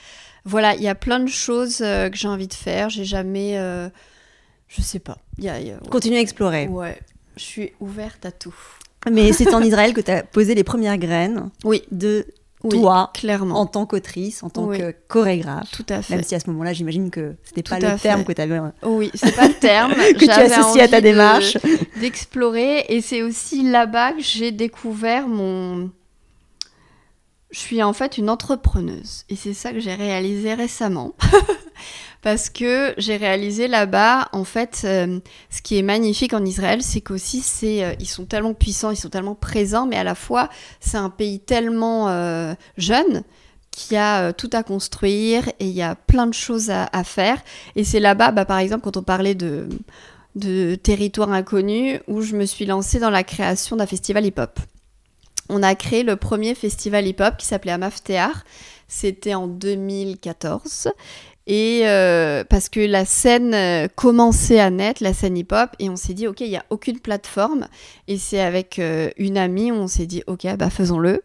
Voilà, 0.46 0.76
il 0.76 0.82
y 0.82 0.88
a 0.88 0.96
plein 0.96 1.20
de 1.20 1.28
choses 1.28 1.80
euh, 1.82 2.10
que 2.10 2.16
j'ai 2.16 2.30
envie 2.30 2.48
de 2.48 2.54
faire. 2.54 2.90
J'ai 2.90 3.04
jamais. 3.06 3.58
euh, 3.58 3.90
je 4.70 4.82
sais 4.82 5.00
pas. 5.00 5.18
Y 5.38 5.50
a- 5.50 5.60
il 5.60 5.68
y 5.68 5.72
a- 5.72 5.80
Continue 5.92 6.16
à 6.18 6.22
explorer. 6.22 6.68
ouais, 6.68 6.98
je 7.36 7.44
suis 7.44 7.74
ouverte 7.82 8.26
à 8.26 8.32
tout. 8.32 8.56
Mais 9.12 9.34
c'est 9.34 9.54
en 9.54 9.62
Israël 9.62 9.94
que 9.94 10.02
tu 10.02 10.10
as 10.12 10.24
posé 10.24 10.56
les 10.56 10.64
premières 10.64 10.98
graines 10.98 11.50
Oui, 11.64 11.84
de 11.92 12.26
oui, 12.66 12.80
toi 12.82 13.12
clairement. 13.14 13.60
en 13.60 13.66
tant 13.66 13.86
qu'autrice, 13.86 14.44
en 14.44 14.50
tant 14.50 14.66
Oui. 14.66 14.78
que 14.78 14.96
chorégraphe. 15.08 15.72
Tout 15.72 15.86
à 15.90 16.02
fait. 16.02 16.16
Même 16.16 16.24
si 16.24 16.36
à 16.36 16.40
ce 16.40 16.50
moment-là, 16.50 16.74
j'imagine 16.74 17.10
que 17.10 17.36
c'était 17.44 17.64
pas 17.64 17.80
le 17.80 17.98
terme 18.00 18.22
fait. 18.22 18.26
que 18.26 18.34
tu 18.34 18.42
avais 18.42 18.60
Oui, 18.84 19.12
c'est 19.14 19.36
pas 19.36 19.48
le 19.48 19.54
terme. 19.54 19.94
que 19.96 20.26
tu 20.26 20.30
associes 20.30 20.82
à 20.82 20.88
ta 20.88 21.02
démarche. 21.02 21.58
d'explorer 22.00 22.86
et 22.90 23.02
c'est 23.02 23.22
aussi 23.22 23.64
là-bas 23.64 24.14
que 24.14 24.22
j'ai 24.22 24.52
découvert 24.52 25.28
mon 25.28 25.90
je 27.52 27.60
suis 27.60 27.82
en 27.82 27.94
fait 27.94 28.18
une 28.18 28.30
entrepreneuse 28.30 29.24
et 29.30 29.36
c'est 29.38 29.54
ça 29.54 29.72
que 29.72 29.80
j'ai 29.80 29.94
réalisé 29.96 30.54
récemment 30.54 31.14
parce 32.26 32.50
que 32.50 32.96
j'ai 32.98 33.18
réalisé 33.18 33.68
là-bas 33.68 34.30
en 34.32 34.46
fait 34.46 34.82
euh, 34.84 35.20
ce 35.52 35.62
qui 35.62 35.78
est 35.78 35.84
magnifique 35.84 36.34
en 36.34 36.44
Israël 36.44 36.82
c'est 36.82 37.00
qu'aussi 37.00 37.44
euh, 37.84 37.94
ils 38.00 38.08
sont 38.08 38.26
tellement 38.26 38.56
puissants 38.56 38.90
ils 38.90 38.98
sont 38.98 39.10
tellement 39.10 39.36
présents 39.36 39.86
mais 39.86 39.96
à 39.96 40.04
la 40.04 40.16
fois 40.16 40.50
c'est 40.80 40.98
un 40.98 41.12
pays 41.12 41.40
tellement 41.40 42.10
euh, 42.10 42.56
jeune 42.78 43.22
qui 43.70 43.96
a 43.96 44.34
tout 44.34 44.50
à 44.54 44.64
construire 44.64 45.50
et 45.60 45.68
il 45.68 45.74
y 45.74 45.84
a 45.84 45.94
plein 45.94 46.26
de 46.26 46.34
choses 46.34 46.72
à, 46.72 47.04
faire 47.04 47.38
et 47.76 47.84
c'est 47.84 48.00
là-bas 48.00 48.32
bah, 48.32 48.46
par 48.46 48.58
exemple 48.58 48.84
quand 48.84 48.98
on 48.98 49.04
parlait 49.04 49.36
de 49.36 49.70
de 50.34 50.74
territoire 50.74 51.32
inconnu 51.32 52.00
où 52.08 52.22
je 52.22 52.36
me 52.36 52.46
suis 52.46 52.66
lancée 52.66 52.98
dans 52.98 53.12
la 53.12 53.24
création 53.24 53.76
d'un 53.76 53.86
festival 53.86 54.26
hip-hop. 54.26 54.60
On 55.48 55.62
a 55.62 55.76
créé 55.76 56.02
le 56.02 56.16
premier 56.16 56.56
festival 56.56 57.06
hip-hop 57.06 57.38
qui 57.38 57.46
s'appelait 57.46 57.72
Amaftear. 57.72 58.44
C'était 58.88 59.36
en 59.36 59.48
2014. 59.48 60.90
Et 61.48 61.82
euh, 61.84 62.44
parce 62.44 62.70
que 62.70 62.80
la 62.80 63.06
scène 63.06 63.54
euh, 63.54 63.88
commençait 63.96 64.60
à 64.60 64.72
naître, 64.72 65.04
la 65.04 65.14
scène 65.14 65.38
hip-hop, 65.38 65.70
et 65.78 65.90
on 65.90 65.96
s'est 65.96 66.16
dit, 66.16 66.28
OK, 66.28 66.42
il 66.42 66.50
n'y 66.50 66.58
a 66.58 66.66
aucune 66.72 67.00
plateforme. 67.00 67.68
Et 68.08 68.18
c'est 68.18 68.40
avec 68.40 68.80
euh, 68.80 69.12
une 69.18 69.38
amie 69.38 69.72
on 69.72 69.88
s'est 69.88 70.08
dit, 70.08 70.24
OK, 70.26 70.48
bah 70.58 70.72
faisons-le. 70.72 71.24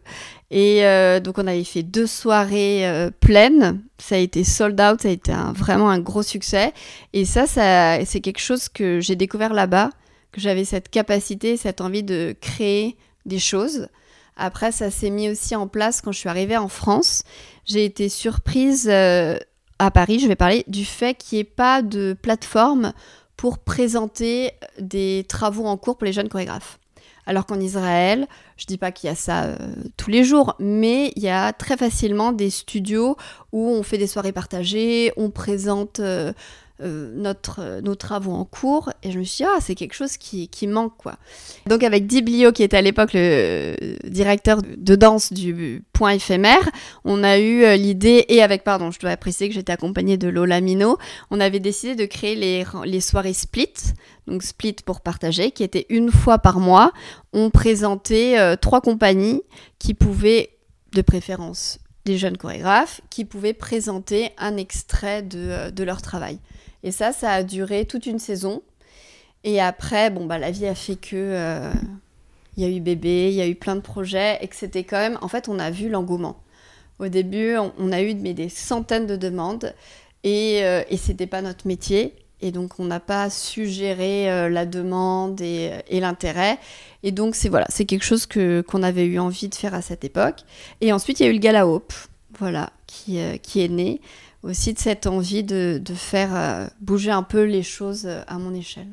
Et 0.51 0.85
euh, 0.85 1.19
donc 1.19 1.37
on 1.39 1.47
avait 1.47 1.63
fait 1.63 1.81
deux 1.81 2.05
soirées 2.05 2.87
euh, 2.87 3.09
pleines. 3.19 3.81
Ça 3.97 4.15
a 4.15 4.17
été 4.19 4.43
sold 4.43 4.79
out, 4.79 5.01
ça 5.01 5.07
a 5.07 5.11
été 5.11 5.31
vraiment 5.55 5.89
un 5.89 5.99
gros 5.99 6.23
succès. 6.23 6.73
Et 7.13 7.25
ça, 7.25 7.47
ça 7.47 8.03
c'est 8.05 8.21
quelque 8.21 8.41
chose 8.41 8.69
que 8.69 8.99
j'ai 8.99 9.15
découvert 9.15 9.53
là-bas, 9.53 9.89
que 10.31 10.39
j'avais 10.39 10.65
cette 10.65 10.89
capacité, 10.89 11.57
cette 11.57 11.81
envie 11.81 12.03
de 12.03 12.35
créer 12.39 12.95
des 13.25 13.39
choses. 13.39 13.87
Après, 14.37 14.71
ça 14.71 14.89
s'est 14.89 15.09
mis 15.09 15.29
aussi 15.29 15.55
en 15.55 15.67
place 15.67 16.01
quand 16.01 16.11
je 16.11 16.19
suis 16.19 16.29
arrivée 16.29 16.57
en 16.57 16.67
France. 16.67 17.23
J'ai 17.65 17.85
été 17.85 18.09
surprise 18.09 18.89
euh, 18.91 19.37
à 19.81 19.89
Paris, 19.89 20.19
je 20.19 20.27
vais 20.27 20.35
parler 20.35 20.63
du 20.67 20.85
fait 20.85 21.15
qu'il 21.15 21.37
n'y 21.37 21.41
ait 21.41 21.43
pas 21.43 21.81
de 21.81 22.15
plateforme 22.21 22.93
pour 23.35 23.57
présenter 23.57 24.51
des 24.79 25.25
travaux 25.27 25.65
en 25.65 25.75
cours 25.75 25.97
pour 25.97 26.05
les 26.05 26.13
jeunes 26.13 26.29
chorégraphes. 26.29 26.77
Alors 27.25 27.47
qu'en 27.47 27.59
Israël, 27.59 28.27
je 28.57 28.67
dis 28.67 28.77
pas 28.77 28.91
qu'il 28.91 29.09
y 29.09 29.11
a 29.11 29.15
ça 29.15 29.45
euh, 29.45 29.57
tous 29.97 30.11
les 30.11 30.23
jours, 30.23 30.55
mais 30.59 31.11
il 31.15 31.23
y 31.23 31.29
a 31.29 31.51
très 31.51 31.77
facilement 31.77 32.31
des 32.31 32.51
studios 32.51 33.17
où 33.51 33.69
on 33.69 33.81
fait 33.81 33.97
des 33.97 34.05
soirées 34.05 34.31
partagées, 34.31 35.13
on 35.17 35.31
présente 35.31 35.99
euh, 35.99 36.31
euh, 36.81 37.11
notre, 37.13 37.59
euh, 37.61 37.81
nos 37.81 37.95
travaux 37.95 38.33
en 38.33 38.45
cours, 38.45 38.91
et 39.03 39.11
je 39.11 39.19
me 39.19 39.23
suis 39.23 39.43
dit, 39.43 39.49
ah, 39.49 39.59
c'est 39.61 39.75
quelque 39.75 39.93
chose 39.93 40.17
qui, 40.17 40.47
qui 40.47 40.67
manque, 40.67 40.97
quoi. 40.97 41.17
Donc 41.67 41.83
avec 41.83 42.07
Diblio, 42.07 42.51
qui 42.51 42.63
était 42.63 42.77
à 42.77 42.81
l'époque 42.81 43.13
le 43.13 43.19
euh, 43.21 43.95
directeur 44.03 44.61
de 44.61 44.95
danse 44.95 45.31
du 45.31 45.83
Point 45.93 46.13
éphémère, 46.13 46.69
on 47.05 47.23
a 47.23 47.39
eu 47.39 47.77
l'idée, 47.77 48.25
et 48.29 48.41
avec, 48.41 48.63
pardon, 48.63 48.91
je 48.91 48.99
dois 48.99 49.15
préciser 49.17 49.49
que 49.49 49.55
j'étais 49.55 49.71
accompagnée 49.71 50.17
de 50.17 50.27
Lola 50.27 50.61
Mino, 50.61 50.97
on 51.29 51.39
avait 51.39 51.59
décidé 51.59 51.95
de 51.95 52.05
créer 52.05 52.35
les, 52.35 52.65
les 52.85 53.01
soirées 53.01 53.33
Split, 53.33 53.73
donc 54.27 54.43
Split 54.43 54.77
pour 54.85 55.01
partager, 55.01 55.51
qui 55.51 55.63
était 55.63 55.85
une 55.89 56.11
fois 56.11 56.39
par 56.39 56.59
mois. 56.59 56.91
On 57.33 57.49
présentait 57.49 58.57
trois 58.57 58.81
compagnies 58.81 59.41
qui 59.79 59.93
pouvaient, 59.93 60.49
de 60.93 61.01
préférence 61.01 61.79
des 62.05 62.17
jeunes 62.17 62.37
chorégraphes, 62.37 63.01
qui 63.09 63.25
pouvaient 63.25 63.53
présenter 63.53 64.31
un 64.37 64.57
extrait 64.57 65.21
de, 65.21 65.39
euh, 65.39 65.71
de 65.71 65.83
leur 65.83 66.01
travail. 66.01 66.39
Et 66.83 66.91
ça, 66.91 67.11
ça 67.11 67.31
a 67.31 67.43
duré 67.43 67.85
toute 67.85 68.05
une 68.05 68.19
saison. 68.19 68.63
Et 69.43 69.61
après, 69.61 70.09
bon, 70.09 70.25
bah, 70.25 70.37
la 70.37 70.51
vie 70.51 70.67
a 70.67 70.75
fait 70.75 70.95
que... 70.95 71.15
euh, 71.15 71.71
il 72.57 72.63
y 72.63 72.65
a 72.65 72.69
eu 72.69 72.81
bébé, 72.81 73.29
il 73.29 73.35
y 73.35 73.41
a 73.41 73.47
eu 73.47 73.55
plein 73.55 73.75
de 73.77 73.81
projets, 73.81 74.37
et 74.41 74.47
que 74.47 74.55
c'était 74.55 74.83
quand 74.83 74.97
même... 74.97 75.17
En 75.21 75.29
fait, 75.29 75.47
on 75.47 75.57
a 75.57 75.71
vu 75.71 75.89
l'engouement. 75.89 76.43
Au 76.99 77.07
début, 77.07 77.55
on, 77.55 77.91
a 77.91 78.01
eu 78.01 78.13
des 78.13 78.49
centaines 78.49 79.07
de 79.07 79.15
demandes 79.15 79.73
et, 80.23 80.57
et 80.57 80.97
c'était 80.97 81.25
pas 81.25 81.41
notre 81.41 81.65
métier. 81.65 82.13
Et 82.41 82.51
donc, 82.51 82.79
on 82.79 82.85
n'a 82.85 82.99
pas 82.99 83.29
su 83.29 83.67
gérer 83.67 84.49
la 84.49 84.65
demande 84.65 85.39
et, 85.41 85.71
et 85.87 85.99
l'intérêt. 85.99 86.57
Et 87.03 87.11
donc, 87.11 87.35
c'est 87.35 87.49
voilà, 87.49 87.65
c'est 87.69 87.85
quelque 87.85 88.03
chose 88.03 88.25
que, 88.25 88.61
qu'on 88.61 88.83
avait 88.83 89.05
eu 89.05 89.19
envie 89.19 89.47
de 89.47 89.55
faire 89.55 89.73
à 89.73 89.81
cette 89.81 90.03
époque. 90.03 90.41
Et 90.81 90.91
ensuite, 90.91 91.19
il 91.19 91.23
y 91.23 91.25
a 91.27 91.29
eu 91.29 91.33
le 91.33 91.39
Gala 91.39 91.67
Hope, 91.67 91.93
voilà, 92.39 92.71
qui, 92.87 93.19
qui 93.43 93.61
est 93.61 93.69
né 93.69 94.01
aussi 94.43 94.73
de 94.73 94.79
cette 94.79 95.05
envie 95.05 95.43
de, 95.43 95.79
de 95.83 95.93
faire 95.93 96.69
bouger 96.79 97.11
un 97.11 97.23
peu 97.23 97.43
les 97.43 97.63
choses 97.63 98.07
à 98.27 98.37
mon 98.39 98.53
échelle 98.55 98.87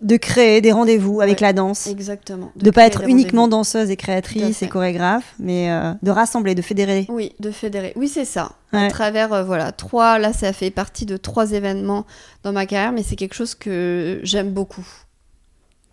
de 0.00 0.16
créer 0.16 0.60
des 0.60 0.72
rendez-vous 0.72 1.20
avec 1.20 1.40
la 1.40 1.52
danse. 1.52 1.86
Exactement. 1.86 2.52
De 2.56 2.66
ne 2.66 2.70
pas 2.70 2.86
être 2.86 3.02
uniquement 3.06 3.48
danseuse 3.48 3.90
et 3.90 3.96
créatrice 3.96 4.62
et 4.62 4.68
chorégraphe, 4.68 5.34
mais 5.38 5.70
euh, 5.70 5.92
de 6.02 6.10
rassembler, 6.10 6.54
de 6.54 6.62
fédérer. 6.62 7.06
Oui, 7.08 7.32
de 7.38 7.50
fédérer. 7.50 7.92
Oui, 7.96 8.08
c'est 8.08 8.24
ça. 8.24 8.52
À 8.72 8.88
travers, 8.88 9.32
euh, 9.32 9.42
voilà, 9.42 9.72
trois, 9.72 10.18
là, 10.18 10.32
ça 10.32 10.52
fait 10.52 10.70
partie 10.70 11.04
de 11.04 11.16
trois 11.16 11.52
événements 11.52 12.06
dans 12.44 12.52
ma 12.52 12.66
carrière, 12.66 12.92
mais 12.92 13.02
c'est 13.02 13.16
quelque 13.16 13.34
chose 13.34 13.54
que 13.54 14.20
j'aime 14.22 14.50
beaucoup. 14.50 14.86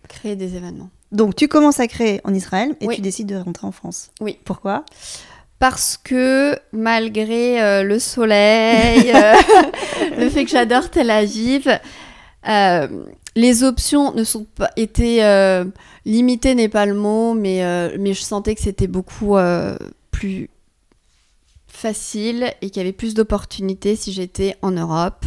Créer 0.08 0.36
des 0.36 0.56
événements. 0.56 0.88
Donc, 1.12 1.36
tu 1.36 1.48
commences 1.48 1.80
à 1.80 1.86
créer 1.86 2.20
en 2.24 2.32
Israël 2.32 2.76
et 2.80 2.88
tu 2.88 3.00
décides 3.00 3.28
de 3.28 3.36
rentrer 3.36 3.66
en 3.66 3.72
France. 3.72 4.10
Oui. 4.20 4.38
Pourquoi? 4.44 4.84
Parce 5.58 5.98
que 6.02 6.56
malgré 6.72 7.60
euh, 7.60 7.82
le 7.82 7.98
soleil, 7.98 9.12
le 10.18 10.30
fait 10.30 10.44
que 10.44 10.50
j'adore 10.50 10.88
Tel 10.88 11.10
Aviv, 11.10 11.68
les 13.38 13.62
options 13.62 14.12
ne 14.14 14.24
sont 14.24 14.42
pas 14.42 14.70
été 14.74 15.24
euh, 15.24 15.64
limitées 16.04 16.56
n'est 16.56 16.68
pas 16.68 16.86
le 16.86 16.94
mot, 16.94 17.34
mais, 17.34 17.62
euh, 17.62 17.96
mais 17.96 18.12
je 18.12 18.22
sentais 18.22 18.56
que 18.56 18.60
c'était 18.60 18.88
beaucoup 18.88 19.36
euh, 19.36 19.76
plus 20.10 20.50
facile 21.68 22.52
et 22.60 22.70
qu'il 22.70 22.78
y 22.78 22.84
avait 22.84 22.92
plus 22.92 23.14
d'opportunités 23.14 23.94
si 23.94 24.12
j'étais 24.12 24.56
en 24.60 24.72
Europe. 24.72 25.24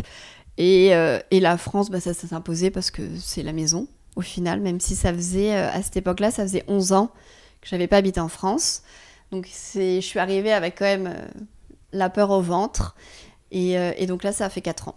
Et, 0.58 0.88
et 0.90 1.40
la 1.40 1.58
France, 1.58 1.90
bah, 1.90 2.02
ça, 2.02 2.14
s'imposait 2.14 2.70
parce 2.70 2.92
que 2.92 3.02
c'est 3.18 3.42
la 3.42 3.54
maison, 3.54 3.88
au 4.18 4.22
final, 4.22 4.60
même 4.60 4.80
si 4.82 4.96
ça 4.96 5.12
faisait, 5.14 5.56
à 5.56 5.82
cette 5.82 5.98
époque-là, 5.98 6.30
ça 6.30 6.44
faisait 6.44 6.66
11 6.68 6.92
ans 6.92 7.12
que 7.62 7.70
j'avais 7.70 7.88
pas 7.88 7.98
habité 7.98 8.20
en 8.20 8.28
France. 8.28 8.84
Donc 9.32 9.48
je 9.48 10.02
suis 10.02 10.20
arrivée 10.20 10.52
avec 10.52 10.78
quand 10.78 10.86
même 10.86 11.16
la 11.94 12.10
peur 12.10 12.30
au 12.30 12.42
ventre. 12.42 12.96
Et, 13.52 13.72
et, 13.72 14.06
donc 14.06 14.24
là, 14.24 14.34
ça 14.34 14.46
a 14.46 14.50
fait 14.50 14.62
4 14.62 14.90
ans. 14.90 14.96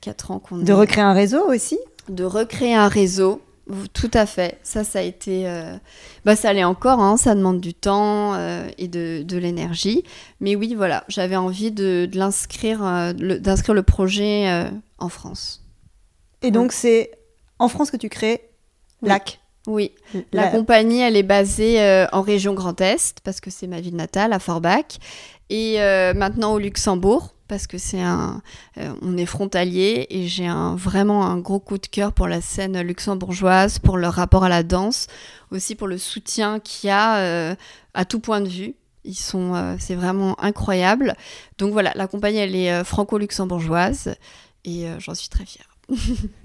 4 0.00 0.30
ans 0.30 0.38
qu'on 0.40 0.56
De 0.58 0.72
recréer 0.72 1.04
un 1.04 1.12
réseau 1.12 1.46
aussi? 1.46 1.78
De 2.08 2.24
recréer 2.24 2.74
un 2.74 2.88
réseau. 2.88 3.42
Tout 3.92 4.10
à 4.14 4.26
fait. 4.26 4.58
Ça, 4.62 4.84
ça 4.84 5.00
a 5.00 5.02
été. 5.02 5.48
Euh, 5.48 5.76
bah, 6.24 6.36
ça 6.36 6.50
allait 6.50 6.62
encore, 6.62 7.00
hein, 7.00 7.16
ça 7.16 7.34
demande 7.34 7.60
du 7.60 7.74
temps 7.74 8.34
euh, 8.34 8.68
et 8.78 8.86
de, 8.86 9.24
de 9.24 9.36
l'énergie. 9.38 10.04
Mais 10.40 10.54
oui, 10.54 10.74
voilà, 10.76 11.04
j'avais 11.08 11.34
envie 11.34 11.72
de, 11.72 12.08
de 12.10 12.16
l'inscrire, 12.16 12.84
euh, 12.86 13.12
d'inscrire 13.12 13.74
le 13.74 13.82
projet 13.82 14.68
en 14.98 15.08
France. 15.08 15.64
Et 16.42 16.52
donc, 16.52 16.70
c'est 16.70 17.10
en 17.58 17.66
France 17.66 17.90
que 17.90 17.96
tu 17.96 18.08
crées 18.08 18.40
LAC 19.02 19.40
Oui. 19.66 19.90
La, 20.32 20.48
compagnie, 20.48 21.00
elle 21.00 21.16
est 21.16 21.24
basée 21.24 22.06
en 22.12 22.22
région 22.22 22.54
Grand 22.54 22.80
Est, 22.80 23.18
parce 23.24 23.40
que 23.40 23.50
c'est 23.50 23.66
ma 23.66 23.80
ville 23.80 23.96
natale, 23.96 24.32
à 24.32 24.38
Forbach. 24.38 24.98
Et 25.50 25.78
maintenant 26.14 26.52
au 26.52 26.58
Luxembourg 26.60 27.35
parce 27.48 27.66
que 27.66 27.78
c'est 27.78 28.00
un, 28.00 28.42
euh, 28.78 28.92
on 29.02 29.16
est 29.16 29.26
frontalier 29.26 30.06
et 30.10 30.26
j'ai 30.26 30.46
un, 30.46 30.76
vraiment 30.76 31.26
un 31.26 31.38
gros 31.38 31.60
coup 31.60 31.78
de 31.78 31.86
cœur 31.86 32.12
pour 32.12 32.28
la 32.28 32.40
scène 32.40 32.80
luxembourgeoise, 32.80 33.78
pour 33.78 33.96
leur 33.96 34.14
rapport 34.14 34.44
à 34.44 34.48
la 34.48 34.62
danse, 34.62 35.06
aussi 35.50 35.74
pour 35.74 35.86
le 35.86 35.98
soutien 35.98 36.60
qu'il 36.60 36.88
y 36.88 36.90
a 36.90 37.18
euh, 37.18 37.54
à 37.94 38.04
tout 38.04 38.20
point 38.20 38.40
de 38.40 38.48
vue. 38.48 38.74
Ils 39.04 39.14
sont, 39.14 39.54
euh, 39.54 39.76
c'est 39.78 39.94
vraiment 39.94 40.40
incroyable. 40.42 41.14
Donc 41.58 41.72
voilà, 41.72 41.92
la 41.94 42.06
compagnie 42.06 42.38
elle 42.38 42.56
est 42.56 42.84
franco-luxembourgeoise 42.84 44.16
et 44.64 44.86
j'en 44.98 45.14
suis 45.14 45.28
très 45.28 45.44
fière. 45.44 45.68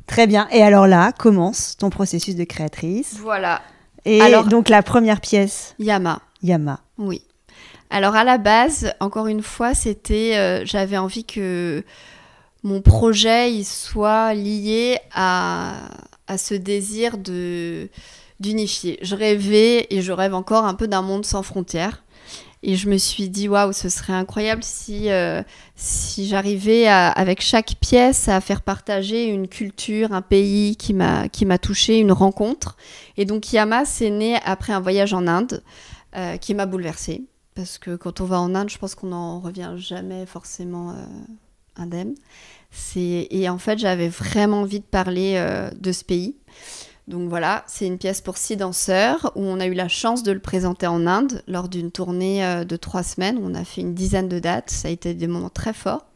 très 0.07 0.27
bien. 0.27 0.47
Et 0.51 0.61
alors 0.61 0.85
là 0.85 1.11
commence 1.11 1.75
ton 1.77 1.89
processus 1.89 2.35
de 2.35 2.43
créatrice. 2.43 3.15
Voilà. 3.19 3.61
Et 4.05 4.21
alors, 4.21 4.45
donc 4.45 4.69
la 4.69 4.81
première 4.81 5.21
pièce? 5.21 5.75
Yama. 5.79 6.21
Yama. 6.41 6.79
Oui. 6.97 7.23
Alors 7.93 8.15
à 8.15 8.23
la 8.23 8.37
base, 8.37 8.93
encore 9.01 9.27
une 9.27 9.41
fois, 9.41 9.73
c'était, 9.73 10.37
euh, 10.37 10.65
j'avais 10.65 10.97
envie 10.97 11.25
que 11.25 11.83
mon 12.63 12.81
projet 12.81 13.61
soit 13.65 14.33
lié 14.33 14.97
à, 15.13 15.73
à 16.27 16.37
ce 16.37 16.53
désir 16.53 17.17
de 17.17 17.89
d'unifier. 18.39 18.97
Je 19.03 19.13
rêvais 19.13 19.87
et 19.91 20.01
je 20.01 20.11
rêve 20.13 20.33
encore 20.33 20.65
un 20.65 20.73
peu 20.73 20.87
d'un 20.87 21.01
monde 21.01 21.25
sans 21.25 21.43
frontières. 21.43 22.03
Et 22.63 22.75
je 22.75 22.89
me 22.89 22.97
suis 22.97 23.27
dit, 23.29 23.49
waouh, 23.49 23.73
ce 23.73 23.89
serait 23.89 24.13
incroyable 24.13 24.63
si, 24.63 25.11
euh, 25.11 25.43
si 25.75 26.27
j'arrivais 26.27 26.87
avec 26.87 27.41
chaque 27.41 27.75
pièce 27.81 28.29
à 28.29 28.39
faire 28.39 28.61
partager 28.61 29.25
une 29.25 29.47
culture, 29.47 30.13
un 30.13 30.21
pays 30.21 30.77
qui 30.77 30.93
m'a 30.93 31.57
touché, 31.61 31.97
une 31.97 32.13
rencontre. 32.13 32.77
Et 33.17 33.25
donc 33.25 33.51
Yama, 33.51 33.83
c'est 33.83 34.11
né 34.11 34.39
après 34.45 34.73
un 34.73 34.79
voyage 34.79 35.13
en 35.13 35.27
Inde 35.27 35.61
euh, 36.15 36.37
qui 36.37 36.53
m'a 36.53 36.65
bouleversée 36.65 37.23
parce 37.61 37.77
que 37.77 37.95
quand 37.95 38.21
on 38.21 38.25
va 38.25 38.41
en 38.41 38.55
Inde, 38.55 38.71
je 38.71 38.79
pense 38.79 38.95
qu'on 38.95 39.09
n'en 39.09 39.39
revient 39.39 39.73
jamais 39.75 40.25
forcément 40.25 40.89
euh, 40.89 40.95
indemne. 41.75 42.15
Et 42.95 43.49
en 43.49 43.59
fait, 43.59 43.77
j'avais 43.77 44.07
vraiment 44.09 44.61
envie 44.61 44.79
de 44.79 44.85
parler 44.85 45.33
euh, 45.35 45.69
de 45.79 45.91
ce 45.91 46.03
pays. 46.03 46.37
Donc 47.07 47.29
voilà, 47.29 47.63
c'est 47.67 47.85
une 47.85 47.99
pièce 47.99 48.19
pour 48.19 48.37
six 48.37 48.57
danseurs 48.57 49.31
où 49.35 49.43
on 49.43 49.59
a 49.59 49.67
eu 49.67 49.75
la 49.75 49.89
chance 49.89 50.23
de 50.23 50.31
le 50.31 50.39
présenter 50.39 50.87
en 50.87 51.05
Inde 51.05 51.43
lors 51.47 51.69
d'une 51.69 51.91
tournée 51.91 52.43
euh, 52.43 52.63
de 52.63 52.75
trois 52.77 53.03
semaines. 53.03 53.39
On 53.43 53.53
a 53.53 53.63
fait 53.63 53.81
une 53.81 53.93
dizaine 53.93 54.27
de 54.27 54.39
dates, 54.39 54.71
ça 54.71 54.87
a 54.87 54.91
été 54.91 55.13
des 55.13 55.27
moments 55.27 55.49
très 55.49 55.73
forts. 55.73 56.07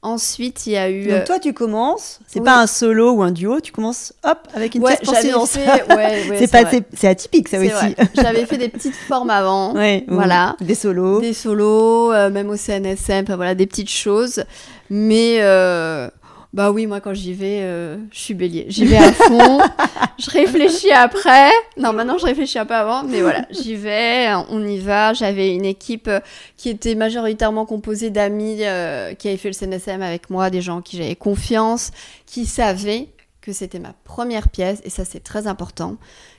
Ensuite, 0.00 0.66
il 0.66 0.72
y 0.72 0.76
a 0.76 0.88
eu. 0.90 1.08
Donc, 1.08 1.24
toi, 1.24 1.38
tu 1.40 1.52
commences, 1.52 2.20
c'est 2.28 2.40
pas 2.40 2.60
un 2.60 2.68
solo 2.68 3.14
ou 3.14 3.22
un 3.22 3.32
duo, 3.32 3.60
tu 3.60 3.72
commences, 3.72 4.12
hop, 4.22 4.38
avec 4.54 4.76
une 4.76 4.84
pièce 4.84 5.00
pour 5.00 5.14
c'est 5.16 6.84
c'est 6.94 7.08
atypique, 7.08 7.48
ça 7.48 7.58
aussi. 7.58 7.96
J'avais 8.14 8.46
fait 8.46 8.58
des 8.58 8.68
petites 8.68 8.94
formes 8.94 9.30
avant. 9.30 9.74
voilà. 10.08 10.54
Des 10.60 10.76
solos. 10.76 11.20
Des 11.20 11.34
solos, 11.34 12.12
euh, 12.12 12.30
même 12.30 12.48
au 12.48 12.56
CNSM, 12.56 13.24
voilà, 13.34 13.56
des 13.56 13.66
petites 13.66 13.90
choses. 13.90 14.44
Mais. 14.88 15.38
Euh, 15.40 16.08
bah 16.54 16.70
oui, 16.70 16.86
moi 16.86 17.00
quand 17.00 17.12
j'y 17.12 17.34
vais, 17.34 17.60
euh, 17.62 17.98
je 18.10 18.18
suis 18.18 18.34
bélier. 18.34 18.66
J'y 18.68 18.86
vais 18.86 18.96
à 18.96 19.12
fond. 19.12 19.60
je 20.18 20.30
réfléchis 20.30 20.90
après. 20.90 21.50
Non, 21.76 21.92
maintenant 21.92 22.16
je 22.16 22.24
réfléchis 22.24 22.58
un 22.58 22.64
peu 22.64 22.74
avant, 22.74 23.02
mais 23.04 23.20
voilà, 23.20 23.44
j'y 23.50 23.74
vais, 23.74 24.32
on 24.48 24.66
y 24.66 24.78
va. 24.78 25.12
J'avais 25.12 25.54
une 25.54 25.66
équipe 25.66 26.08
euh, 26.08 26.20
qui 26.56 26.70
était 26.70 26.94
majoritairement 26.94 27.66
composée 27.66 28.08
d'amis 28.08 28.58
euh, 28.60 29.12
qui 29.14 29.28
avaient 29.28 29.36
fait 29.36 29.50
le 29.50 29.54
CNSM 29.54 30.00
avec 30.00 30.30
moi, 30.30 30.48
des 30.48 30.62
gens 30.62 30.80
qui 30.80 30.96
j'avais 30.96 31.16
confiance, 31.16 31.90
qui 32.24 32.46
savaient 32.46 33.08
que 33.42 33.52
c'était 33.52 33.78
ma 33.78 33.92
première 34.04 34.48
pièce, 34.48 34.80
et 34.84 34.90
ça 34.90 35.04
c'est 35.04 35.22
très 35.22 35.46
important, 35.46 35.96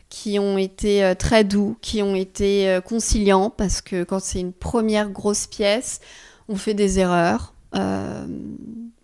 qui 0.10 0.40
ont 0.40 0.58
été 0.58 1.14
très 1.18 1.44
doux, 1.44 1.78
qui 1.82 2.04
ont 2.04 2.14
été 2.14 2.80
conciliants, 2.86 3.50
parce 3.50 3.82
que 3.82 4.04
quand 4.04 4.20
c'est 4.20 4.40
une 4.40 4.54
première 4.54 5.10
grosse 5.10 5.48
pièce, 5.48 6.02
on 6.50 6.56
fait 6.56 6.76
des 6.76 7.00
erreurs 7.00 7.54
euh, 7.76 8.26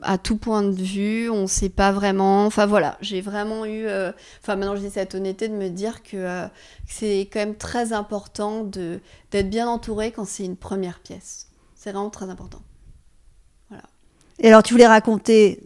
à 0.06 0.18
tout 0.18 0.38
point 0.38 0.64
de 0.64 0.82
vue, 0.82 1.30
on 1.30 1.44
ne 1.44 1.48
sait 1.48 1.70
pas 1.70 1.92
vraiment. 1.92 2.46
Enfin 2.46 2.66
voilà, 2.66 2.98
j'ai 3.02 3.22
vraiment 3.22 3.66
eu. 3.66 3.86
Euh, 3.88 4.12
enfin 4.42 4.56
maintenant 4.56 4.76
j'ai 4.76 4.90
cette 4.90 5.16
honnêteté 5.16 5.48
de 5.48 5.56
me 5.56 5.70
dire 5.70 6.04
que, 6.04 6.18
euh, 6.18 6.48
c'est 6.88 7.28
quand 7.32 7.40
même 7.40 7.56
très 7.56 7.94
important 7.94 8.64
de 8.64 9.00
d'être 9.32 9.50
bien 9.50 9.68
entouré 9.68 10.12
quand 10.12 10.26
c'est 10.26 10.46
une 10.46 10.56
première 10.56 11.00
pièce. 11.00 11.48
C'est 11.76 11.92
vraiment 11.92 12.10
très 12.10 12.30
important. 12.30 12.62
Voilà. 13.70 13.84
Et 14.40 14.48
alors 14.48 14.64
tu 14.64 14.74
voulais 14.74 14.88
raconter 14.88 15.62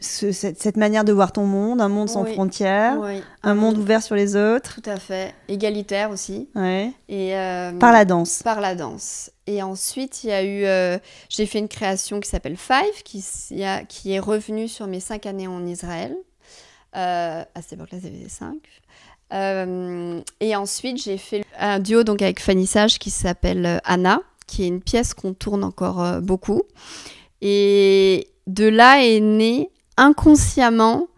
cette, 0.00 0.76
manière 0.76 1.04
de 1.04 1.12
voir 1.12 1.32
ton 1.32 1.44
monde, 1.44 1.80
un 1.80 1.88
monde 1.88 2.08
sans 2.08 2.24
frontières, 2.24 2.98
un 3.42 3.54
monde 3.54 3.76
ouvert 3.76 4.02
sur 4.02 4.14
les 4.14 4.36
autres. 4.36 4.80
Tout 4.80 4.90
à 4.90 4.96
fait. 4.96 5.34
Égalitaire 5.48 6.10
aussi. 6.10 6.48
Ouais. 6.54 6.92
Et, 7.08 7.32
par 7.78 7.92
la 7.92 8.04
danse. 8.04 8.42
Par 8.42 8.60
la 8.60 8.74
danse. 8.74 9.30
Et 9.46 9.62
ensuite, 9.62 10.22
il 10.24 10.30
y 10.30 10.32
a 10.32 10.44
eu, 10.44 10.64
euh, 10.64 10.98
j'ai 11.28 11.46
fait 11.46 11.58
une 11.58 11.68
création 11.68 12.20
qui 12.20 12.28
s'appelle 12.28 12.56
Five, 12.56 13.02
qui, 13.04 14.12
est 14.12 14.18
revenue 14.20 14.68
sur 14.68 14.86
mes 14.86 15.00
cinq 15.00 15.26
années 15.26 15.48
en 15.48 15.66
Israël. 15.66 16.16
Euh, 16.94 17.42
à 17.54 17.62
cette 17.62 17.72
époque-là, 17.74 17.98
c'était 18.02 18.28
cinq. 18.28 18.58
Euh, 19.32 20.20
et 20.40 20.54
ensuite, 20.54 21.02
j'ai 21.02 21.18
fait 21.18 21.44
un 21.58 21.80
duo 21.80 22.04
donc 22.04 22.22
avec 22.22 22.38
Fanny 22.38 22.66
Sage 22.66 22.98
qui 22.98 23.10
s'appelle 23.10 23.80
Anna, 23.84 24.20
qui 24.46 24.62
est 24.62 24.68
une 24.68 24.82
pièce 24.82 25.14
qu'on 25.14 25.34
tourne 25.34 25.64
encore 25.64 26.20
beaucoup. 26.20 26.62
Et 27.40 28.28
de 28.46 28.66
là 28.68 29.04
est 29.04 29.20
né 29.20 29.70
inconsciemment 29.96 31.08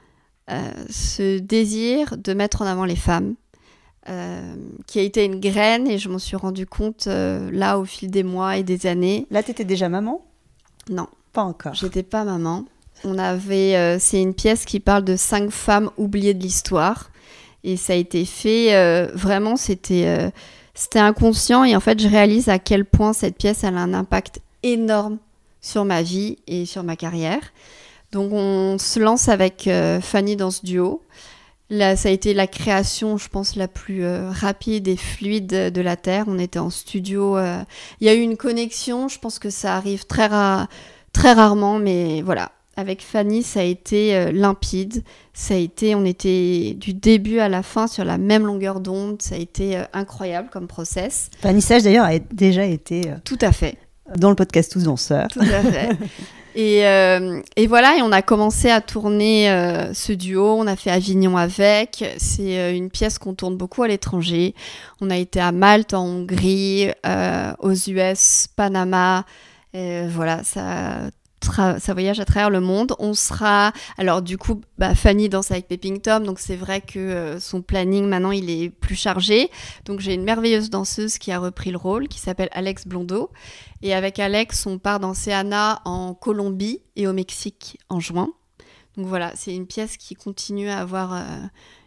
ce 0.49 1.39
désir 1.39 2.16
de 2.16 2.33
mettre 2.33 2.62
en 2.62 2.66
avant 2.66 2.85
les 2.85 2.97
femmes 2.97 3.35
euh, 4.11 4.55
qui 4.87 4.99
a 4.99 5.03
été 5.03 5.25
une 5.25 5.41
graine 5.41 5.89
et 5.89 5.97
je 5.97 6.11
m'en 6.11 6.19
suis 6.19 6.37
rendu 6.37 6.67
compte 6.67 7.07
euh, 7.07 7.51
là 7.51 7.79
au 7.79 7.87
fil 7.87 8.11
des 8.11 8.23
mois 8.23 8.59
et 8.59 8.63
des 8.63 8.87
années. 8.87 9.27
Là, 9.31 9.43
tu 9.43 9.51
étais 9.51 9.65
déjà 9.65 9.89
maman? 9.89 10.23
Non. 10.91 11.07
Pas 11.33 11.43
encore. 11.43 11.73
J'étais 11.73 12.03
pas 12.03 12.23
maman. 12.25 12.67
On 13.05 13.17
avait, 13.17 13.77
euh, 13.77 13.97
c'est 13.99 14.21
une 14.21 14.35
pièce 14.35 14.67
qui 14.67 14.79
parle 14.79 15.05
de 15.05 15.17
cinq 15.17 15.51
femmes 15.51 15.91
oubliées 15.97 16.35
de 16.35 16.43
l'histoire 16.43 17.11
et 17.65 17.79
ça 17.79 17.95
a 17.95 17.97
été 17.97 18.27
fait 18.27 19.09
vraiment. 19.15 19.57
C'était 19.57 20.31
c'était 20.75 20.99
inconscient 20.99 21.65
et 21.65 21.75
en 21.75 21.81
fait 21.81 21.99
je 21.99 22.07
réalise 22.07 22.51
à 22.51 22.59
quel 22.59 22.85
point 22.85 23.15
cette 23.15 23.39
pièce 23.39 23.65
elle 23.65 23.79
a 23.79 23.81
un 23.81 23.95
impact 23.95 24.41
énorme 24.63 25.17
sur 25.63 25.87
ma 25.87 26.03
vie 26.03 26.37
et 26.47 26.67
sur 26.67 26.83
ma 26.83 26.95
carrière. 26.95 27.41
Donc 28.13 28.33
on 28.33 28.77
se 28.79 29.01
lance 29.01 29.31
avec 29.31 29.69
Fanny 30.03 30.37
dans 30.37 30.51
ce 30.51 30.65
duo. 30.67 31.01
Là, 31.71 31.97
ça 31.97 32.11
a 32.11 32.12
été 32.12 32.35
la 32.35 32.47
création, 32.47 33.17
je 33.17 33.29
pense, 33.29 33.57
la 33.57 33.69
plus 33.69 34.05
euh, 34.05 34.31
rapide 34.31 34.87
et 34.87 34.97
fluide 34.97 35.47
de 35.73 35.81
la 35.81 35.97
Terre. 35.97 36.25
On 36.29 36.39
était 36.39 36.59
en 36.59 36.71
studio. 36.71 37.37
euh, 37.39 37.62
Il 38.01 38.07
y 38.07 38.11
a 38.11 38.15
eu 38.15 38.21
une 38.21 38.37
connexion. 38.37 39.09
Je 39.09 39.19
pense 39.19 39.39
que 39.39 39.49
ça 39.51 39.75
arrive 39.77 40.05
très, 40.07 40.27
ra- 40.27 40.69
très 41.12 41.33
rarement, 41.33 41.79
mais 41.79 42.21
voilà. 42.23 42.53
Avec 42.77 43.03
Fanny, 43.03 43.43
ça 43.43 43.61
a 43.61 43.62
été 43.62 44.15
euh, 44.17 44.31
limpide. 44.33 45.05
Ça 45.33 45.55
a 45.55 45.57
été, 45.57 45.95
on 45.95 46.05
était 46.05 46.75
du 46.77 46.93
début 46.93 47.39
à 47.39 47.49
la 47.49 47.62
fin 47.62 47.87
sur 47.87 48.05
la 48.05 48.19
même 48.19 48.45
longueur 48.45 48.81
d'onde. 48.81 49.23
Ça 49.23 49.37
a 49.37 49.39
été 49.39 49.81
incroyable 49.95 50.51
comme 50.53 50.67
process. 50.67 51.31
Fanny 51.41 51.62
Sage 51.62 51.85
d'ailleurs 51.85 52.05
a 52.07 52.19
déjà 52.19 52.65
été 52.65 53.11
Tout 53.25 53.39
à 53.41 53.53
fait. 53.53 53.79
dans 54.17 54.29
le 54.29 54.35
podcast 54.37 54.71
Tous 54.73 54.83
danseurs. 54.85 55.29
Tout 55.29 55.41
à 55.41 55.62
fait. 55.62 55.89
Et, 56.55 56.87
euh, 56.87 57.41
et 57.57 57.67
voilà, 57.67 57.97
et 57.97 58.03
on 58.03 58.13
a 58.13 58.23
commencé 58.23 58.71
à 58.71 58.81
tourner 58.81 59.51
euh, 59.51 59.93
ce 59.93 60.13
duo. 60.13 60.55
On 60.57 60.67
a 60.67 60.77
fait 60.77 60.91
Avignon 60.91 61.37
avec. 61.37 62.05
C'est 62.19 62.59
euh, 62.59 62.75
une 62.75 62.91
pièce 62.91 63.19
qu'on 63.19 63.35
tourne 63.35 63.57
beaucoup 63.57 63.83
à 63.83 63.89
l'étranger. 63.89 64.55
On 65.01 65.11
a 65.11 65.17
été 65.17 65.41
à 65.41 65.51
Malte, 65.51 65.95
en 65.95 66.05
Hongrie, 66.05 66.91
euh, 67.05 67.53
aux 67.59 67.73
US, 67.73 68.49
Panama. 68.55 69.25
Euh, 69.75 70.09
voilà, 70.09 70.45
ça, 70.45 71.11
ça 71.53 71.92
voyage 71.92 72.20
à 72.20 72.24
travers 72.24 72.51
le 72.51 72.61
monde. 72.61 72.95
On 72.99 73.14
sera. 73.14 73.72
Alors, 73.99 74.22
du 74.22 74.38
coup, 74.38 74.61
bah, 74.78 74.95
Fanny 74.95 75.28
danse 75.28 75.51
avec 75.51 75.68
Pepping 75.68 76.01
Tom. 76.01 76.24
Donc, 76.24 76.38
c'est 76.38 76.57
vrai 76.57 76.80
que 76.80 76.99
euh, 76.99 77.40
son 77.40 77.62
planning 77.62 78.07
maintenant, 78.07 78.30
il 78.32 78.51
est 78.51 78.70
plus 78.70 78.95
chargé. 78.97 79.51
Donc, 79.84 80.01
j'ai 80.01 80.14
une 80.14 80.24
merveilleuse 80.24 80.70
danseuse 80.70 81.18
qui 81.18 81.32
a 81.32 81.38
repris 81.38 81.70
le 81.70 81.78
rôle, 81.78 82.09
qui 82.09 82.18
s'appelle 82.20 82.49
Alex 82.53 82.86
Blondeau. 82.86 83.30
Et 83.82 83.95
avec 83.95 84.18
Alex, 84.18 84.66
on 84.66 84.78
part 84.78 85.01
danser 85.01 85.32
Anna 85.32 85.80
en 85.84 86.14
Colombie 86.14 86.80
et 86.97 87.07
au 87.07 87.12
Mexique 87.12 87.78
en 87.88 88.01
juin. 88.01 88.30
Donc 88.97 89.07
voilà, 89.07 89.32
c'est 89.34 89.55
une 89.55 89.66
pièce 89.66 89.97
qui 89.97 90.14
continue 90.14 90.68
à 90.68 90.78
avoir 90.78 91.14
euh, 91.14 91.18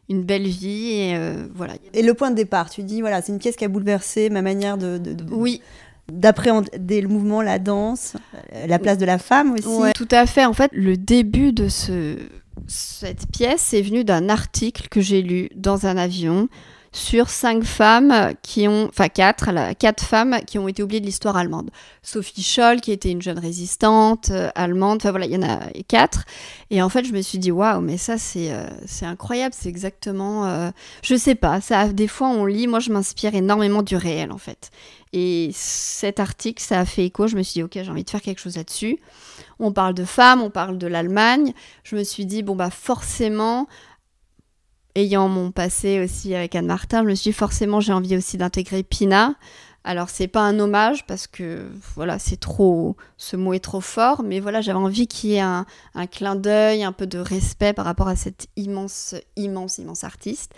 une 0.10 0.24
belle 0.24 0.46
vie. 0.48 0.92
Et 0.92 1.16
euh, 1.16 1.48
voilà. 1.56 1.74
Et 1.94 2.04
le 2.04 2.14
point 2.14 2.30
de 2.32 2.36
départ, 2.36 2.70
tu 2.70 2.84
dis, 2.84 3.02
voilà, 3.02 3.22
c'est 3.22 3.32
une 3.32 3.40
pièce 3.40 3.56
qui 3.56 3.66
a 3.66 3.68
bouleversé 3.70 4.30
ma 4.30 4.42
manière 4.42 4.78
de, 4.78 4.98
de- 4.98 5.14
de- 5.14 5.34
Oui, 5.34 5.62
d'appréhender 6.12 7.02
le 7.02 7.08
mouvement, 7.08 7.42
la 7.42 7.60
danse, 7.60 8.16
euh, 8.54 8.68
la 8.68 8.80
place 8.80 8.98
de 8.98 9.06
la 9.06 9.18
femme 9.18 9.54
aussi. 9.54 9.68
ouais, 9.68 9.94
tout 9.94 10.08
à 10.12 10.26
fait. 10.26 10.46
En 10.46 10.54
fait, 10.54 10.72
le 10.74 10.98
début 10.98 11.52
de 11.52 11.68
ce, 11.68 12.18
cette 12.68 13.30
pièce 13.32 13.74
est 13.74 13.82
venu 13.82 14.04
d'un 14.04 14.30
article 14.30 14.88
que 14.90 15.02
j'ai 15.02 15.22
lu 15.22 15.50
dans 15.56 15.86
un 15.86 15.98
avion 15.98 16.48
sur 16.92 17.30
cinq 17.30 17.64
femmes 17.64 18.34
qui 18.42 18.68
ont, 18.68 18.88
enfin 18.90 19.08
quatre, 19.10 19.52
là, 19.52 19.76
quatre 19.76 20.04
femmes 20.04 20.38
qui 20.46 20.58
ont 20.58 20.68
été 20.68 20.82
oubliées 20.82 21.02
de 21.02 21.06
l'histoire 21.06 21.38
allemande. 21.38 21.70
Sophie 22.02 22.44
Scholl, 22.44 22.82
qui 22.82 22.92
était 22.92 23.12
une 23.12 23.22
jeune 23.22 23.40
résistante 23.40 24.30
euh, 24.30 24.50
allemande, 24.56 24.98
enfin 24.98 25.12
voilà, 25.12 25.26
il 25.26 25.34
y 25.34 25.38
en 25.38 25.44
a 25.44 25.60
quatre. 25.88 26.26
Et 26.70 26.82
en 26.82 26.90
fait, 26.90 27.06
je 27.06 27.14
me 27.14 27.22
suis 27.22 27.38
dit, 27.38 27.52
waouh, 27.52 27.82
mais 27.82 27.98
ça, 27.98 28.18
c'est 28.18 28.52
euh, 28.52 28.68
c'est 28.86 29.06
incroyable, 29.06 29.54
c'est 29.58 29.70
exactement. 29.70 30.46
euh, 30.46 30.72
je 31.02 31.16
sais 31.16 31.36
pas, 31.36 31.62
ça, 31.62 31.88
des 31.90 32.08
fois, 32.08 32.30
on 32.30 32.46
lit, 32.46 32.68
moi, 32.68 32.80
je 32.80 32.92
m'inspire 32.92 33.36
énormément 33.36 33.84
du 33.84 33.96
réel, 33.96 34.32
en 34.32 34.38
fait. 34.38 34.72
Et 35.14 35.52
cet 35.54 36.20
article, 36.20 36.62
ça 36.62 36.80
a 36.80 36.86
fait 36.86 37.06
écho, 37.06 37.28
je 37.28 37.36
me 37.36 37.44
suis 37.44 37.54
dit, 37.60 37.64
ok, 37.64 37.72
j'ai 37.74 37.90
envie 37.90 38.04
de 38.04 38.10
faire 38.10 38.22
quelque 38.22 38.42
chose 38.42 38.58
là-dessus. 38.58 39.00
On 39.60 39.72
parle 39.72 39.94
de 39.94 40.06
femmes, 40.06 40.42
on 40.42 40.50
parle 40.50 40.78
de 40.78 40.88
l'Allemagne. 40.88 41.54
Je 41.84 41.96
me 41.96 42.04
suis 42.04 42.26
dit, 42.26 42.44
bon, 42.44 42.56
bah, 42.56 42.70
forcément, 42.70 43.68
ayant 44.98 45.30
mon 45.30 45.52
passé 45.52 46.04
aussi 46.04 46.36
avec 46.36 46.56
Anne 46.56 46.66
Martin, 46.66 47.04
je 47.04 47.10
me 47.10 47.16
suis 47.16 47.32
dit, 47.32 47.38
forcément, 47.38 47.80
j'ai 47.80 47.94
envie 47.94 48.18
aussi 48.18 48.38
d'intégrer 48.38 48.84
Pina. 48.84 49.36
Alors, 49.84 50.10
c'est 50.10 50.28
pas 50.28 50.42
un 50.42 50.60
hommage 50.60 51.06
parce 51.06 51.28
que, 51.28 51.70
voilà, 51.96 52.20
c'est 52.20 52.40
trop. 52.40 52.98
Ce 53.16 53.38
mot 53.38 53.54
est 53.54 53.64
trop 53.64 53.80
fort, 53.80 54.22
mais 54.22 54.42
voilà, 54.42 54.60
j'avais 54.60 54.78
envie 54.78 55.08
qu'il 55.08 55.30
y 55.30 55.36
ait 55.36 55.40
un, 55.40 55.66
clin 56.12 56.36
d'œil, 56.36 56.84
un 56.84 56.92
peu 56.92 57.08
de 57.08 57.20
respect 57.20 57.72
par 57.72 57.86
rapport 57.86 58.10
à 58.10 58.18
cette 58.18 58.48
immense, 58.58 59.16
immense, 59.38 59.78
immense 59.78 60.04
artiste. 60.04 60.52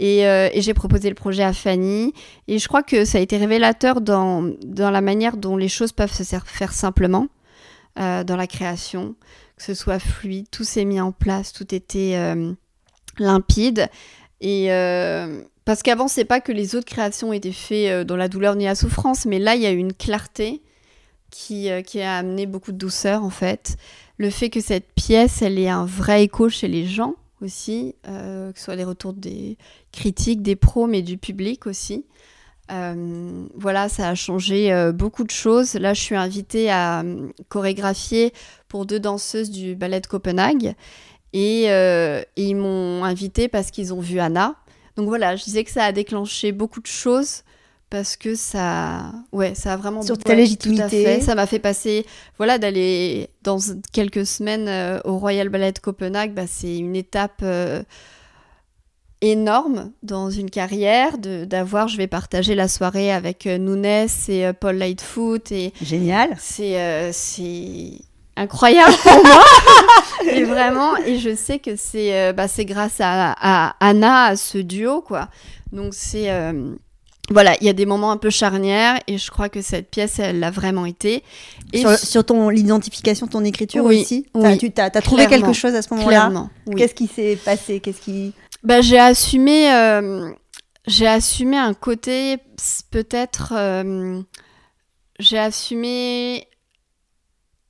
Et, 0.00 0.26
euh, 0.26 0.48
et 0.52 0.60
j'ai 0.60 0.74
proposé 0.74 1.08
le 1.08 1.14
projet 1.14 1.44
à 1.44 1.52
Fanny. 1.52 2.14
Et 2.48 2.58
je 2.58 2.66
crois 2.66 2.82
que 2.82 3.04
ça 3.04 3.18
a 3.18 3.20
été 3.20 3.36
révélateur 3.36 4.00
dans, 4.00 4.50
dans 4.64 4.90
la 4.90 5.00
manière 5.00 5.36
dont 5.36 5.56
les 5.56 5.68
choses 5.68 5.92
peuvent 5.92 6.12
se 6.12 6.24
faire 6.24 6.72
simplement 6.72 7.28
euh, 8.00 8.24
dans 8.24 8.34
la 8.34 8.48
création, 8.48 9.14
que 9.56 9.62
ce 9.62 9.72
soit 9.72 10.00
fluide, 10.00 10.50
tout 10.50 10.64
s'est 10.64 10.84
mis 10.84 11.00
en 11.00 11.12
place, 11.12 11.52
tout 11.52 11.72
était 11.72 12.14
euh, 12.16 12.52
limpide. 13.18 13.88
Et 14.40 14.72
euh, 14.72 15.42
parce 15.64 15.82
qu'avant, 15.82 16.08
c'est 16.08 16.24
pas 16.24 16.40
que 16.40 16.52
les 16.52 16.74
autres 16.74 16.86
créations 16.86 17.32
étaient 17.32 17.52
faites 17.52 17.90
euh, 17.90 18.04
dans 18.04 18.16
la 18.16 18.28
douleur 18.28 18.56
ni 18.56 18.64
la 18.64 18.74
souffrance, 18.74 19.26
mais 19.26 19.38
là, 19.38 19.54
il 19.54 19.62
y 19.62 19.66
a 19.66 19.72
eu 19.72 19.78
une 19.78 19.94
clarté 19.94 20.62
qui, 21.30 21.70
euh, 21.70 21.82
qui 21.82 22.00
a 22.02 22.16
amené 22.18 22.46
beaucoup 22.46 22.72
de 22.72 22.76
douceur 22.76 23.24
en 23.24 23.30
fait. 23.30 23.76
Le 24.18 24.30
fait 24.30 24.50
que 24.50 24.60
cette 24.60 24.92
pièce, 24.94 25.42
elle 25.42 25.58
ait 25.58 25.68
un 25.68 25.86
vrai 25.86 26.24
écho 26.24 26.48
chez 26.48 26.68
les 26.68 26.86
gens 26.86 27.14
aussi, 27.40 27.96
que 28.04 28.52
ce 28.54 28.64
soit 28.64 28.76
les 28.76 28.84
retours 28.84 29.12
des 29.12 29.58
critiques, 29.92 30.40
des 30.40 30.56
pros, 30.56 30.86
mais 30.86 31.02
du 31.02 31.18
public 31.18 31.66
aussi. 31.66 32.06
Voilà, 32.68 33.88
ça 33.88 34.08
a 34.08 34.14
changé 34.14 34.92
beaucoup 34.94 35.24
de 35.24 35.32
choses. 35.32 35.74
Là, 35.74 35.92
je 35.94 36.00
suis 36.00 36.14
invitée 36.14 36.70
à 36.70 37.02
chorégraphier 37.48 38.32
pour 38.68 38.86
deux 38.86 39.00
danseuses 39.00 39.50
du 39.50 39.74
ballet 39.74 40.00
de 40.00 40.06
Copenhague. 40.06 40.74
Et, 41.34 41.64
euh, 41.70 42.22
et 42.36 42.44
ils 42.44 42.54
m'ont 42.54 43.04
invitée 43.04 43.48
parce 43.48 43.70
qu'ils 43.70 43.92
ont 43.92 44.00
vu 44.00 44.20
Anna. 44.20 44.54
Donc 44.96 45.08
voilà, 45.08 45.34
je 45.36 45.44
disais 45.44 45.64
que 45.64 45.70
ça 45.70 45.84
a 45.84 45.92
déclenché 45.92 46.52
beaucoup 46.52 46.80
de 46.80 46.86
choses 46.86 47.42
parce 47.90 48.16
que 48.16 48.34
ça, 48.34 49.12
ouais, 49.32 49.54
ça 49.54 49.74
a 49.74 49.76
vraiment 49.76 50.02
Sur 50.02 50.16
ouais, 50.16 50.22
ta 50.22 50.34
légitimité. 50.34 50.82
tout 50.82 50.86
à 50.86 50.88
fait. 50.88 51.20
Ça 51.20 51.34
m'a 51.34 51.46
fait 51.46 51.58
passer, 51.58 52.06
voilà, 52.38 52.58
d'aller 52.58 53.28
dans 53.42 53.58
quelques 53.92 54.26
semaines 54.26 54.68
euh, 54.68 55.00
au 55.04 55.18
Royal 55.18 55.48
Ballet 55.48 55.72
de 55.72 55.78
Copenhague. 55.78 56.34
Bah, 56.34 56.46
c'est 56.48 56.76
une 56.76 56.96
étape 56.96 57.40
euh, 57.42 57.82
énorme 59.20 59.92
dans 60.02 60.30
une 60.30 60.50
carrière 60.50 61.18
de 61.18 61.44
d'avoir. 61.44 61.88
Je 61.88 61.96
vais 61.96 62.06
partager 62.06 62.54
la 62.54 62.68
soirée 62.68 63.12
avec 63.12 63.46
euh, 63.46 63.58
Nunes 63.58 64.06
et 64.28 64.52
Paul 64.58 64.76
Lightfoot 64.76 65.52
et 65.52 65.72
Génial. 65.82 66.36
c'est 66.38 67.12
c'est 67.12 67.90
incroyable 68.36 68.94
pour 69.02 69.24
moi. 69.24 69.42
et 70.32 70.44
vraiment, 70.44 70.96
et 70.96 71.18
je 71.18 71.34
sais 71.34 71.58
que 71.58 71.76
c'est 71.76 72.14
euh, 72.18 72.32
bah, 72.32 72.46
grâce 72.60 73.00
à, 73.00 73.34
à 73.40 73.76
Anna, 73.80 74.24
à 74.24 74.36
ce 74.36 74.58
duo, 74.58 75.00
quoi. 75.02 75.28
Donc 75.72 75.94
c'est. 75.94 76.30
euh, 76.30 76.74
voilà, 77.30 77.56
il 77.60 77.66
y 77.66 77.70
a 77.70 77.72
des 77.72 77.86
moments 77.86 78.10
un 78.10 78.18
peu 78.18 78.28
charnières 78.28 79.00
et 79.06 79.16
je 79.16 79.30
crois 79.30 79.48
que 79.48 79.62
cette 79.62 79.90
pièce, 79.90 80.18
elle 80.18 80.40
l'a 80.40 80.50
vraiment 80.50 80.84
été. 80.84 81.24
Et 81.72 81.78
Sur, 81.80 81.98
sur 81.98 82.24
ton 82.26 82.50
l'identification, 82.50 83.26
ton 83.26 83.42
écriture 83.44 83.82
Oui, 83.82 84.02
aussi? 84.02 84.26
oui, 84.34 84.58
tu 84.58 84.70
t'as 84.70 84.90
trouvé 84.90 85.26
quelque 85.26 85.54
chose 85.54 85.74
à 85.74 85.80
ce 85.80 85.94
moment-là? 85.94 86.30
oui. 86.66 86.74
Qu'est-ce 86.76 86.94
qui 86.94 87.06
s'est 87.06 87.38
passé? 87.42 87.80
Qu'est-ce 87.80 88.02
qui 88.02 88.34
Bah, 88.62 88.82
j'ai 88.82 88.98
assumé, 88.98 89.72
euh, 89.72 90.32
j'ai 90.86 91.06
assumé 91.06 91.56
un 91.56 91.72
côté 91.72 92.36
peut-être, 92.90 93.54
euh, 93.56 94.20
j'ai 95.18 95.38
assumé 95.38 96.46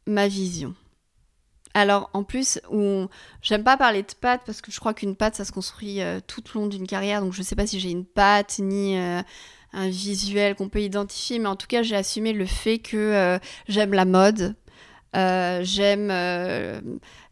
ma 0.07 0.28
vision. 0.28 0.74
Alors 1.74 2.09
en 2.12 2.22
plus, 2.22 2.61
j'aime 3.42 3.64
pas 3.64 3.76
parler 3.76 4.02
de 4.02 4.14
patte 4.20 4.42
parce 4.46 4.61
que 4.61 4.70
je 4.70 4.78
crois 4.78 4.94
qu'une 4.94 5.16
patte 5.16 5.34
ça 5.34 5.44
se 5.44 5.50
construit 5.50 6.00
euh, 6.00 6.20
tout 6.24 6.42
au 6.55 6.61
long 6.61 6.66
d'une 6.68 6.86
carrière, 6.86 7.20
donc 7.20 7.32
je 7.32 7.42
sais 7.42 7.57
pas 7.57 7.66
si 7.66 7.80
j'ai 7.80 7.90
une 7.90 8.05
patte 8.05 8.61
ni 8.61 8.96
euh, 8.96 9.22
un 9.72 9.88
visuel 9.88 10.55
qu'on 10.55 10.68
peut 10.68 10.82
identifier, 10.82 11.40
mais 11.40 11.48
en 11.48 11.57
tout 11.57 11.66
cas 11.66 11.82
j'ai 11.82 11.96
assumé 11.96 12.32
le 12.32 12.46
fait 12.46 12.78
que 12.78 12.96
euh, 12.96 13.38
j'aime 13.66 13.92
la 13.92 14.05
mode, 14.05 14.55
j'aime 15.12 16.12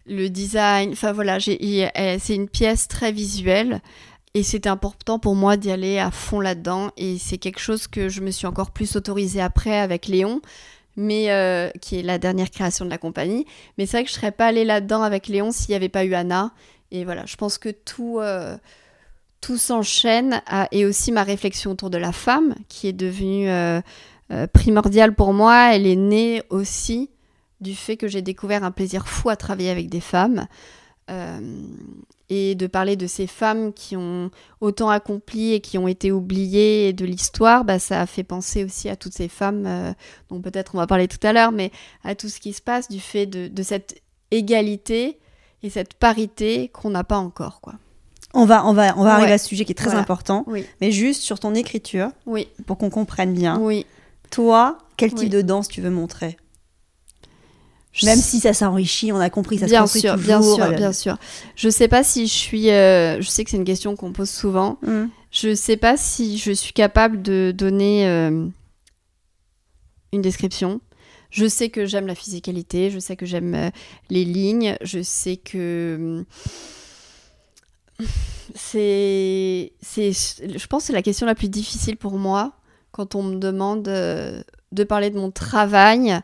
le 0.07 0.29
design, 0.29 0.93
enfin 0.93 1.13
voilà, 1.13 1.37
euh, 1.37 2.17
c'est 2.21 2.35
une 2.35 2.49
pièce 2.49 2.89
très 2.89 3.13
visuelle 3.13 3.81
et 4.35 4.43
c'était 4.43 4.69
important 4.69 5.19
pour 5.19 5.35
moi 5.35 5.57
d'y 5.57 5.71
aller 5.71 5.99
à 5.99 6.11
fond 6.11 6.41
là-dedans. 6.41 6.91
Et 6.97 7.19
c'est 7.19 7.39
quelque 7.39 7.61
chose 7.61 7.87
que 7.87 8.09
je 8.09 8.21
me 8.21 8.31
suis 8.31 8.47
encore 8.47 8.71
plus 8.71 8.97
autorisée 8.97 9.41
après 9.41 9.79
avec 9.79 10.07
Léon, 10.07 10.41
mais 10.97 11.31
euh, 11.31 11.71
qui 11.81 11.99
est 11.99 12.03
la 12.03 12.19
dernière 12.19 12.51
création 12.51 12.85
de 12.85 12.91
la 12.91 12.99
compagnie. 12.99 13.47
Mais 13.79 13.87
c'est 13.87 13.99
vrai 13.99 14.05
que 14.05 14.11
je 14.11 14.15
serais 14.15 14.33
pas 14.33 14.47
allée 14.47 14.65
là-dedans 14.65 15.03
avec 15.03 15.29
Léon 15.29 15.53
s'il 15.53 15.71
n'y 15.71 15.77
avait 15.77 15.89
pas 15.89 16.05
eu 16.05 16.15
Anna. 16.15 16.53
Et 16.91 17.05
voilà, 17.05 17.25
je 17.27 17.37
pense 17.37 17.59
que 17.59 17.71
tout, 17.71 18.19
euh, 18.21 18.57
tout 19.41 19.57
s'enchaîne 19.57 20.43
et 20.71 20.85
aussi 20.85 21.13
ma 21.13 21.23
réflexion 21.23 21.73
autour 21.73 21.91
de 21.91 21.99
la 21.99 22.13
femme 22.13 22.55
qui 22.69 22.87
est 22.87 22.93
devenue 22.93 23.49
euh, 23.49 23.81
primordiale 24.53 25.15
pour 25.15 25.33
moi. 25.33 25.75
Elle 25.75 25.87
est 25.87 25.97
née 25.97 26.43
aussi 26.51 27.11
du 27.61 27.75
fait 27.75 27.97
que 27.97 28.09
j'ai 28.09 28.23
découvert 28.23 28.65
un 28.65 28.73
plaisir 28.73 29.09
fou 29.09 29.31
à 29.31 29.37
travailler 29.37 29.71
avec 29.71 29.89
des 29.89 30.01
femmes. 30.01 30.47
Et 32.35 32.55
de 32.55 32.67
parler 32.67 32.97
de 32.97 33.07
ces 33.07 33.27
femmes 33.27 33.75
qui 33.75 33.95
ont 33.95 34.31
autant 34.63 34.89
accompli 34.89 35.53
et 35.53 35.61
qui 35.61 35.77
ont 35.77 35.87
été 35.87 36.11
oubliées 36.13 36.95
de 36.95 37.05
l'histoire, 37.05 37.63
bah, 37.65 37.79
ça 37.79 38.01
a 38.01 38.07
fait 38.07 38.23
penser 38.23 38.65
aussi 38.65 38.89
à 38.89 38.97
toutes 38.97 39.13
ces 39.13 39.29
femmes, 39.29 39.65
euh, 39.67 39.93
dont 40.31 40.41
peut-être 40.41 40.75
on 40.75 40.79
va 40.79 40.87
parler 40.87 41.09
tout 41.09 41.19
à 41.27 41.35
l'heure, 41.35 41.53
mais 41.53 41.71
à 42.05 42.15
tout 42.15 42.31
ce 42.31 42.41
qui 42.41 42.55
se 42.55 42.63
passe 42.63 42.89
du 42.89 43.01
fait 43.01 43.27
de, 43.27 43.49
de 43.49 43.63
cette 43.63 44.01
égalité 44.31 45.19
et 45.63 45.69
cette 45.69 45.93
parité 45.93 46.69
qu'on 46.69 46.89
n'a 46.91 47.05
pas 47.05 47.19
encore. 47.19 47.61
Quoi. 47.61 47.75
On 48.33 48.47
va, 48.47 48.65
on 48.67 48.73
va, 48.73 48.95
on 48.97 49.05
va 49.05 49.15
arriver 49.17 49.33
à 49.33 49.39
ce 49.39 49.47
sujet 49.49 49.67
qui 49.67 49.73
est 49.73 49.75
très 49.75 49.87
Voilà. 49.91 50.01
important. 50.01 50.45
Oui. 50.47 50.65
Mais 50.81 50.91
juste 50.91 51.21
sur 51.21 51.39
ton 51.39 51.55
écriture, 51.55 52.09
Oui. 52.25 52.49
pour 52.65 52.79
qu'on 52.79 52.89
comprenne 52.89 53.35
bien. 53.35 53.59
Oui. 53.61 53.85
Toi, 54.31 54.79
quel 54.97 55.11
type 55.11 55.19
Oui. 55.25 55.29
de 55.29 55.43
danse 55.43 55.69
tu 55.69 55.83
veux 55.83 55.91
montrer? 55.91 56.39
Même 58.05 58.19
si 58.19 58.41
ça 58.41 58.55
s'enrichit, 58.55 59.13
on 59.13 59.21
a 59.21 59.29
compris, 59.29 59.59
ça 59.59 59.67
bien 59.67 59.87
sûr, 59.87 60.15
toujours. 60.15 60.17
bien 60.17 60.43
sûr, 60.43 60.65
euh, 60.65 60.71
bien 60.73 60.93
sûr. 60.93 61.17
Je 61.57 61.69
sais 61.69 61.89
pas 61.89 62.03
si 62.03 62.27
je 62.27 62.33
suis. 62.33 62.71
euh, 62.71 63.21
je 63.21 63.29
sais 63.29 63.45
que 63.45 63.51
c'est 63.51 63.59
une 63.59 63.65
question 63.65 63.97
qu'on 63.97 64.13
pose 64.13 64.31
souvent. 64.31 64.79
hum. 64.87 65.11
Je 65.31 65.55
sais 65.55 65.77
pas 65.79 65.97
si 65.97 66.37
je 66.37 66.53
suis 66.53 66.73
capable 66.75 67.23
de 67.23 67.55
donner 67.57 68.07
euh, 68.07 68.47
une 70.13 70.23
description. 70.23 70.81
Je 71.31 71.47
sais 71.47 71.71
que 71.71 71.87
j'aime 71.87 72.07
la 72.07 72.15
physicalité, 72.15 72.91
je 72.91 72.99
sais 72.99 73.17
que 73.17 73.25
j'aime 73.25 73.55
euh, 73.55 73.71
les 74.11 74.25
lignes, 74.27 74.77
je 74.83 75.03
sais 75.03 75.37
que 75.39 76.25
hum, 78.01 78.07
c'est, 78.55 79.73
c'est, 79.81 80.13
je 80.13 80.67
pense 80.67 80.83
que 80.83 80.87
c'est 80.89 80.93
la 80.93 81.03
question 81.03 81.27
la 81.27 81.35
plus 81.35 81.49
difficile 81.49 81.97
pour 81.97 82.19
moi 82.19 82.53
quand 82.91 83.15
on 83.15 83.23
me 83.23 83.37
demande 83.37 83.85
de 83.85 84.85
parler 84.85 85.09
de 85.09 85.19
mon 85.19 85.31
travail, 85.31 86.21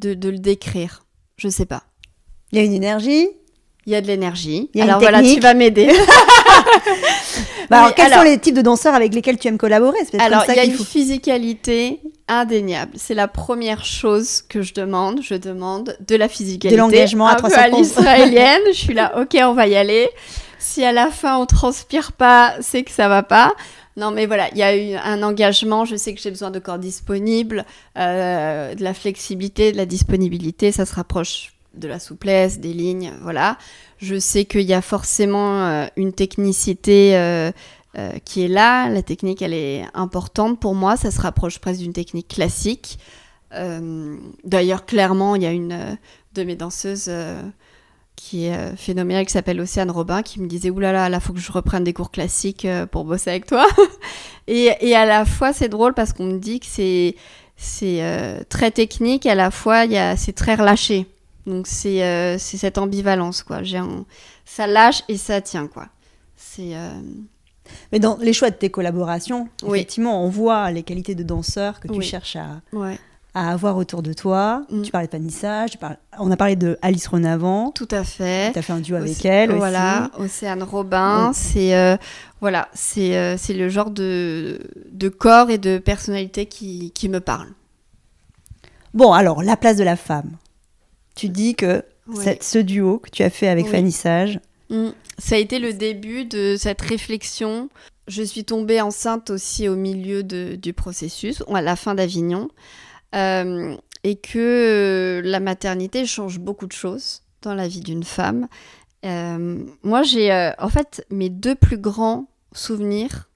de, 0.00 0.14
de 0.14 0.28
le 0.28 0.38
décrire. 0.38 1.04
Je 1.36 1.48
sais 1.48 1.66
pas. 1.66 1.82
Il 2.52 2.58
y 2.58 2.60
a 2.60 2.64
une 2.64 2.72
énergie. 2.72 3.28
Il 3.86 3.92
y 3.92 3.96
a 3.96 4.00
de 4.00 4.06
l'énergie. 4.06 4.68
Il 4.74 4.78
y 4.78 4.80
a 4.80 4.84
une 4.84 4.90
Alors 4.90 5.00
voilà, 5.00 5.22
tu 5.22 5.40
vas 5.40 5.54
m'aider. 5.54 5.90
Bah, 7.70 7.76
alors, 7.78 7.88
Oui, 7.88 7.94
quels 7.96 8.06
alors- 8.06 8.18
sont 8.18 8.24
les 8.24 8.38
types 8.38 8.56
de 8.56 8.62
danseurs 8.62 8.94
avec 8.94 9.14
lesquels 9.14 9.38
tu 9.38 9.46
aimes 9.46 9.56
collaborer? 9.58 9.98
Alors, 10.18 10.42
il 10.48 10.56
y 10.56 10.58
a 10.58 10.64
une 10.64 10.72
faut. 10.72 10.82
physicalité 10.82 12.00
indéniable. 12.26 12.92
C'est 12.96 13.14
la 13.14 13.28
première 13.28 13.84
chose 13.84 14.42
que 14.48 14.60
je 14.62 14.74
demande. 14.74 15.20
Je 15.22 15.34
demande 15.34 15.96
de 16.04 16.16
la 16.16 16.28
physicalité. 16.28 16.74
De 16.74 16.80
l'engagement 16.80 17.28
à 17.28 17.34
un 17.34 17.36
peu 17.36 17.46
300%. 17.48 17.58
à 17.58 17.68
l'israélienne. 17.68 18.60
je 18.72 18.76
suis 18.76 18.94
là, 18.94 19.12
ok, 19.20 19.36
on 19.44 19.54
va 19.54 19.68
y 19.68 19.76
aller. 19.76 20.08
Si 20.58 20.84
à 20.84 20.90
la 20.92 21.10
fin 21.12 21.38
on 21.38 21.46
transpire 21.46 22.10
pas, 22.12 22.54
c'est 22.60 22.82
que 22.82 22.90
ça 22.90 23.08
va 23.08 23.22
pas. 23.22 23.54
Non, 24.00 24.12
mais 24.12 24.24
voilà, 24.24 24.48
il 24.52 24.56
y 24.56 24.62
a 24.62 24.74
eu 24.74 24.94
un 24.94 25.22
engagement. 25.22 25.84
Je 25.84 25.94
sais 25.94 26.14
que 26.14 26.20
j'ai 26.22 26.30
besoin 26.30 26.50
de 26.50 26.58
corps 26.58 26.78
disponibles, 26.78 27.66
euh, 27.98 28.74
de 28.74 28.82
la 28.82 28.94
flexibilité, 28.94 29.72
de 29.72 29.76
la 29.76 29.84
disponibilité. 29.84 30.72
Ça 30.72 30.86
se 30.86 30.94
rapproche 30.94 31.52
de 31.74 31.86
la 31.86 31.98
souplesse, 31.98 32.60
des 32.60 32.72
lignes, 32.72 33.12
voilà. 33.20 33.58
Je 33.98 34.18
sais 34.18 34.46
qu'il 34.46 34.62
y 34.62 34.72
a 34.72 34.80
forcément 34.80 35.66
euh, 35.66 35.86
une 35.96 36.14
technicité 36.14 37.14
euh, 37.14 37.52
qui 38.24 38.42
est 38.42 38.48
là. 38.48 38.88
La 38.88 39.02
technique, 39.02 39.42
elle 39.42 39.52
est 39.52 39.84
importante 39.92 40.58
pour 40.58 40.74
moi. 40.74 40.96
Ça 40.96 41.10
se 41.10 41.20
rapproche 41.20 41.58
presque 41.58 41.80
d'une 41.80 41.92
technique 41.92 42.28
classique. 42.28 42.98
D'ailleurs, 43.52 44.86
clairement, 44.86 45.36
il 45.36 45.42
y 45.42 45.46
a 45.46 45.50
une 45.50 45.98
de 46.34 46.42
mes 46.44 46.56
danseuses 46.56 47.10
qui 48.22 48.46
est 48.46 48.54
euh, 48.54 48.76
phénoménale, 48.76 49.24
qui 49.24 49.32
s'appelle 49.32 49.58
Océane 49.60 49.90
Robin, 49.90 50.20
qui 50.22 50.40
me 50.40 50.46
disait 50.46 50.68
Oulala, 50.68 50.92
là, 50.92 51.02
là, 51.04 51.08
là, 51.08 51.20
faut 51.20 51.32
que 51.32 51.40
je 51.40 51.50
reprenne 51.50 51.84
des 51.84 51.94
cours 51.94 52.10
classiques 52.10 52.66
euh, 52.66 52.84
pour 52.84 53.04
bosser 53.04 53.30
avec 53.30 53.46
toi. 53.46 53.66
et, 54.46 54.70
et 54.80 54.94
à 54.94 55.06
la 55.06 55.24
fois, 55.24 55.52
c'est 55.54 55.68
drôle 55.70 55.94
parce 55.94 56.12
qu'on 56.12 56.26
me 56.26 56.38
dit 56.38 56.60
que 56.60 56.66
c'est 56.68 57.16
c'est 57.56 58.02
euh, 58.02 58.40
très 58.48 58.70
technique, 58.70 59.24
et 59.26 59.30
à 59.30 59.34
la 59.34 59.50
fois, 59.50 59.84
il 59.86 59.92
y 59.92 59.96
a- 59.98 60.16
c'est 60.16 60.32
très 60.34 60.54
relâché. 60.54 61.06
Donc, 61.46 61.66
c'est 61.66 62.02
euh, 62.02 62.36
c'est 62.38 62.56
cette 62.58 62.76
ambivalence, 62.78 63.42
quoi. 63.42 63.62
J'ai 63.62 63.78
un- 63.78 64.04
Ça 64.44 64.66
lâche 64.66 65.02
et 65.08 65.16
ça 65.16 65.40
tient, 65.40 65.66
quoi. 65.66 65.86
C'est. 66.36 66.74
euh, 66.76 66.90
Mais 67.92 68.00
dans 68.00 68.16
les 68.18 68.32
choix 68.32 68.50
de 68.50 68.56
tes 68.56 68.70
collaborations, 68.70 69.48
Oui. 69.62 69.78
effectivement, 69.78 70.24
on 70.24 70.28
voit 70.28 70.70
les 70.72 70.82
qualités 70.82 71.14
de 71.14 71.22
danseurs 71.22 71.80
que 71.80 71.88
tu 71.88 71.94
Oui. 71.98 72.04
cherches 72.04 72.36
à, 72.36 72.60
Ouais, 72.72 72.98
à 73.34 73.50
avoir 73.52 73.76
autour 73.76 74.02
de 74.02 74.12
toi. 74.12 74.64
Mm. 74.70 74.82
Tu 74.82 74.90
parlais 74.90 75.06
de 75.06 75.12
panissage, 75.12 75.78
parles- 75.78 75.98
on 76.18 76.30
a 76.30 76.36
parlé 76.36 76.56
de 76.56 76.78
Alice 76.82 77.06
Renavant. 77.06 77.70
tout 77.72 77.88
à 77.90 78.04
fait. 78.04 78.52
Tu 78.52 78.58
as 78.58 78.62
fait 78.62 78.72
un 78.72 78.80
duo 78.80 78.96
avec 78.96 79.10
Aussi- 79.12 79.26
elle 79.28 79.52
Voilà, 79.52 80.10
Océane 80.18 80.62
Robin, 80.62 81.30
Mm. 81.30 81.32
c'est 81.34 81.74
euh, 81.76 81.96
voilà, 82.40 82.68
c'est 82.74 83.16
euh, 83.16 83.36
le 83.50 83.68
genre 83.68 83.90
de, 83.90 84.60
de 84.92 85.08
corps 85.08 85.50
et 85.50 85.58
de 85.58 85.78
personnalité 85.78 86.46
qui, 86.46 86.90
qui 86.92 87.08
me 87.08 87.20
parle. 87.20 87.46
aussi. 87.48 87.54
Bon, 88.94 89.12
alors, 89.12 89.42
la 89.42 89.56
place 89.56 89.76
de 89.76 89.84
la 89.84 89.96
femme. 89.96 90.32
Tu 91.14 91.28
dis 91.28 91.54
que 91.54 91.84
cette- 92.14 92.42
ce 92.42 92.58
duo 92.58 92.98
que 92.98 93.10
tu 93.10 93.22
as 93.22 93.30
fait 93.30 93.46
avec 93.48 93.66
Oui. 93.66 93.70
Fanny 93.70 93.92
Sage, 93.92 94.40
Mm. 94.70 94.90
Ça 95.18 95.34
a 95.34 95.38
été 95.38 95.58
le 95.58 95.72
début 95.74 96.24
de 96.24 96.54
cette 96.56 96.80
réflexion. 96.80 97.68
Je 98.08 98.22
suis 98.22 98.44
tombée 98.44 98.80
enceinte 98.80 99.28
aussi 99.30 99.68
au 99.68 99.74
milieu 99.76 100.22
de- 100.22 100.54
du 100.54 100.72
processus, 100.72 101.42
à 101.52 101.60
la 101.60 101.74
fin 101.76 101.94
d'Avignon, 101.96 102.48
euh, 103.14 103.76
et 104.04 104.16
que 104.16 104.38
euh, 104.38 105.22
la 105.24 105.40
maternité 105.40 106.06
change 106.06 106.38
beaucoup 106.38 106.66
de 106.66 106.72
choses 106.72 107.22
dans 107.42 107.54
la 107.54 107.68
vie 107.68 107.80
d'une 107.80 108.04
femme. 108.04 108.48
Euh, 109.04 109.64
moi, 109.82 110.02
j'ai 110.02 110.52
en 110.58 110.68
fait 110.68 111.04
mes 111.10 111.28
deux 111.30 111.54
plus 111.54 111.78
grands 111.78 112.28
souvenirs 112.52 113.28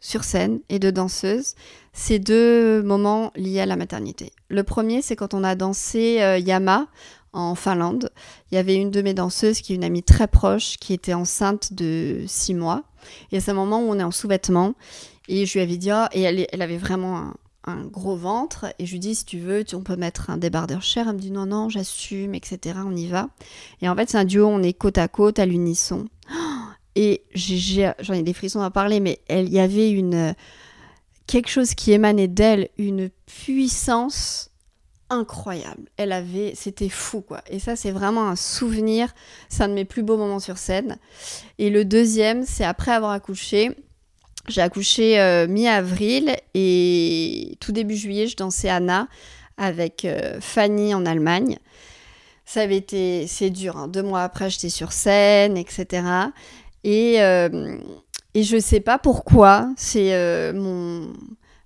sur 0.00 0.22
scène 0.22 0.60
et 0.68 0.78
de 0.78 0.90
danseuse, 0.90 1.54
c'est 1.92 2.20
deux 2.20 2.82
moments 2.84 3.32
liés 3.34 3.60
à 3.60 3.66
la 3.66 3.74
maternité. 3.74 4.32
Le 4.48 4.62
premier, 4.62 5.02
c'est 5.02 5.16
quand 5.16 5.34
on 5.34 5.42
a 5.42 5.56
dansé 5.56 6.40
Yama 6.46 6.86
en 7.32 7.56
Finlande. 7.56 8.10
Il 8.50 8.54
y 8.54 8.58
avait 8.58 8.76
une 8.76 8.92
de 8.92 9.02
mes 9.02 9.14
danseuses 9.14 9.60
qui 9.60 9.72
est 9.72 9.76
une 9.76 9.84
amie 9.84 10.04
très 10.04 10.28
proche 10.28 10.76
qui 10.76 10.92
était 10.92 11.14
enceinte 11.14 11.72
de 11.72 12.22
six 12.26 12.54
mois. 12.54 12.84
Et 13.32 13.40
c'est 13.40 13.50
un 13.50 13.54
moment 13.54 13.80
où 13.80 13.90
on 13.90 13.98
est 13.98 14.04
en 14.04 14.12
sous-vêtements. 14.12 14.74
Et 15.28 15.46
je 15.46 15.54
lui 15.54 15.60
avais 15.60 15.76
dit, 15.76 15.90
Ah, 15.90 16.08
et 16.12 16.22
elle, 16.22 16.46
elle 16.50 16.62
avait 16.62 16.78
vraiment 16.78 17.18
un, 17.18 17.34
un 17.68 17.84
gros 17.84 18.16
ventre. 18.16 18.66
Et 18.78 18.86
je 18.86 18.92
lui 18.92 18.98
dis, 18.98 19.14
si 19.14 19.24
tu 19.24 19.38
veux, 19.38 19.64
tu- 19.64 19.74
on 19.76 19.82
peut 19.82 19.96
mettre 19.96 20.30
un 20.30 20.36
débardeur 20.36 20.82
cher. 20.82 21.08
Elle 21.08 21.14
me 21.16 21.20
dit, 21.20 21.30
non, 21.30 21.46
non, 21.46 21.68
j'assume, 21.68 22.34
etc. 22.34 22.78
On 22.84 22.94
y 22.96 23.06
va. 23.06 23.28
Et 23.82 23.88
en 23.88 23.94
fait, 23.96 24.10
c'est 24.10 24.18
un 24.18 24.24
duo, 24.24 24.46
on 24.46 24.62
est 24.62 24.72
côte 24.72 24.98
à 24.98 25.08
côte, 25.08 25.38
à 25.38 25.46
l'unisson. 25.46 26.06
Et 26.96 27.22
j'en 27.34 28.14
ai 28.14 28.22
des 28.22 28.32
frissons 28.32 28.60
à 28.60 28.70
parler, 28.70 28.98
mais 28.98 29.20
il 29.30 29.50
y 29.50 29.60
avait 29.60 29.90
une 29.90 30.34
quelque 31.28 31.48
chose 31.48 31.74
qui 31.74 31.92
émanait 31.92 32.26
d'elle, 32.26 32.70
une 32.76 33.10
puissance 33.26 34.50
incroyable. 35.10 35.88
Elle 35.96 36.10
avait, 36.12 36.52
c'était 36.56 36.88
fou 36.88 37.20
quoi. 37.20 37.42
Et 37.48 37.60
ça, 37.60 37.76
c'est 37.76 37.92
vraiment 37.92 38.28
un 38.28 38.34
souvenir. 38.34 39.14
C'est 39.48 39.62
un 39.62 39.68
de 39.68 39.74
mes 39.74 39.84
plus 39.84 40.02
beaux 40.02 40.16
moments 40.16 40.40
sur 40.40 40.58
scène. 40.58 40.98
Et 41.58 41.70
le 41.70 41.84
deuxième, 41.84 42.44
c'est 42.44 42.64
après 42.64 42.90
avoir 42.92 43.12
accouché. 43.12 43.76
J'ai 44.48 44.62
accouché 44.62 45.20
euh, 45.20 45.46
mi-avril 45.46 46.34
et 46.54 47.56
tout 47.60 47.72
début 47.72 47.96
juillet, 47.96 48.26
je 48.26 48.36
dansais 48.36 48.68
Anna 48.68 49.08
avec 49.58 50.04
euh, 50.04 50.40
Fanny 50.40 50.94
en 50.94 51.04
Allemagne. 51.04 51.58
Ça 52.46 52.62
avait 52.62 52.78
été, 52.78 53.26
c'est 53.26 53.50
dur. 53.50 53.76
hein. 53.76 53.88
Deux 53.88 54.02
mois 54.02 54.22
après, 54.22 54.48
j'étais 54.48 54.70
sur 54.70 54.92
scène, 54.92 55.58
etc. 55.58 56.06
Et, 56.82 57.20
euh, 57.20 57.76
et 58.32 58.42
je 58.42 58.58
sais 58.58 58.80
pas 58.80 58.98
pourquoi. 58.98 59.68
C'est 59.76 60.14
euh, 60.14 60.52
mon 60.54 61.12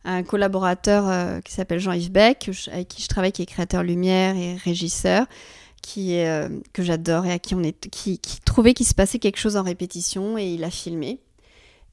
un 0.04 0.24
collaborateur 0.24 1.40
qui 1.44 1.52
s'appelle 1.52 1.78
Jean-Yves 1.78 2.10
Beck, 2.10 2.50
avec 2.72 2.88
qui 2.88 3.02
je 3.02 3.06
travaille, 3.06 3.30
qui 3.30 3.42
est 3.42 3.46
créateur 3.46 3.84
lumière 3.84 4.34
et 4.36 4.56
régisseur, 4.56 5.26
qui 5.80 6.16
que 6.72 6.82
j'adore 6.82 7.24
et 7.24 7.30
à 7.30 7.38
qui 7.38 7.54
on 7.54 7.62
est, 7.62 7.88
qui 7.88 8.18
trouvait 8.44 8.74
qu'il 8.74 8.84
se 8.84 8.94
passait 8.96 9.20
quelque 9.20 9.36
chose 9.38 9.56
en 9.56 9.62
répétition 9.62 10.36
et 10.36 10.46
il 10.54 10.64
a 10.64 10.70
filmé. 10.70 11.20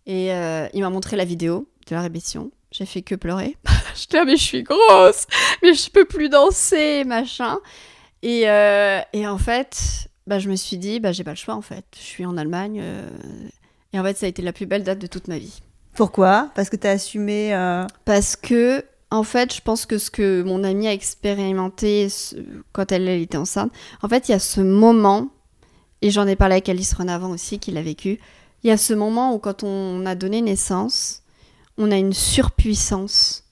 Et 0.10 0.34
euh, 0.34 0.68
il 0.74 0.82
m'a 0.82 0.90
montré 0.90 1.16
la 1.16 1.24
vidéo 1.24 1.68
de 1.88 1.94
la 1.96 2.02
répétition. 2.02 2.50
J'ai 2.72 2.86
fait 2.88 3.04
que 3.04 3.14
pleurer. 3.14 3.56
je 3.96 4.18
là, 4.18 4.26
mais 4.26 4.38
je 4.38 4.44
suis 4.44 4.64
grosse, 4.64 5.28
mais 5.62 5.74
je 5.76 5.90
peux 5.92 6.06
plus 6.06 6.30
danser, 6.30 7.04
machin. 7.04 7.60
Et, 8.24 8.50
euh, 8.50 9.02
et 9.14 9.28
en 9.28 9.38
fait, 9.38 10.08
bah, 10.26 10.40
je 10.40 10.50
me 10.50 10.56
suis 10.56 10.78
dit, 10.78 11.00
bah, 11.00 11.12
j'ai 11.12 11.24
pas 11.24 11.32
le 11.32 11.36
choix 11.38 11.54
en 11.54 11.62
fait. 11.62 11.86
Je 11.96 12.02
suis 12.04 12.26
en 12.26 12.38
Allemagne. 12.38 12.80
euh, 12.82 13.08
et 13.94 14.00
en 14.00 14.04
fait, 14.04 14.18
ça 14.18 14.26
a 14.26 14.30
été 14.30 14.42
la 14.42 14.52
plus 14.52 14.66
belle 14.66 14.84
date 14.84 14.98
de 15.00 15.08
toute 15.08 15.28
ma 15.28 15.38
vie. 15.38 15.62
pourquoi? 15.94 16.50
Parce 16.56 16.70
que 16.72 16.76
tu 16.76 16.88
as 16.88 16.92
assumé. 16.92 17.52
Parce 18.06 18.36
que, 18.36 18.84
en 19.12 19.24
fait, 19.24 19.54
je 19.56 19.62
pense 19.62 19.86
que 19.86 19.98
ce 20.00 20.10
que 20.12 20.42
mon 20.44 20.64
amie 20.64 20.88
a 20.88 20.94
expérimenté 20.94 22.10
ce- 22.10 22.36
quand 22.72 22.92
elle, 22.92 23.08
elle 23.08 23.22
était 23.22 23.38
enceinte, 23.38 23.72
en 24.02 24.08
fait, 24.10 24.28
il 24.28 24.32
y 24.32 24.36
a 24.36 24.40
ce 24.40 24.62
moment, 24.62 25.30
et 26.02 26.10
j'en 26.12 26.28
ai 26.28 26.36
parlé 26.36 26.54
avec 26.56 26.70
Alice 26.70 26.94
Renavant 26.94 27.30
aussi, 27.32 27.60
qui 27.60 27.72
l'a 27.72 27.82
vécu, 27.82 28.20
il 28.64 28.68
y 28.68 28.72
a 28.72 28.78
ce 28.78 28.94
moment 28.94 29.34
où 29.34 29.40
quand 29.40 29.64
on 29.64 30.06
a 30.06 30.16
donné 30.16 30.42
naissance, 30.42 31.24
on 31.78 31.92
a 31.92 31.98
une 31.98 32.14
surpuissance 32.14 33.44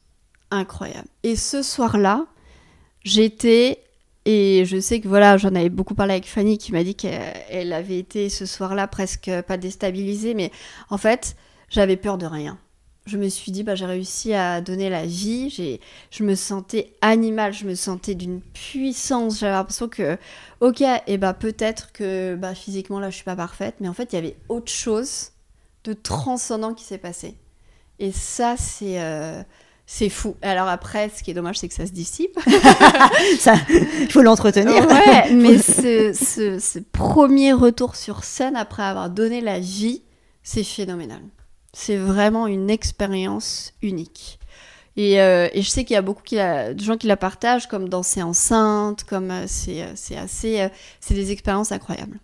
incroyable. 0.51 1.07
Et 1.23 1.35
ce 1.35 1.61
soir-là, 1.61 2.25
j'étais, 3.03 3.79
et 4.25 4.65
je 4.65 4.79
sais 4.79 4.99
que 4.99 5.07
voilà, 5.07 5.37
j'en 5.37 5.55
avais 5.55 5.69
beaucoup 5.69 5.95
parlé 5.95 6.13
avec 6.13 6.27
Fanny 6.27 6.57
qui 6.57 6.71
m'a 6.71 6.83
dit 6.83 6.95
qu'elle 6.95 7.21
elle 7.49 7.73
avait 7.73 7.99
été 7.99 8.29
ce 8.29 8.45
soir-là 8.45 8.87
presque 8.87 9.31
pas 9.47 9.57
déstabilisée, 9.57 10.33
mais 10.33 10.51
en 10.89 10.97
fait, 10.97 11.35
j'avais 11.69 11.97
peur 11.97 12.17
de 12.17 12.25
rien. 12.25 12.57
Je 13.07 13.17
me 13.17 13.29
suis 13.29 13.51
dit, 13.51 13.63
bah, 13.63 13.75
j'ai 13.75 13.85
réussi 13.85 14.33
à 14.33 14.61
donner 14.61 14.89
la 14.89 15.05
vie. 15.05 15.49
J'ai, 15.49 15.79
je 16.11 16.23
me 16.23 16.35
sentais 16.35 16.93
animale, 17.01 17.53
je 17.53 17.65
me 17.65 17.73
sentais 17.73 18.15
d'une 18.15 18.41
puissance. 18.41 19.39
J'avais 19.39 19.53
l'impression 19.53 19.87
que, 19.87 20.17
ok, 20.59 20.83
et 21.07 21.17
bah, 21.17 21.33
peut-être 21.33 21.91
que 21.93 22.35
bah, 22.35 22.53
physiquement 22.53 22.99
là, 22.99 23.09
je 23.09 23.15
suis 23.15 23.23
pas 23.23 23.35
parfaite, 23.35 23.75
mais 23.79 23.87
en 23.87 23.93
fait, 23.93 24.11
il 24.11 24.15
y 24.15 24.19
avait 24.19 24.37
autre 24.49 24.71
chose 24.71 25.31
de 25.85 25.93
transcendant 25.93 26.73
qui 26.73 26.83
s'est 26.83 26.97
passé. 26.97 27.35
Et 27.99 28.11
ça, 28.11 28.55
c'est, 28.57 29.01
euh, 29.01 29.41
c'est 29.85 30.09
fou. 30.09 30.35
Alors 30.41 30.67
après, 30.67 31.09
ce 31.09 31.23
qui 31.23 31.31
est 31.31 31.33
dommage, 31.33 31.59
c'est 31.59 31.69
que 31.69 31.73
ça 31.73 31.87
se 31.87 31.93
dissipe. 31.93 32.37
Il 32.47 34.11
faut 34.11 34.21
l'entretenir. 34.21 34.85
Ouais, 34.85 35.31
mais 35.33 35.57
ce, 35.57 36.11
ce, 36.13 36.59
ce, 36.59 36.79
premier 36.79 37.53
retour 37.53 37.95
sur 37.95 38.25
scène 38.25 38.57
après 38.57 38.83
avoir 38.83 39.09
donné 39.09 39.39
la 39.39 39.59
vie, 39.59 40.03
c'est 40.43 40.63
phénoménal. 40.63 41.21
C'est 41.79 41.95
vraiment 41.95 42.47
une 42.47 42.71
expérience 42.71 43.71
unique. 43.83 44.39
Et, 44.95 45.21
euh, 45.21 45.47
et, 45.53 45.61
je 45.61 45.69
sais 45.69 45.85
qu'il 45.85 45.93
y 45.93 45.97
a 45.97 46.01
beaucoup 46.01 46.23
qui 46.23 46.33
la, 46.33 46.73
de 46.73 46.83
gens 46.83 46.97
qui 46.97 47.05
la 47.05 47.17
partagent, 47.17 47.67
comme 47.67 47.87
danser 47.87 48.23
enceinte, 48.23 49.03
comme 49.03 49.29
euh, 49.29 49.43
c'est 49.45 50.17
assez, 50.17 50.59
euh, 50.59 50.69
c'est 50.99 51.13
des 51.13 51.31
expériences 51.31 51.71
incroyables. 51.71 52.17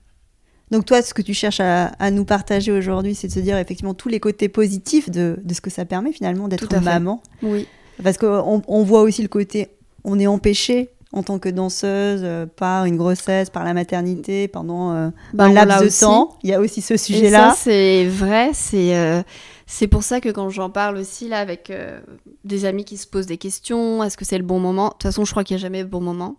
Donc 0.71 0.85
toi, 0.85 1.03
ce 1.03 1.13
que 1.13 1.21
tu 1.21 1.35
cherches 1.35 1.59
à, 1.59 1.85
à 1.99 2.09
nous 2.09 2.25
partager 2.25 2.71
aujourd'hui, 2.71 3.13
c'est 3.13 3.27
de 3.27 3.31
se 3.31 3.39
dire 3.41 3.55
effectivement 3.59 3.93
tous 3.93 4.09
les 4.09 4.19
côtés 4.19 4.49
positifs 4.49 5.11
de, 5.11 5.39
de 5.43 5.53
ce 5.53 5.61
que 5.61 5.69
ça 5.69 5.85
permet 5.85 6.13
finalement 6.13 6.47
d'être 6.47 6.75
maman. 6.81 7.21
Oui. 7.43 7.67
Parce 8.01 8.17
qu'on 8.17 8.63
on 8.67 8.83
voit 8.83 9.03
aussi 9.03 9.21
le 9.21 9.27
côté, 9.27 9.67
on 10.03 10.19
est 10.19 10.25
empêché 10.25 10.89
en 11.13 11.21
tant 11.21 11.37
que 11.37 11.47
danseuse 11.47 12.21
euh, 12.23 12.47
par 12.47 12.85
une 12.85 12.97
grossesse, 12.97 13.51
par 13.51 13.63
la 13.63 13.75
maternité, 13.75 14.47
pendant 14.47 14.91
euh, 14.91 15.09
bah, 15.33 15.45
un 15.45 15.53
laps 15.53 15.83
de 15.83 15.99
temps. 15.99 16.37
Il 16.43 16.49
y 16.49 16.53
a 16.53 16.59
aussi 16.59 16.81
ce 16.81 16.97
sujet-là. 16.97 17.51
Ça, 17.51 17.55
c'est 17.55 18.05
vrai. 18.05 18.49
C'est 18.53 18.97
euh, 18.97 19.21
c'est 19.67 19.87
pour 19.87 20.03
ça 20.03 20.19
que 20.19 20.29
quand 20.29 20.49
j'en 20.49 20.71
parle 20.71 20.97
aussi 20.97 21.29
là 21.29 21.39
avec 21.39 21.71
des 22.43 22.65
amis 22.65 22.83
qui 22.83 22.97
se 22.97 23.07
posent 23.07 23.25
des 23.25 23.37
questions, 23.37 24.03
est-ce 24.03 24.17
que 24.17 24.25
c'est 24.25 24.37
le 24.37 24.43
bon 24.43 24.59
moment? 24.59 24.87
De 24.87 24.91
toute 24.91 25.03
façon, 25.03 25.23
je 25.23 25.31
crois 25.31 25.43
qu'il 25.43 25.55
n'y 25.55 25.61
a 25.61 25.63
jamais 25.63 25.81
le 25.81 25.87
bon 25.87 26.01
moment. 26.01 26.35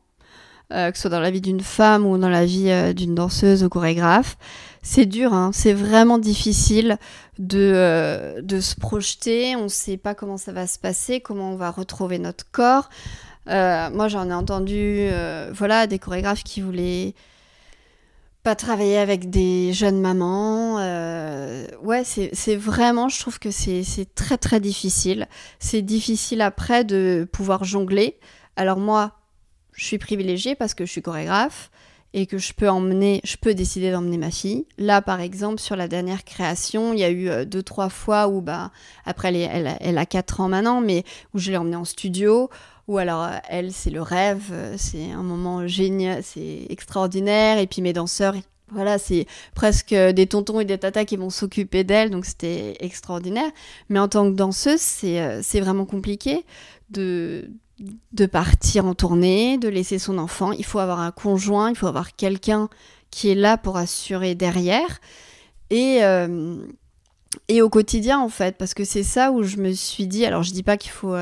que 0.70 0.92
ce 0.94 1.00
soit 1.00 1.10
dans 1.10 1.20
la 1.20 1.30
vie 1.30 1.40
d'une 1.40 1.62
femme 1.62 2.06
ou 2.06 2.18
dans 2.18 2.28
la 2.28 2.44
vie 2.44 2.70
d'une 2.94 3.14
danseuse 3.14 3.64
ou 3.64 3.68
chorégraphe. 3.68 4.36
C'est 4.82 5.06
dur, 5.06 5.32
hein. 5.32 5.50
c'est 5.52 5.72
vraiment 5.72 6.18
difficile 6.18 6.98
de, 7.38 8.40
de 8.42 8.60
se 8.60 8.76
projeter, 8.76 9.56
on 9.56 9.64
ne 9.64 9.68
sait 9.68 9.96
pas 9.96 10.14
comment 10.14 10.36
ça 10.36 10.52
va 10.52 10.66
se 10.66 10.78
passer, 10.78 11.20
comment 11.20 11.50
on 11.52 11.56
va 11.56 11.70
retrouver 11.70 12.18
notre 12.18 12.44
corps. 12.52 12.90
Euh, 13.48 13.90
moi, 13.90 14.08
j'en 14.08 14.28
ai 14.28 14.34
entendu, 14.34 14.98
euh, 15.00 15.50
voilà, 15.54 15.86
des 15.86 15.98
chorégraphes 15.98 16.44
qui 16.44 16.60
voulaient 16.60 17.14
pas 18.42 18.54
travailler 18.54 18.98
avec 18.98 19.30
des 19.30 19.72
jeunes 19.72 20.00
mamans. 20.00 20.78
Euh, 20.78 21.66
ouais, 21.82 22.02
c'est 22.04 22.56
vraiment, 22.56 23.08
je 23.08 23.18
trouve 23.18 23.38
que 23.38 23.50
c'est 23.50 23.84
très 24.14 24.36
très 24.38 24.60
difficile. 24.60 25.28
C'est 25.58 25.82
difficile 25.82 26.42
après 26.42 26.84
de 26.84 27.26
pouvoir 27.32 27.64
jongler. 27.64 28.18
Alors 28.56 28.78
moi, 28.78 29.12
je 29.72 29.84
suis 29.84 29.98
privilégiée 29.98 30.54
parce 30.54 30.74
que 30.74 30.84
je 30.84 30.90
suis 30.90 31.02
chorégraphe 31.02 31.70
et 32.12 32.26
que 32.26 32.38
je 32.38 32.52
peux 32.52 32.68
emmener, 32.68 33.20
je 33.24 33.36
peux 33.36 33.54
décider 33.54 33.90
d'emmener 33.90 34.18
ma 34.18 34.30
fille. 34.30 34.66
Là, 34.78 35.02
par 35.02 35.20
exemple, 35.20 35.58
sur 35.58 35.74
la 35.74 35.88
dernière 35.88 36.22
création, 36.22 36.92
il 36.92 37.00
y 37.00 37.04
a 37.04 37.10
eu 37.10 37.46
deux, 37.46 37.62
trois 37.62 37.88
fois 37.88 38.28
où, 38.28 38.40
bah, 38.40 38.70
après, 39.04 39.34
elle, 39.34 39.76
elle, 39.80 39.98
a 39.98 40.06
4 40.06 40.40
ans 40.40 40.48
maintenant, 40.48 40.80
mais 40.80 41.02
où 41.32 41.38
je 41.38 41.50
l'ai 41.50 41.56
emmenée 41.56 41.76
en 41.76 41.84
studio, 41.84 42.50
ou 42.86 42.98
alors, 42.98 43.24
euh, 43.24 43.38
elle, 43.48 43.72
c'est 43.72 43.90
le 43.90 44.02
rêve, 44.02 44.50
euh, 44.52 44.74
c'est 44.76 45.10
un 45.10 45.22
moment 45.22 45.66
génial, 45.66 46.22
c'est 46.22 46.66
extraordinaire. 46.68 47.58
Et 47.58 47.66
puis 47.66 47.80
mes 47.80 47.92
danseurs, 47.92 48.34
voilà, 48.70 48.98
c'est 48.98 49.26
presque 49.54 49.94
des 49.94 50.26
tontons 50.26 50.60
et 50.60 50.64
des 50.64 50.78
tatas 50.78 51.04
qui 51.04 51.16
vont 51.16 51.30
s'occuper 51.30 51.84
d'elle, 51.84 52.10
donc 52.10 52.26
c'était 52.26 52.76
extraordinaire. 52.80 53.50
Mais 53.88 53.98
en 53.98 54.08
tant 54.08 54.30
que 54.30 54.36
danseuse, 54.36 54.80
c'est 54.80 55.20
euh, 55.20 55.40
vraiment 55.54 55.86
compliqué 55.86 56.44
de, 56.90 57.50
de 58.12 58.26
partir 58.26 58.84
en 58.84 58.94
tournée, 58.94 59.56
de 59.56 59.68
laisser 59.68 59.98
son 59.98 60.18
enfant. 60.18 60.52
Il 60.52 60.64
faut 60.64 60.78
avoir 60.78 61.00
un 61.00 61.10
conjoint, 61.10 61.70
il 61.70 61.76
faut 61.76 61.86
avoir 61.86 62.14
quelqu'un 62.16 62.68
qui 63.10 63.30
est 63.30 63.34
là 63.34 63.56
pour 63.56 63.76
assurer 63.78 64.34
derrière. 64.34 65.00
Et, 65.70 66.00
et 67.48 67.62
au 67.62 67.68
quotidien, 67.68 68.20
en 68.20 68.28
fait, 68.28 68.56
parce 68.58 68.74
que 68.74 68.84
c'est 68.84 69.02
ça 69.02 69.32
où 69.32 69.42
je 69.42 69.56
me 69.56 69.72
suis 69.72 70.06
dit, 70.06 70.24
alors 70.24 70.42
je 70.42 70.52
dis 70.52 70.62
pas 70.62 70.76
qu'il 70.76 70.90
faut 70.90 71.16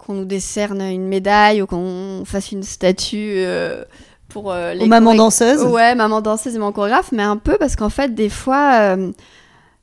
qu'on 0.00 0.14
nous 0.14 0.24
décerne 0.24 0.80
une 0.80 1.06
médaille 1.06 1.62
ou 1.62 1.66
qu'on 1.66 2.22
fasse 2.24 2.52
une 2.52 2.62
statue 2.62 3.34
euh, 3.36 3.84
pour 4.28 4.50
euh, 4.50 4.72
les 4.74 4.86
maman 4.86 5.14
danseuse. 5.14 5.62
Ouais, 5.62 5.94
maman 5.94 6.20
danseuse 6.20 6.54
et 6.56 6.58
mon 6.58 6.72
chorégraphe, 6.72 7.12
mais 7.12 7.22
un 7.22 7.36
peu 7.36 7.56
parce 7.58 7.76
qu'en 7.76 7.90
fait, 7.90 8.14
des 8.14 8.30
fois, 8.30 8.94
euh, 8.96 9.12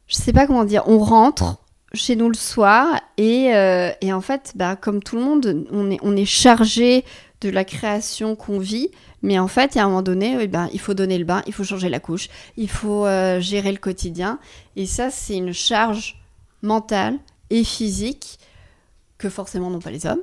je 0.08 0.16
sais 0.16 0.34
pas 0.34 0.48
comment 0.48 0.66
dire, 0.66 0.84
on 0.88 0.98
rentre 0.98 1.58
chez 1.94 2.16
nous 2.16 2.30
le 2.30 2.36
soir 2.36 3.00
et, 3.18 3.52
et 4.02 4.14
en 4.14 4.22
fait, 4.22 4.54
bah, 4.56 4.76
comme 4.76 5.02
tout 5.02 5.16
le 5.16 5.24
monde, 5.24 5.66
on 5.72 5.90
est, 5.90 6.00
on 6.02 6.16
est 6.16 6.26
chargé 6.26 7.06
de 7.42 7.50
la 7.50 7.64
création 7.64 8.36
qu'on 8.36 8.60
vit. 8.60 8.90
Mais 9.24 9.40
en 9.40 9.48
fait, 9.48 9.74
il 9.74 9.78
y 9.78 9.82
a 9.82 9.86
un 9.86 9.88
moment 9.88 10.02
donné, 10.04 10.38
eh 10.40 10.48
ben, 10.48 10.70
il 10.74 10.80
faut 10.80 10.94
donner 10.94 11.18
le 11.18 11.24
bain, 11.24 11.42
il 11.48 11.54
faut 11.54 11.64
changer 11.64 11.90
la 11.90 12.00
couche, 12.00 12.30
il 12.56 12.70
faut 12.70 13.06
gérer 13.40 13.72
le 13.72 13.78
quotidien. 13.78 14.38
Et 14.76 14.86
ça, 14.86 15.10
c'est 15.10 15.38
une 15.38 15.54
charge 15.54 16.22
mentale 16.62 17.18
et 17.50 17.64
physique 17.64 18.38
que 19.18 19.30
forcément 19.30 19.70
n'ont 19.70 19.80
pas 19.80 19.92
les 19.92 20.06
hommes. 20.06 20.22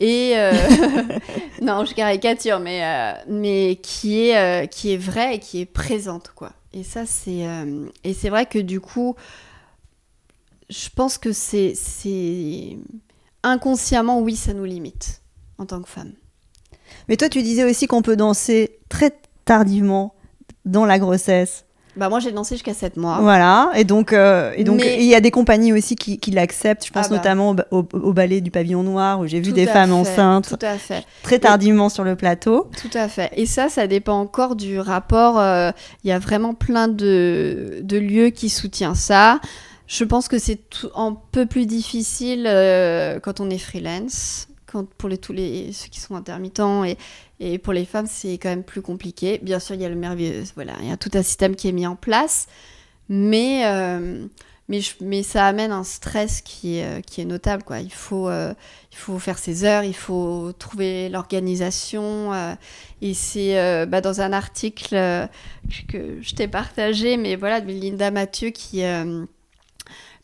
Et 0.00 0.32
euh, 0.36 0.52
non, 1.62 1.84
je 1.84 1.94
caricature, 1.94 2.60
mais, 2.60 2.84
euh, 2.84 3.12
mais 3.28 3.78
qui 3.82 4.28
est, 4.28 4.36
euh, 4.36 4.66
qui 4.66 4.92
est 4.92 4.96
vraie 4.96 5.36
et 5.36 5.38
qui 5.38 5.60
est 5.60 5.66
présente, 5.66 6.32
quoi. 6.34 6.52
Et 6.74 6.84
ça, 6.84 7.04
c'est 7.04 7.44
et 8.02 8.14
c'est 8.14 8.30
vrai 8.30 8.46
que 8.46 8.58
du 8.58 8.80
coup, 8.80 9.14
je 10.70 10.88
pense 10.88 11.18
que 11.18 11.30
c'est 11.30 11.74
c'est 11.74 12.78
inconsciemment, 13.42 14.20
oui, 14.20 14.36
ça 14.36 14.54
nous 14.54 14.64
limite 14.64 15.20
en 15.58 15.66
tant 15.66 15.82
que 15.82 15.88
femme. 15.90 16.12
Mais 17.08 17.18
toi, 17.18 17.28
tu 17.28 17.42
disais 17.42 17.64
aussi 17.64 17.86
qu'on 17.86 18.00
peut 18.00 18.16
danser 18.16 18.78
très 18.88 19.12
tardivement 19.44 20.14
dans 20.64 20.86
la 20.86 20.98
grossesse. 20.98 21.66
Bah 21.94 22.08
moi 22.08 22.20
j'ai 22.20 22.32
dansé 22.32 22.54
jusqu'à 22.54 22.72
7 22.72 22.96
mois. 22.96 23.18
Voilà, 23.20 23.70
et 23.74 23.84
donc 23.84 24.12
euh, 24.12 24.52
et 24.56 24.64
donc 24.64 24.82
il 24.82 25.04
y 25.04 25.14
a 25.14 25.20
des 25.20 25.30
compagnies 25.30 25.74
aussi 25.74 25.94
qui, 25.94 26.18
qui 26.18 26.30
l'acceptent. 26.30 26.86
Je 26.86 26.90
pense 26.90 27.06
ah 27.06 27.10
bah. 27.10 27.16
notamment 27.16 27.54
au, 27.70 28.12
ballet 28.12 28.40
du 28.40 28.50
pavillon 28.50 28.82
noir 28.82 29.20
où 29.20 29.26
j'ai 29.26 29.40
vu 29.40 29.52
des 29.52 29.66
femmes 29.66 29.92
enceintes. 29.92 30.48
Tout 30.48 30.66
à 30.66 30.78
fait. 30.78 31.04
Très 31.22 31.38
tardivement 31.38 31.90
sur 31.90 32.04
le 32.04 32.16
plateau. 32.16 32.70
Tout 32.80 32.96
à 32.96 33.08
fait. 33.08 33.30
Et 33.36 33.44
ça, 33.44 33.68
ça 33.68 33.86
dépend 33.86 34.18
encore 34.18 34.56
du 34.56 34.78
rapport. 34.80 35.38
Euh, 35.38 35.70
il 36.02 36.08
y 36.08 36.12
a 36.12 36.18
vraiment 36.18 36.54
plein 36.54 36.88
de, 36.88 37.80
de 37.82 37.98
lieux 37.98 38.30
qui 38.30 38.48
soutiennent 38.48 38.94
ça. 38.94 39.40
Je 39.86 40.04
pense 40.04 40.28
que 40.28 40.38
c'est 40.38 40.60
un 40.94 41.18
peu 41.32 41.44
plus 41.44 41.66
difficile 41.66 42.46
euh, 42.46 43.20
quand 43.20 43.40
on 43.40 43.50
est 43.50 43.58
freelance 43.58 44.48
pour 44.98 45.08
les, 45.08 45.18
tous 45.18 45.32
les, 45.32 45.72
ceux 45.72 45.88
qui 45.88 46.00
sont 46.00 46.16
intermittents 46.16 46.84
et, 46.84 46.96
et 47.44 47.58
pour 47.58 47.72
les 47.72 47.84
femmes, 47.84 48.06
c'est 48.08 48.38
quand 48.38 48.50
même 48.50 48.62
plus 48.62 48.82
compliqué. 48.82 49.40
Bien 49.42 49.58
sûr, 49.58 49.74
il 49.74 49.82
y 49.82 49.84
a 49.84 49.88
le 49.88 49.96
merveilleux, 49.96 50.44
voilà, 50.54 50.74
il 50.80 50.88
y 50.88 50.92
a 50.92 50.96
tout 50.96 51.10
un 51.14 51.24
système 51.24 51.56
qui 51.56 51.68
est 51.68 51.72
mis 51.72 51.88
en 51.88 51.96
place, 51.96 52.46
mais, 53.08 53.66
euh, 53.66 54.26
mais, 55.00 55.22
ça 55.24 55.46
amène 55.46 55.72
un 55.72 55.82
stress 55.82 56.40
qui 56.40 56.78
est, 56.78 56.84
euh, 56.84 57.24
notable. 57.24 57.64
Il, 57.82 57.92
faut, 57.92 58.28
euh, 58.28 58.54
il 58.92 58.96
faut 58.96 59.18
faire 59.18 59.38
ses 59.38 59.64
heures, 59.64 59.82
il 59.82 59.94
faut 59.94 60.52
trouver 60.56 61.08
l'organisation. 61.08 62.32
et 63.02 63.12
c'est 63.12 63.86
bah, 63.86 64.00
dans 64.00 64.20
un 64.20 64.32
article 64.32 64.94
que 65.88 66.22
je 66.22 66.34
t'ai 66.36 66.46
partagé, 66.46 67.16
mais 67.16 67.34
voilà, 67.34 67.60
de 67.60 67.72
Linda 67.72 68.12
Mathieu 68.12 68.50
qui 68.50 68.84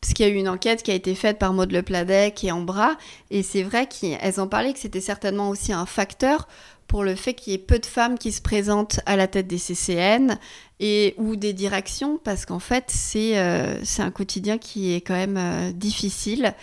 parce 0.01 0.14
qu'il 0.14 0.27
y 0.27 0.29
a 0.29 0.33
eu 0.33 0.37
une 0.37 0.49
enquête 0.49 0.85
qui 0.85 0.93
a 0.93 0.95
été 0.95 1.16
faite 1.16 1.41
par 1.41 1.53
Maud 1.53 1.73
Le 1.73 1.83
Pladec 1.83 2.45
et 2.45 2.53
Ambra, 2.53 2.97
et 3.31 3.43
c'est 3.43 3.64
vrai 3.64 3.89
qu'elles 3.89 4.41
ont 4.41 4.47
parlé 4.47 4.73
que 4.73 4.79
c'était 4.79 5.01
certainement 5.01 5.49
aussi 5.49 5.73
un 5.73 5.87
facteur 5.87 6.47
pour 6.89 7.05
le 7.05 7.14
fait 7.14 7.34
qu'il 7.34 7.53
y 7.53 7.55
ait 7.55 7.59
peu 7.59 7.78
de 7.78 7.86
femmes 7.86 8.18
qui 8.18 8.32
se 8.32 8.41
présentent 8.41 9.01
à 9.07 9.14
la 9.14 9.28
tête 9.28 9.47
des 9.47 9.59
CCN 9.59 10.39
et 10.80 11.14
ou 11.18 11.36
des 11.36 11.53
directions, 11.53 12.18
parce 12.22 12.47
qu'en 12.47 12.59
fait, 12.59 12.84
c'est 12.89 13.39
euh, 13.39 13.76
un 13.99 14.11
quotidien 14.11 14.59
qui 14.59 14.95
est 14.95 15.01
quand 15.03 15.14
même 15.14 15.36
euh, 15.36 15.70
difficile 15.72 16.55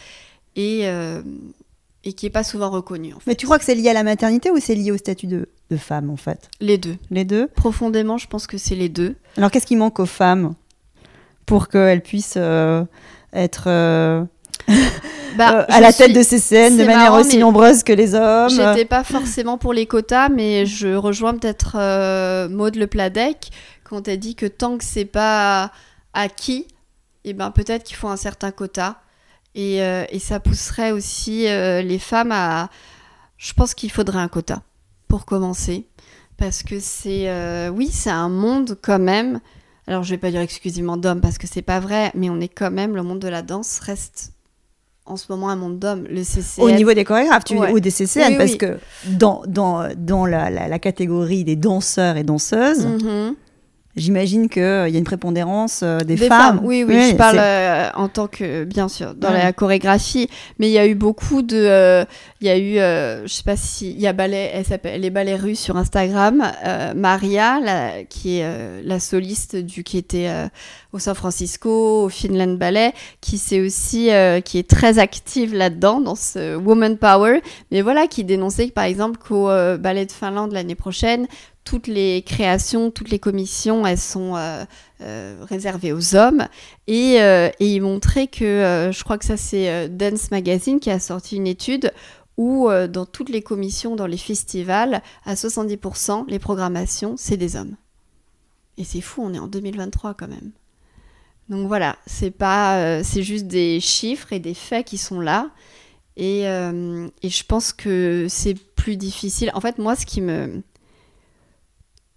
et, 0.56 0.82
euh, 0.88 1.22
et 2.04 2.14
qui 2.14 2.26
n'est 2.26 2.32
pas 2.32 2.44
souvent 2.44 2.72
reconnu. 2.72 3.14
Mais 3.28 3.36
tu 3.36 3.46
crois 3.46 3.60
que 3.60 3.66
c'est 3.66 3.76
lié 3.76 3.90
à 3.90 3.94
la 3.94 4.04
maternité 4.04 4.52
ou 4.52 4.60
c'est 4.60 4.76
lié 4.76 4.92
au 4.92 4.98
statut 4.98 5.28
de, 5.28 5.48
de 5.70 5.78
femme, 5.78 6.10
en 6.10 6.18
fait? 6.18 6.50
Les 6.60 6.78
deux. 6.78 6.98
Les 7.12 7.24
deux? 7.24 7.48
Profondément, 7.48 8.18
je 8.18 8.28
pense 8.28 8.48
que 8.48 8.58
c'est 8.58 8.76
les 8.76 8.90
deux. 8.90 9.16
Alors, 9.38 9.52
qu'est-ce 9.52 9.68
qui 9.68 9.76
manque 9.76 10.00
aux 10.00 10.06
femmes 10.06 10.56
pour 11.46 11.68
qu'elles 11.68 12.02
puissent 12.02 12.40
être 13.36 13.66
euh, 13.68 14.24
bah, 15.38 15.60
euh, 15.60 15.66
à 15.70 15.82
la 15.82 15.94
tête 15.94 16.14
de 16.14 16.24
ces 16.24 16.40
scènes 16.40 16.78
de 16.78 16.84
manière 16.84 17.14
aussi 17.14 17.38
nombreuse 17.38 17.84
que 17.84 17.94
les 17.94 18.16
hommes. 18.16 18.50
J'étais 18.50 18.86
pas 18.86 19.04
forcément 19.04 19.58
pour 19.58 19.74
les 19.74 19.86
quotas, 19.86 20.30
mais 20.30 20.66
je 20.66 20.96
rejoins 20.96 21.34
peut-être 21.34 21.76
euh, 21.76 22.50
Maud 22.50 22.76
Le 22.76 22.88
Pladec 22.88 23.50
quand 23.84 24.08
elle 24.08 24.20
dit 24.20 24.36
que 24.36 24.46
tant 24.46 24.78
que 24.78 24.84
c'est 24.84 25.06
pas 25.06 25.72
acquis, 26.14 26.68
et 27.24 27.30
eh 27.30 27.34
ben 27.34 27.52
peut-être 27.52 27.84
qu'il 27.84 27.96
faut 27.96 28.08
un 28.08 28.18
certain 28.18 28.52
quota. 28.52 29.02
Et, 29.58 29.78
et 29.78 30.20
ça 30.20 30.42
pousserait 30.42 30.92
aussi 30.92 31.44
les 31.44 32.00
femmes 32.00 32.34
à. 32.34 32.70
Je 33.38 33.54
pense 33.54 33.74
qu'il 33.74 33.90
faudrait 33.90 34.20
un 34.20 34.28
quota 34.28 34.64
pour 35.08 35.26
commencer. 35.26 35.88
Parce 36.38 36.62
que 36.62 36.80
c'est. 36.80 37.30
oui, 37.70 37.90
c'est 37.92 38.10
un 38.10 38.28
monde 38.28 38.78
quand 38.82 39.00
même 39.00 39.40
alors 39.88 40.04
je 40.04 40.10
vais 40.10 40.18
pas 40.18 40.32
dire 40.32 40.42
exclusivement 40.42 40.98
d'hommes 40.98 41.22
parce 41.22 41.38
que 41.38 41.48
c'est 41.48 41.62
pas 41.62 41.80
vrai, 41.80 42.12
mais 42.16 42.30
on 42.30 42.40
est 42.40 42.48
quand 42.50 42.72
même, 42.72 42.96
le 42.96 43.04
monde 43.04 43.20
de 43.20 43.28
la 43.28 43.42
danse 43.42 43.80
reste 43.80 44.34
en 45.06 45.18
ce 45.18 45.26
moment 45.30 45.50
un 45.50 45.56
monde 45.56 45.80
d'hommes. 45.80 46.06
Le 46.10 46.24
CCN... 46.24 46.64
Au 46.64 46.72
niveau 46.72 46.94
des 46.94 47.04
chorégraphes 47.04 47.44
tu, 47.44 47.58
ou 47.58 47.80
des 47.80 47.92
CCN, 47.92 48.38
parce 48.38 48.56
que 48.56 48.78
dans, 49.06 49.44
dans, 49.48 49.88
dans 49.96 50.26
la, 50.26 50.50
la, 50.50 50.80
catégorie 50.80 51.44
des 51.44 51.56
danseurs 51.56 52.18
et 52.18 52.24
danseuses, 52.24 52.86
mm-hmm. 52.86 53.34
J'imagine 53.96 54.50
qu'il 54.50 54.62
y 54.62 54.66
a 54.66 54.88
une 54.98 55.06
prépondérance 55.06 55.82
des, 55.84 56.18
femmes. 56.18 56.60
Oui, 56.64 56.84
oui, 56.84 57.12
je 57.12 57.16
parle 57.16 57.40
en 57.96 58.10
tant 58.10 58.28
que, 58.28 58.66
bien 58.66 58.90
sûr, 58.90 59.16
dans 59.16 59.32
la 59.32 59.54
chorégraphie. 59.54 60.30
Mais 60.60 60.68
il 60.68 60.74
y 60.74 60.78
a 60.78 60.86
eu 60.86 60.96
beaucoup 60.96 61.42
de. 61.42 62.06
Il 62.42 62.48
y 62.48 62.50
a 62.50 62.58
eu, 62.58 63.24
je 63.26 63.32
sais 63.34 63.44
pas 63.44 63.56
si. 63.56 63.92
Il 63.92 64.00
y 64.02 64.08
a 64.08 64.12
ballet, 64.12 64.52
elle 64.54 64.66
s'appelle 64.66 65.00
Les 65.00 65.10
Ballets 65.10 65.38
Russes 65.38 65.60
sur 65.60 65.78
Instagram. 65.78 66.44
Maria, 66.94 67.62
la, 67.62 68.04
qui 68.04 68.40
est 68.40 68.84
la 68.84 69.00
soliste 69.00 69.56
du 69.56 69.86
qui 69.86 69.98
était 69.98 70.30
au 70.92 71.00
San 71.00 71.16
Francisco, 71.16 72.04
au 72.04 72.10
Finland 72.10 72.58
Ballet, 72.58 72.94
qui, 73.22 73.36
aussi, 73.62 74.10
qui 74.44 74.58
est 74.58 74.70
très 74.70 75.00
active 75.00 75.56
là-dedans, 75.56 76.02
dans 76.02 76.16
ce 76.16 76.58
Woman 76.58 76.98
Power. 76.98 77.40
Mais 77.72 77.82
voilà, 77.82 78.08
qui 78.08 78.26
dénonçait 78.26 78.68
par 78.68 78.84
exemple 78.84 79.20
qu'au 79.26 79.46
Ballet 79.46 80.06
de 80.06 80.12
Finlande 80.12 80.52
l'année 80.52 80.76
prochaine, 80.76 81.28
toutes 81.66 81.88
les 81.88 82.22
créations, 82.22 82.92
toutes 82.92 83.10
les 83.10 83.20
commissions, 83.20 83.86
elles 83.86 84.00
sont 84.00 84.38
euh, 84.38 84.64
euh, 85.02 85.36
réservées 85.42 85.92
aux 85.92 86.16
hommes. 86.16 86.48
Et, 86.88 87.22
euh, 87.22 87.50
et 87.60 87.74
il 87.74 87.82
montrait 87.82 88.28
que, 88.28 88.92
je 88.94 89.04
crois 89.04 89.18
que 89.18 89.26
ça 89.26 89.36
c'est 89.36 89.90
Dance 89.90 90.32
Magazine 90.32 90.80
qui 90.80 90.92
a 90.92 91.00
sorti 91.00 91.36
une 91.36 91.48
étude 91.48 91.92
où 92.38 92.70
dans 92.90 93.06
toutes 93.06 93.30
les 93.30 93.42
commissions, 93.42 93.96
dans 93.96 94.08
les 94.08 94.18
festivals, 94.18 95.02
à 95.26 95.36
70%, 95.36 96.26
les 96.28 96.38
programmations, 96.38 97.16
c'est 97.18 97.38
des 97.38 97.56
hommes. 97.56 97.76
Et 98.78 98.84
c'est 98.84 99.02
fou, 99.02 99.22
on 99.24 99.34
est 99.34 99.40
en 99.40 99.48
2023 99.48 100.14
quand 100.14 100.28
même. 100.28 100.52
Donc 101.48 101.68
voilà, 101.68 101.96
c'est 102.06 102.32
pas, 102.32 103.02
c'est 103.04 103.24
juste 103.24 103.48
des 103.48 103.80
chiffres 103.80 104.34
et 104.34 104.40
des 104.40 104.54
faits 104.54 104.86
qui 104.86 104.98
sont 104.98 105.22
là. 105.22 105.50
Et, 106.18 106.42
et 106.42 107.30
je 107.30 107.44
pense 107.46 107.72
que 107.72 108.28
c'est 108.30 108.54
plus 108.76 108.98
difficile. 108.98 109.50
En 109.54 109.62
fait, 109.62 109.78
moi, 109.78 109.96
ce 109.96 110.06
qui 110.06 110.20
me, 110.20 110.62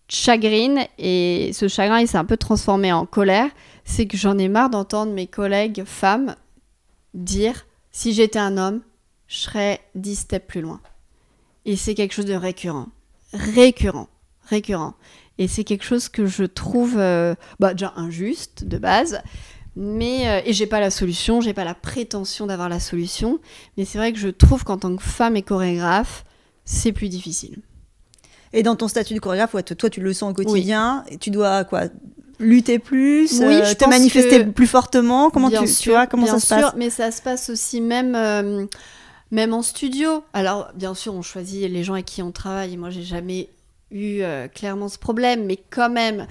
chagrine 0.09 0.87
et 0.99 1.51
ce 1.53 1.69
chagrin 1.69 2.01
il 2.01 2.09
s'est 2.09 2.19
un 2.19 2.25
peu 2.25 2.37
transformé 2.37 2.93
en 2.93 3.07
colère, 3.07 3.51
c'est 3.85 4.07
que 4.07 4.17
j'en 4.17 4.39
ai 4.39 4.49
marre 4.49 4.71
d'entendre 4.71 5.13
mes 5.13 5.27
collègues 5.27 5.85
femmes 5.85 6.35
dire 7.15 7.67
si 7.91 8.13
j'étais 8.13 8.39
un 8.39 8.57
homme, 8.57 8.83
je 9.27 9.37
serais 9.37 9.81
10 9.95 10.17
steps 10.17 10.47
plus 10.47 10.61
loin. 10.61 10.81
Et 11.65 11.77
c'est 11.77 11.95
quelque 11.95 12.13
chose 12.13 12.27
de 12.27 12.35
récurrent, 12.35 12.89
récurrent, 13.33 14.09
récurrent. 14.43 14.95
Et 15.39 15.49
c'est 15.49 15.65
quelque 15.65 15.85
chose 15.85 16.09
que 16.09 16.27
je 16.27 16.45
trouve 16.45 16.97
euh, 16.99 17.35
bah, 17.61 17.73
déjà 17.75 17.93
injuste 17.97 18.65
de 18.65 18.79
base. 18.79 19.21
Mais, 19.77 20.29
euh, 20.29 20.41
et 20.45 20.53
j'ai 20.53 20.67
pas 20.67 20.81
la 20.81 20.91
solution, 20.91 21.41
j'ai 21.41 21.55
pas 21.55 21.65
la 21.65 21.75
prétention 21.75 22.47
d'avoir 22.47 22.69
la 22.69 22.81
solution, 22.81 23.39
mais 23.77 23.85
c'est 23.85 23.99
vrai 23.99 24.13
que 24.13 24.19
je 24.19 24.29
trouve 24.29 24.65
qu'en 24.65 24.79
tant 24.79 24.97
que 24.97 25.03
femme 25.03 25.37
et 25.37 25.43
chorégraphe, 25.43 26.25
c'est 26.65 26.93
plus 26.93 27.09
difficile. 27.09 27.63
Et 28.53 28.63
dans 28.63 28.77
ton 28.77 28.89
statut 28.89 29.15
de 29.15 29.21
chorégraphe, 29.21 29.55
toi, 29.77 29.91
tu 29.91 30.01
le 30.01 30.13
sens 30.13 30.31
au 30.31 30.35
quotidien. 30.35 31.05
Et 31.11 31.19
tu 31.19 31.31
dois 31.31 31.65
quoi 31.65 31.85
lutter 32.41 32.79
plus, 32.79 33.41
oui, 33.41 33.57
euh, 33.57 33.75
te 33.75 33.89
manifester 33.89 34.45
plus 34.45 34.67
fortement? 34.67 35.31
Comment 35.31 35.51
tu, 35.51 35.65
tu, 35.67 35.91
vois 35.91 36.07
comment 36.07 36.27
ça 36.27 36.39
se 36.39 36.55
passe? 36.55 36.75
Mais 36.77 36.91
ça 36.91 37.11
se 37.11 37.21
passe 37.21 37.51
aussi 37.51 37.81
même 37.81 38.15
euh, 38.15 38.67
même 39.31 39.53
en 39.53 39.63
studio. 39.63 40.23
Alors 40.33 40.71
bien 40.75 40.95
sûr, 40.95 41.15
on 41.15 41.23
choisit 41.23 41.69
les 41.71 41.85
gens 41.85 41.95
avec 41.95 42.07
qui 42.07 42.23
on 42.23 42.31
travaille. 42.31 42.77
Moi, 42.77 42.91
j'ai 42.91 43.03
jamais 43.03 43.49
eu 43.91 44.21
euh, 44.23 44.49
clairement 44.49 44.89
ce 44.89 44.99
problème, 44.99 45.47
mais 45.47 45.59
quand 45.71 45.91
même, 45.91 46.27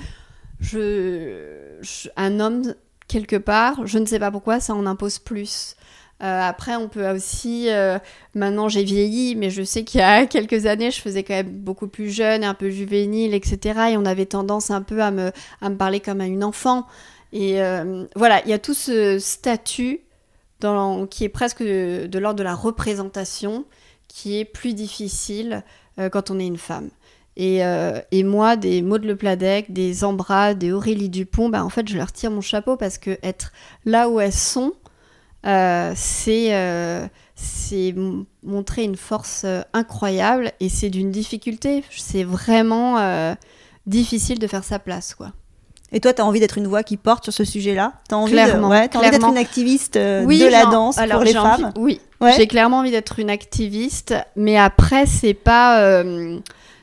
je, 0.60 1.80
un 2.16 2.40
homme 2.40 2.74
quelque 3.08 3.36
part, 3.36 3.86
je 3.86 4.00
ne 4.00 4.06
sais 4.06 4.20
pas 4.20 4.32
pourquoi, 4.32 4.60
ça 4.60 4.76
en 4.76 4.86
impose 4.86 5.20
plus. 5.20 5.76
Euh, 6.24 6.42
après, 6.42 6.76
on 6.76 6.88
peut 6.88 7.08
aussi. 7.10 7.70
Euh, 7.70 8.00
maintenant, 8.34 8.70
j'ai 8.70 8.84
vieilli, 8.84 9.36
mais 9.36 9.50
je 9.50 9.62
sais 9.62 9.84
qu'il 9.84 10.00
y 10.00 10.04
a 10.04 10.26
quelques 10.28 10.66
années, 10.66 10.92
je 10.92 11.00
faisais 11.00 11.24
quand 11.24 11.36
même 11.36 11.50
beaucoup 11.50 11.88
plus 11.88 12.10
jeune, 12.10 12.44
un 12.44 12.54
peu 12.54 12.70
juvénile, 12.70 13.34
etc. 13.34 13.92
Et 13.92 13.98
on 13.98 14.06
avait 14.06 14.26
tendance 14.26 14.72
un 14.72 14.82
peu 14.82 15.02
à 15.02 15.12
me, 15.12 15.32
à 15.62 15.70
me 15.70 15.76
parler 15.76 16.00
comme 16.00 16.22
à 16.22 16.26
une 16.26 16.44
enfant. 16.44 16.88
Et 17.34 17.62
euh, 17.62 18.06
voilà, 18.16 18.42
il 18.46 18.50
y 18.50 18.54
a 18.54 18.60
tout 18.60 18.74
ce 18.74 19.20
statut 19.20 20.02
qui 21.12 21.24
est 21.24 21.30
presque 21.30 21.62
de, 21.62 22.18
l'ordre 22.18 22.40
de 22.40 22.44
la 22.44 22.56
représentation, 22.56 23.66
qui 24.08 24.40
est 24.40 24.46
plus 24.46 24.74
difficile 24.74 25.64
quand 26.12 26.32
on 26.32 26.40
est 26.40 26.48
une 26.48 26.58
femme. 26.58 26.90
Et, 27.36 27.60
et, 28.12 28.24
moi, 28.24 28.56
des 28.56 28.82
de 28.82 29.08
Le 29.08 29.16
Pladec, 29.16 29.72
des 29.72 30.04
Embras, 30.04 30.56
des 30.56 30.72
Aurélie 30.72 31.10
Dupont, 31.10 31.50
bah, 31.50 31.64
en 31.64 31.70
fait, 31.70 31.88
je 31.88 31.96
leur 31.96 32.12
tire 32.12 32.32
mon 32.32 32.42
chapeau 32.42 32.76
parce 32.76 32.98
que 32.98 33.20
être 33.22 33.52
là 33.86 34.10
où 34.10 34.20
elles 34.20 34.34
sont, 34.34 34.74
euh, 35.46 35.94
euh, 36.28 37.08
c'est 37.36 37.96
montrer 38.44 38.84
une 38.84 38.96
force 38.96 39.44
euh, 39.46 39.62
incroyable 39.74 40.52
et 40.60 40.70
c'est 40.70 40.90
d'une 40.90 41.12
difficulté. 41.12 41.84
C'est 41.92 42.24
vraiment 42.24 43.36
difficile 43.86 44.40
de 44.40 44.48
faire 44.48 44.64
sa 44.64 44.80
place, 44.80 45.16
quoi. 45.16 45.32
Et 45.94 46.02
toi, 46.02 46.12
tu 46.12 46.22
as 46.22 46.26
envie 46.26 46.42
d'être 46.42 46.58
une 46.58 46.68
voix 46.68 46.84
qui 46.84 46.98
porte 46.98 47.24
sur 47.24 47.32
ce 47.32 47.46
sujet-là? 47.46 47.94
Tu 48.10 48.16
as 48.16 48.18
envie 48.18 48.34
d'être 48.34 49.30
une 49.30 49.38
activiste 49.38 49.94
de 49.96 50.50
la 50.50 50.66
danse 50.66 50.98
pour 50.98 51.22
les 51.22 51.34
femmes? 51.34 51.72
Oui, 51.78 52.02
j'ai 52.36 52.48
clairement 52.48 52.80
envie 52.80 52.92
d'être 52.92 53.20
une 53.20 53.30
activiste, 53.30 54.16
mais 54.36 54.58
après, 54.58 55.06
c'est 55.06 55.34
pas 55.34 56.04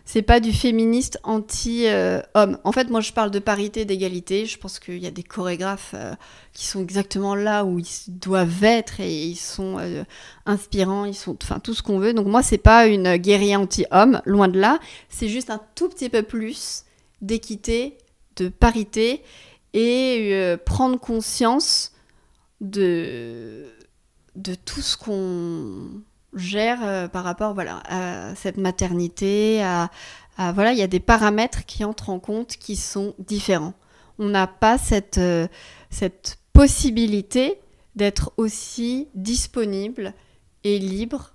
c'est 0.04 0.22
pas 0.22 0.38
du 0.38 0.52
féministe 0.52 1.18
anti-homme. 1.24 2.58
en 2.62 2.72
fait, 2.72 2.90
moi, 2.90 3.00
je 3.00 3.12
parle 3.12 3.30
de 3.30 3.38
parité, 3.38 3.84
d'égalité. 3.84 4.44
Je 4.44 4.58
pense 4.58 4.78
qu'il 4.78 4.98
y 4.98 5.06
a 5.06 5.10
des 5.10 5.22
chorégraphes 5.22 5.94
euh, 5.94 6.14
qui 6.52 6.66
sont 6.66 6.82
exactement 6.82 7.34
là 7.34 7.64
où 7.64 7.78
ils 7.78 7.86
doivent 8.08 8.64
être 8.64 9.00
et 9.00 9.24
ils 9.24 9.36
sont 9.36 9.78
euh, 9.78 10.04
inspirants, 10.44 11.06
ils 11.06 11.14
sont, 11.14 11.36
enfin, 11.42 11.58
tout 11.58 11.72
ce 11.72 11.82
qu'on 11.82 11.98
veut. 11.98 12.12
Donc 12.12 12.26
moi, 12.26 12.42
c'est 12.42 12.58
pas 12.58 12.86
une 12.86 13.16
guérilla 13.16 13.58
anti-homme, 13.58 14.20
loin 14.26 14.48
de 14.48 14.60
là. 14.60 14.78
C'est 15.08 15.28
juste 15.28 15.48
un 15.48 15.60
tout 15.74 15.88
petit 15.88 16.10
peu 16.10 16.22
plus 16.22 16.84
d'équité, 17.22 17.96
de 18.36 18.48
parité 18.48 19.22
et 19.72 20.30
euh, 20.32 20.58
prendre 20.58 20.98
conscience 20.98 21.92
de 22.60 23.66
de 24.36 24.54
tout 24.54 24.80
ce 24.80 24.96
qu'on 24.96 26.02
gère 26.34 26.80
euh, 26.82 27.08
par 27.08 27.24
rapport 27.24 27.54
voilà, 27.54 27.82
à 27.88 28.34
cette 28.34 28.56
maternité, 28.56 29.62
à, 29.62 29.90
voilà, 30.52 30.72
il 30.72 30.78
y 30.78 30.82
a 30.82 30.86
des 30.86 31.00
paramètres 31.00 31.64
qui 31.64 31.84
entrent 31.84 32.10
en 32.10 32.18
compte 32.18 32.56
qui 32.56 32.76
sont 32.76 33.14
différents. 33.18 33.74
On 34.18 34.28
n'a 34.28 34.46
pas 34.46 34.78
cette, 34.78 35.18
euh, 35.18 35.46
cette 35.90 36.38
possibilité 36.52 37.60
d'être 37.96 38.32
aussi 38.36 39.08
disponible 39.14 40.14
et 40.64 40.78
libre 40.78 41.34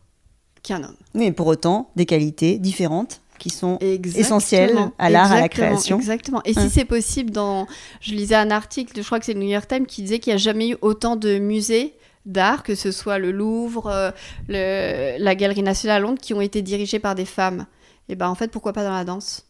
qu'un 0.63 0.83
homme. 0.83 0.95
Mais 1.13 1.31
pour 1.31 1.47
autant, 1.47 1.91
des 1.95 2.05
qualités 2.05 2.57
différentes 2.57 3.21
qui 3.37 3.49
sont 3.49 3.77
essentielles 3.79 4.77
à 4.97 5.09
l'art, 5.09 5.31
à 5.31 5.39
la 5.39 5.47
création. 5.47 5.97
Exactement. 5.97 6.41
Et 6.43 6.53
si 6.53 6.59
hein. 6.59 6.69
c'est 6.69 6.85
possible, 6.85 7.31
dans, 7.31 7.67
je 8.01 8.13
lisais 8.13 8.35
un 8.35 8.51
article, 8.51 8.97
je 8.97 9.05
crois 9.05 9.19
que 9.19 9.25
c'est 9.25 9.33
le 9.33 9.39
New 9.39 9.47
York 9.47 9.67
Times, 9.67 9.85
qui 9.85 10.01
disait 10.01 10.19
qu'il 10.19 10.31
n'y 10.31 10.35
a 10.35 10.37
jamais 10.37 10.69
eu 10.69 10.77
autant 10.81 11.15
de 11.15 11.39
musées 11.39 11.95
d'art, 12.25 12.63
que 12.63 12.75
ce 12.75 12.91
soit 12.91 13.17
le 13.17 13.31
Louvre, 13.31 14.13
euh, 14.49 15.17
la 15.19 15.35
Galerie 15.35 15.63
nationale 15.63 15.97
à 15.97 15.99
Londres, 15.99 16.19
qui 16.21 16.33
ont 16.33 16.41
été 16.41 16.61
dirigés 16.61 16.99
par 16.99 17.15
des 17.15 17.25
femmes. 17.25 17.65
Et 18.07 18.15
ben 18.15 18.27
en 18.27 18.35
fait, 18.35 18.49
pourquoi 18.49 18.73
pas 18.73 18.83
dans 18.83 18.93
la 18.93 19.03
danse? 19.03 19.45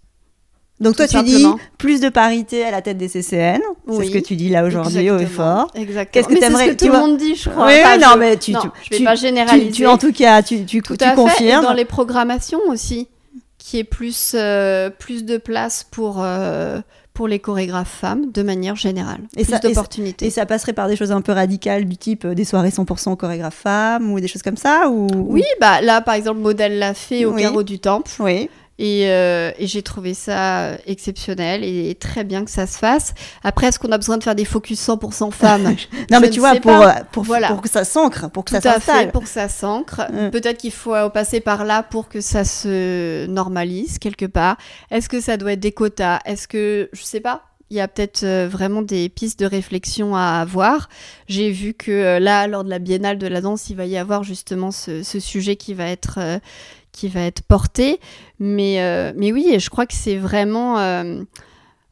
Donc 0.80 0.96
toi, 0.96 1.08
tu 1.08 1.22
dis 1.24 1.46
plus 1.78 2.00
de 2.00 2.08
parité 2.08 2.64
à 2.64 2.72
la 2.72 2.82
tête 2.82 2.98
des 2.98 3.10
CCN. 3.10 3.60
C'est 3.90 4.06
ce 4.06 4.12
que 4.12 4.18
tu 4.18 4.36
dis 4.36 4.50
là 4.50 4.64
aujourd'hui 4.64 5.10
au 5.10 5.18
effort. 5.18 5.70
Exactement. 5.76 6.26
Qu'est-ce 6.26 6.40
que 6.40 6.46
aimerais 6.46 6.68
ce 6.68 6.72
que 6.72 6.86
tout 6.86 6.92
le 6.92 7.00
monde 7.00 7.18
dit, 7.18 7.36
je 7.36 7.50
crois. 7.50 7.68
Oui, 7.68 8.00
non, 8.00 8.16
mais 8.18 8.38
tu, 8.38 8.54
non, 8.54 8.62
je 8.90 8.98
vais 8.98 9.04
pas 9.04 9.16
généraliser. 9.16 9.72
Tu, 9.72 9.88
en 9.88 9.98
tout 9.98 10.14
cas, 10.14 10.42
tu, 10.42 10.66
tu, 10.66 10.82
tout 10.82 10.96
tu 10.96 11.04
à 11.04 11.12
confirmes. 11.12 11.62
Fait. 11.62 11.66
Et 11.66 11.68
dans 11.68 11.74
les 11.74 11.86
programmations 11.86 12.62
aussi, 12.70 13.10
qui 13.58 13.80
est 13.80 13.84
plus 13.84 14.32
euh, 14.36 14.90
plus 14.90 15.26
de 15.26 15.38
place 15.38 15.86
pour 15.92 16.24
euh, 16.24 16.80
pour 17.20 17.28
les 17.28 17.40
chorégraphes 17.40 17.98
femmes 18.00 18.32
de 18.32 18.42
manière 18.44 18.78
générale. 18.78 19.20
Et 19.36 19.44
plus 19.44 19.60
d'opportunités. 19.60 20.28
Et 20.28 20.30
ça 20.30 20.46
passerait 20.46 20.72
par 20.72 20.88
des 20.88 20.96
choses 20.96 21.12
un 21.12 21.20
peu 21.20 21.34
radicales 21.34 21.84
du 21.84 21.98
type 21.98 22.24
euh, 22.24 22.34
des 22.34 22.46
soirées 22.46 22.70
100% 22.70 23.18
chorégraphes 23.18 23.60
femmes 23.62 24.10
ou 24.14 24.22
des 24.22 24.30
choses 24.30 24.42
comme 24.42 24.56
ça 24.56 24.90
ou... 24.90 25.10
Oui, 25.28 25.44
bah 25.60 25.82
là 25.82 26.00
par 26.00 26.14
exemple, 26.14 26.40
Modèle 26.40 26.80
l'a 26.80 26.94
fait 26.94 27.26
au 27.26 27.34
carreau 27.34 27.64
du 27.64 27.78
Temple. 27.78 28.10
Oui. 28.22 28.50
Euh, 28.80 29.52
et, 29.58 29.68
j'ai 29.68 29.84
trouvé 29.84 30.14
ça 30.14 30.72
exceptionnel 30.86 31.64
et 31.64 31.96
très 31.96 32.24
bien 32.24 32.46
que 32.46 32.52
ça 32.52 32.66
se 32.66 32.78
fasse. 32.78 33.14
Après, 33.44 33.68
est-ce 33.68 33.80
qu'on 33.80 33.92
a 33.92 33.98
besoin 33.98 34.18
de 34.18 34.24
faire 34.24 34.36
des 34.36 34.46
focus 34.46 34.88
100% 34.88 35.32
femmes 35.32 35.76
Non, 36.12 36.20
mais 36.20 36.30
tu 36.30 36.40
vois, 36.40 36.56
pour, 36.56 36.86
pour, 37.12 37.26
pour, 37.26 37.62
que 37.62 37.70
ça 37.70 37.84
s'ancre, 37.84 38.30
pour 38.30 38.46
que 38.46 38.52
ça 38.52 38.62
s'installe. 38.62 39.12
pour 39.12 39.24
que 39.24 39.30
ça 39.30 39.50
s'ancre. 39.50 40.02
Mm. 40.12 40.32
Peut-être 40.32 40.58
qu'il 40.58 40.72
faut 40.72 40.94
passer 41.10 41.40
par 41.42 41.66
là 41.66 41.84
pour 41.84 42.08
que 42.10 42.22
ça 42.22 42.44
se 42.44 43.26
normalise 43.28 44.00
quelque 44.00 44.26
part. 44.26 44.58
Est-ce 44.92 45.10
que 45.10 45.20
ça 45.20 45.38
doit 45.38 45.54
être 45.54 45.60
des 45.60 45.72
quotas? 45.72 46.20
Est-ce 46.26 46.48
que, 46.48 46.90
je 46.94 47.04
sais 47.04 47.20
pas, 47.20 47.49
il 47.70 47.78
y 47.78 47.80
a 47.80 47.88
peut-être 47.88 48.24
euh, 48.24 48.48
vraiment 48.50 48.82
des 48.82 49.10
pistes 49.10 49.40
de 49.40 49.46
réflexion 49.46 50.16
à 50.16 50.40
avoir. 50.42 50.90
J'ai 51.28 51.52
vu 51.52 51.74
que 51.74 51.92
euh, 51.92 52.20
là, 52.20 52.48
lors 52.48 52.64
de 52.64 52.70
la 52.70 52.80
Biennale 52.80 53.18
de 53.18 53.28
la 53.28 53.42
danse, 53.42 53.70
il 53.70 53.76
va 53.76 53.86
y 53.86 53.98
avoir 53.98 54.24
justement 54.24 54.72
ce, 54.72 55.04
sujet 55.04 55.56
qui 55.56 55.74
va 55.74 55.86
être 55.88 56.40
qui 56.92 57.08
va 57.08 57.22
être 57.22 57.42
porté. 57.44 58.00
Mais, 58.40 58.82
euh, 58.82 59.14
mais 59.16 59.32
oui, 59.32 59.60
je 59.60 59.70
crois 59.70 59.86
que 59.86 59.94
c'est 59.94 60.18
vraiment... 60.18 60.80
Euh, 60.80 61.24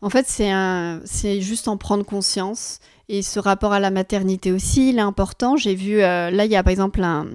en 0.02 0.10
fait, 0.10 0.28
c'est, 0.28 1.42
juste 1.42 1.68
en 1.68 1.78
prendre 1.78 2.06
conscience. 2.06 2.80
Et 3.10 3.22
ce 3.22 3.40
rapport 3.40 3.74
à 3.74 3.80
la 3.80 3.90
maternité 3.90 4.52
aussi, 4.52 4.90
il 4.90 4.98
est 4.98 5.02
important. 5.02 5.56
J'ai 5.56 5.76
vu, 5.76 6.02
euh, 6.02 6.30
là, 6.30 6.46
il 6.46 6.52
y 6.52 6.56
a 6.56 6.64
par 6.64 6.72
exemple 6.72 7.02
un 7.04 7.26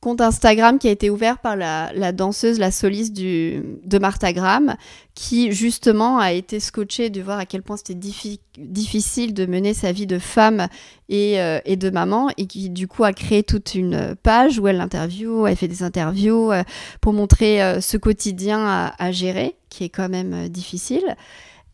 compte 0.00 0.20
Instagram 0.20 0.78
qui 0.78 0.88
a 0.88 0.90
été 0.92 1.10
ouvert 1.10 1.38
par 1.38 1.56
la, 1.56 2.12
danseuse, 2.12 2.58
la 2.58 2.70
soliste 2.70 3.14
de 3.14 3.98
Martha 4.00 4.32
Graham, 4.32 4.76
qui 5.14 5.50
justement 5.50 6.18
a 6.18 6.32
été 6.32 6.60
scotchée 6.60 7.10
de 7.10 7.20
voir 7.20 7.38
à 7.38 7.46
quel 7.46 7.62
point 7.62 7.76
c'était 7.76 7.94
diffi- 7.98 8.38
difficile 8.56 9.34
de 9.34 9.44
mener 9.46 9.74
sa 9.74 9.90
vie 9.90 10.06
de 10.06 10.20
femme 10.20 10.68
et, 11.08 11.40
euh, 11.40 11.58
et 11.64 11.76
de 11.76 11.90
maman, 11.90 12.30
et 12.36 12.46
qui 12.46 12.70
du 12.70 12.86
coup 12.86 13.02
a 13.02 13.12
créé 13.12 13.42
toute 13.42 13.74
une 13.74 14.14
page 14.22 14.60
où 14.60 14.68
elle 14.68 14.80
interview, 14.80 15.46
elle 15.46 15.56
fait 15.56 15.66
des 15.68 15.82
interviews 15.82 16.52
euh, 16.52 16.62
pour 17.00 17.12
montrer 17.12 17.62
euh, 17.62 17.80
ce 17.80 17.96
quotidien 17.96 18.60
à, 18.64 18.94
à 18.98 19.10
gérer, 19.10 19.56
qui 19.68 19.82
est 19.84 19.88
quand 19.88 20.08
même 20.08 20.48
difficile. 20.48 21.16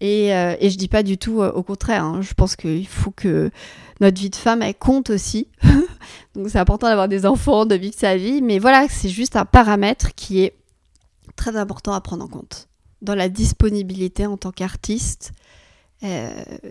Et, 0.05 0.35
euh, 0.35 0.55
et 0.61 0.69
je 0.69 0.77
dis 0.77 0.89
pas 0.89 1.03
du 1.03 1.17
tout 1.17 1.41
euh, 1.41 1.51
au 1.53 1.63
contraire. 1.63 2.05
hein. 2.05 2.21
Je 2.21 2.35
pense 2.35 2.57
qu'il 2.57 2.87
faut 2.87 3.11
que 3.11 3.51
notre 4.03 4.21
vie 4.21 4.29
de 4.29 4.37
femme, 4.37 4.61
elle 4.61 4.75
compte 4.75 5.09
aussi. 5.09 5.49
Donc 6.35 6.51
c'est 6.51 6.59
important 6.59 6.89
d'avoir 6.89 7.09
des 7.09 7.25
enfants, 7.25 7.65
de 7.65 7.75
vivre 7.75 7.95
sa 7.97 8.19
vie. 8.19 8.43
Mais 8.43 8.59
voilà, 8.59 8.87
c'est 8.91 9.09
juste 9.09 9.35
un 9.35 9.47
paramètre 9.47 10.15
qui 10.15 10.43
est 10.43 10.59
très 11.37 11.57
important 11.57 11.95
à 11.95 12.03
prendre 12.03 12.23
en 12.23 12.29
compte. 12.29 12.69
Dans 13.01 13.15
la 13.15 13.31
disponibilité 13.31 14.27
en 14.27 14.37
tant 14.37 14.53
qu'artiste, 14.53 15.33
euh, 16.05 16.29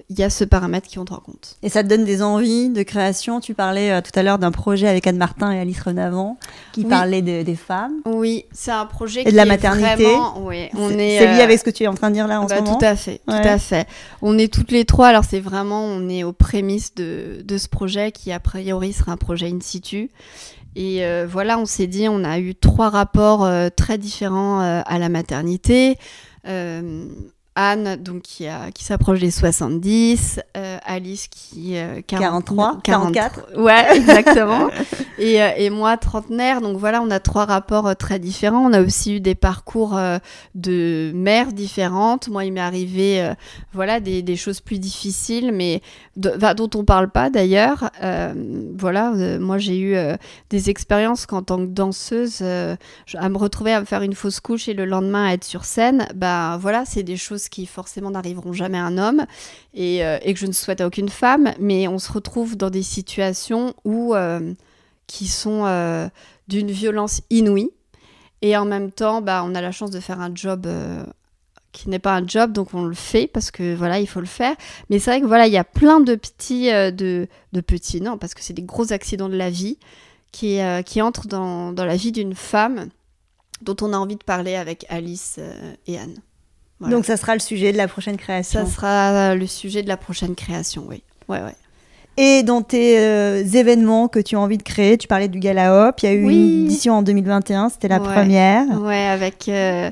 il 0.10 0.20
y 0.20 0.24
a 0.24 0.30
ce 0.30 0.44
paramètre 0.44 0.88
qui 0.88 1.00
entre 1.00 1.14
en 1.14 1.18
compte. 1.20 1.58
Et 1.64 1.70
ça 1.70 1.84
te 1.84 1.88
donne 1.90 2.06
des 2.06 2.22
envies 2.22 2.70
de 2.70 2.84
création? 2.84 3.40
Tu 3.40 3.54
parlais 3.56 3.92
euh, 3.92 4.02
tout 4.02 4.12
à 4.18 4.22
l'heure 4.22 4.38
d'un 4.38 4.52
projet 4.52 4.88
avec 4.88 5.08
Anne 5.08 5.18
Martin 5.18 5.52
et 5.52 5.60
Alice 5.60 5.82
Renavant 5.82 6.38
qui 6.72 6.82
Oui. 6.82 6.88
parlait 6.90 7.22
de- 7.24 7.42
des 7.42 7.56
femmes. 7.56 7.94
Oui, 8.06 8.46
c'est 8.52 8.72
un 8.72 8.86
projet 8.86 9.22
Et 9.22 9.24
de 9.26 9.30
qui 9.32 9.36
la 9.36 9.44
est 9.44 9.46
maternité. 9.48 10.04
vraiment- 10.04 10.36
oui, 10.46 10.70
on 10.76 10.90
C'est 10.90 10.96
est, 10.96 11.18
c'est 11.20 11.34
lié 11.34 11.40
euh, 11.40 11.44
avec 11.44 11.58
ce 11.60 11.64
que 11.64 11.72
tu 11.72 11.84
es 11.84 11.88
en 11.88 11.96
train 11.96 12.10
de 12.10 12.16
dire 12.16 12.28
là 12.28 12.40
en 12.42 12.46
Bah, 12.46 12.58
ce 12.58 12.62
moment 12.62 12.78
Tout 12.78 12.86
à 12.86 12.96
fait, 12.96 13.22
tout 13.28 13.34
à 13.34 13.58
fait. 13.58 13.88
On 14.22 14.38
est 14.38 14.54
toutes 14.54 14.72
les 14.72 14.86
trois, 14.86 15.08
alors 15.08 15.24
c'est 15.24 15.40
vraiment, 15.40 15.84
on 15.84 16.08
est 16.10 16.24
aux 16.24 16.34
prémices 16.34 16.94
de, 16.94 17.42
de 17.44 17.58
ce 17.58 17.68
projet 17.68 18.12
qui 18.12 18.32
a 18.32 18.40
priori 18.40 18.94
sera 18.94 19.14
un 19.14 19.18
projet 19.18 19.48
in 19.50 19.60
situ. 19.62 20.12
Et 20.76 21.06
euh, 21.06 21.28
voilà, 21.30 21.58
on 21.60 21.66
s'est 21.66 21.86
dit, 21.88 22.08
on 22.10 22.24
a 22.24 22.40
eu 22.40 22.56
trois 22.56 22.90
rapports 22.90 23.46
euh, 23.46 23.70
très 23.76 23.98
différents 23.98 24.62
euh, 24.62 24.82
à 24.86 24.98
la 25.00 25.10
maternité. 25.10 25.98
Anne, 27.56 27.98
donc 27.98 28.22
qui, 28.24 28.48
a- 28.48 28.72
qui 28.72 28.84
s'approche 28.84 29.20
des 29.20 29.30
70, 29.32 30.40
euh, 30.58 30.78
Alice 30.86 31.28
qui 31.28 31.78
euh, 31.78 32.02
40 32.08 32.46
43, 32.46 32.80
44. 32.84 33.58
Ouais, 33.58 33.86
exactement. 33.96 34.70
et, 35.20 35.42
euh, 35.42 35.50
et 35.58 35.70
moi, 35.70 35.98
trentenaire. 35.98 36.62
Donc 36.62 36.78
voilà, 36.78 37.02
on 37.02 37.12
a 37.12 37.20
trois 37.20 37.46
rapports 37.46 37.88
euh, 37.88 37.94
très 37.94 38.18
différents. 38.20 38.66
On 38.70 38.74
a 38.74 38.82
aussi 38.82 39.16
eu 39.16 39.20
des 39.20 39.36
parcours 39.36 39.96
euh, 39.98 40.18
de 40.56 41.12
mères 41.14 41.54
différentes. 41.54 42.28
Moi, 42.28 42.46
il 42.46 42.54
m'est 42.54 42.60
arrivé 42.60 43.22
euh, 43.22 43.34
voilà, 43.74 44.00
des, 44.00 44.22
des 44.24 44.36
choses 44.36 44.60
plus 44.60 44.80
difficiles, 44.80 45.52
mais 45.54 45.82
de- 46.18 46.34
enfin, 46.36 46.56
dont 46.56 46.70
on 46.76 46.84
parle 46.86 47.10
pas 47.10 47.30
d'ailleurs. 47.30 47.92
Voilà, 48.76 49.12
moi, 49.40 49.58
j'ai 49.58 49.80
eu 49.80 49.96
des 50.50 50.70
expériences 50.70 51.26
qu'en 51.26 51.42
tant 51.44 51.58
que 51.58 51.72
danseuse, 51.72 52.42
à 52.42 53.30
me 53.30 53.38
retrouver 53.38 53.74
à 53.74 53.80
me 53.80 53.86
faire 53.86 54.02
une 54.02 54.14
fausse 54.14 54.40
couche 54.40 54.68
et 54.68 54.74
le 54.74 54.86
lendemain 54.86 55.26
à 55.28 55.34
être 55.34 55.44
sur 55.44 55.66
scène. 55.66 56.08
Bah 56.16 56.58
voilà, 56.60 56.84
c'est 56.86 57.04
des 57.04 57.18
choses 57.18 57.43
qui 57.50 57.66
forcément 57.66 58.12
n'arriveront 58.12 58.54
jamais 58.54 58.78
à 58.78 58.86
un 58.86 58.98
homme 58.98 59.26
et, 59.74 60.06
euh, 60.06 60.18
et 60.22 60.34
que 60.34 60.40
je 60.40 60.46
ne 60.46 60.52
souhaite 60.52 60.82
à 60.82 60.88
aucune 60.88 61.10
femme, 61.10 61.54
mais 61.60 61.88
on 61.88 62.00
se 62.00 62.12
retrouve 62.12 62.56
dans 62.58 62.70
des 62.70 62.84
situations 62.84 63.74
où 63.84 64.16
euh, 64.16 64.54
qui 65.08 65.28
sont 65.28 65.66
euh, 65.66 66.08
d'une 66.48 66.72
violence 66.72 67.22
inouïe 67.30 67.72
et 68.42 68.58
en 68.58 68.66
même 68.66 68.92
temps, 68.92 69.22
bah, 69.22 69.44
on 69.46 69.56
a 69.56 69.62
la 69.62 69.72
chance 69.72 69.92
de 69.92 70.00
faire 70.00 70.20
un 70.20 70.34
job 70.34 70.68
qui 71.72 71.90
n'est 71.90 72.00
pas 72.00 72.14
un 72.14 72.28
job, 72.28 72.52
donc 72.52 72.74
on 72.74 72.84
le 72.84 72.94
fait 72.94 73.28
parce 73.28 73.52
que 73.52 73.74
voilà, 73.74 74.00
il 74.00 74.08
faut 74.08 74.20
le 74.20 74.26
faire. 74.26 74.56
Mais 74.90 75.00
c'est 75.00 75.12
vrai 75.12 75.22
que 75.22 75.26
voilà, 75.26 75.48
il 75.48 75.54
y 75.54 75.58
a 75.58 75.64
plein 75.64 76.02
de 76.02 76.16
petits, 76.16 76.66
de, 76.66 77.28
petits, 77.66 78.02
non, 78.02 78.18
parce 78.18 78.34
que 78.34 78.42
c'est 78.42 78.54
des 78.54 78.64
gros 78.64 78.92
accidents 78.92 79.30
de 79.30 79.38
la 79.38 79.50
vie 79.50 79.78
qui, 80.34 80.60
entrent 81.02 81.28
dans, 81.28 81.72
la 81.74 81.96
vie 81.96 82.12
d'une 82.12 82.36
femme 82.36 82.90
dont 83.62 83.78
on 83.82 83.94
a 83.94 83.98
envie 83.98 84.18
de 84.18 84.24
parler 84.26 84.56
avec 84.56 84.86
Alice 84.90 85.40
et 85.88 85.98
Anne. 85.98 86.20
Voilà. 86.84 86.98
Donc 86.98 87.06
ça 87.06 87.16
sera 87.16 87.34
le 87.34 87.40
sujet 87.40 87.72
de 87.72 87.78
la 87.78 87.88
prochaine 87.88 88.18
création. 88.18 88.66
Ça 88.66 88.72
sera 88.72 89.36
le 89.36 89.48
sujet 89.48 89.84
de 89.84 89.88
la 89.88 89.96
prochaine 89.96 90.36
création, 90.36 90.84
oui. 90.88 91.02
Ouais, 91.30 91.42
ouais. 91.42 91.56
Et 92.16 92.44
dans 92.44 92.62
tes 92.62 93.00
euh, 93.00 93.44
événements 93.44 94.08
que 94.08 94.20
tu 94.20 94.36
as 94.36 94.40
envie 94.40 94.60
de 94.60 94.64
créer, 94.64 95.00
tu 95.00 95.08
parlais 95.08 95.28
du 95.28 95.40
Gala 95.40 95.90
Hop, 95.90 96.00
il 96.04 96.06
y 96.06 96.10
a 96.10 96.14
eu 96.14 96.26
Oui. 96.26 96.36
une 96.36 96.66
édition 96.66 96.94
en 96.94 97.02
2021, 97.02 97.70
c'était 97.70 97.88
la 97.88 98.00
Ouais. 98.00 98.14
première. 98.14 98.66
Ouais, 98.82 99.08
avec, 99.08 99.50
euh, 99.50 99.90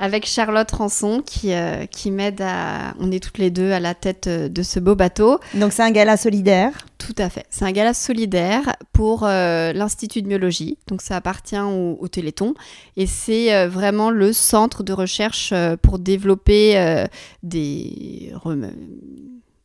avec 0.00 0.26
Charlotte 0.26 0.68
Rançon 0.72 1.22
qui, 1.24 1.52
euh, 1.52 1.86
qui 1.86 2.10
m'aide 2.10 2.42
à. 2.42 2.94
On 2.98 3.12
est 3.12 3.22
toutes 3.22 3.38
les 3.38 3.50
deux 3.50 3.70
à 3.70 3.78
la 3.78 3.94
tête 3.94 4.28
de 4.28 4.62
ce 4.64 4.80
beau 4.80 4.96
bateau. 4.96 5.38
Donc 5.54 5.72
c'est 5.72 5.82
un 5.82 5.92
gala 5.92 6.16
solidaire. 6.16 6.72
Tout 6.98 7.14
à 7.18 7.30
fait. 7.30 7.44
C'est 7.50 7.64
un 7.64 7.72
gala 7.72 7.94
solidaire 7.94 8.74
pour 8.92 9.24
l'Institut 9.26 10.22
de 10.22 10.26
myologie. 10.28 10.76
Donc 10.88 11.02
ça 11.02 11.16
appartient 11.16 11.58
au, 11.58 11.96
au 12.00 12.08
Téléthon. 12.08 12.54
Et 12.96 13.06
c'est 13.06 13.66
vraiment 13.68 14.10
le 14.10 14.32
centre 14.32 14.82
de 14.82 14.92
recherche 14.92 15.54
pour 15.82 15.98
développer 16.00 17.06
des, 17.42 18.32
rem- 18.34 18.72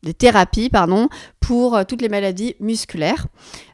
des 0.05 0.13
thérapies 0.13 0.69
pardon, 0.69 1.09
pour 1.41 1.75
euh, 1.75 1.83
toutes 1.83 2.01
les 2.01 2.09
maladies 2.09 2.55
musculaires. 2.61 3.27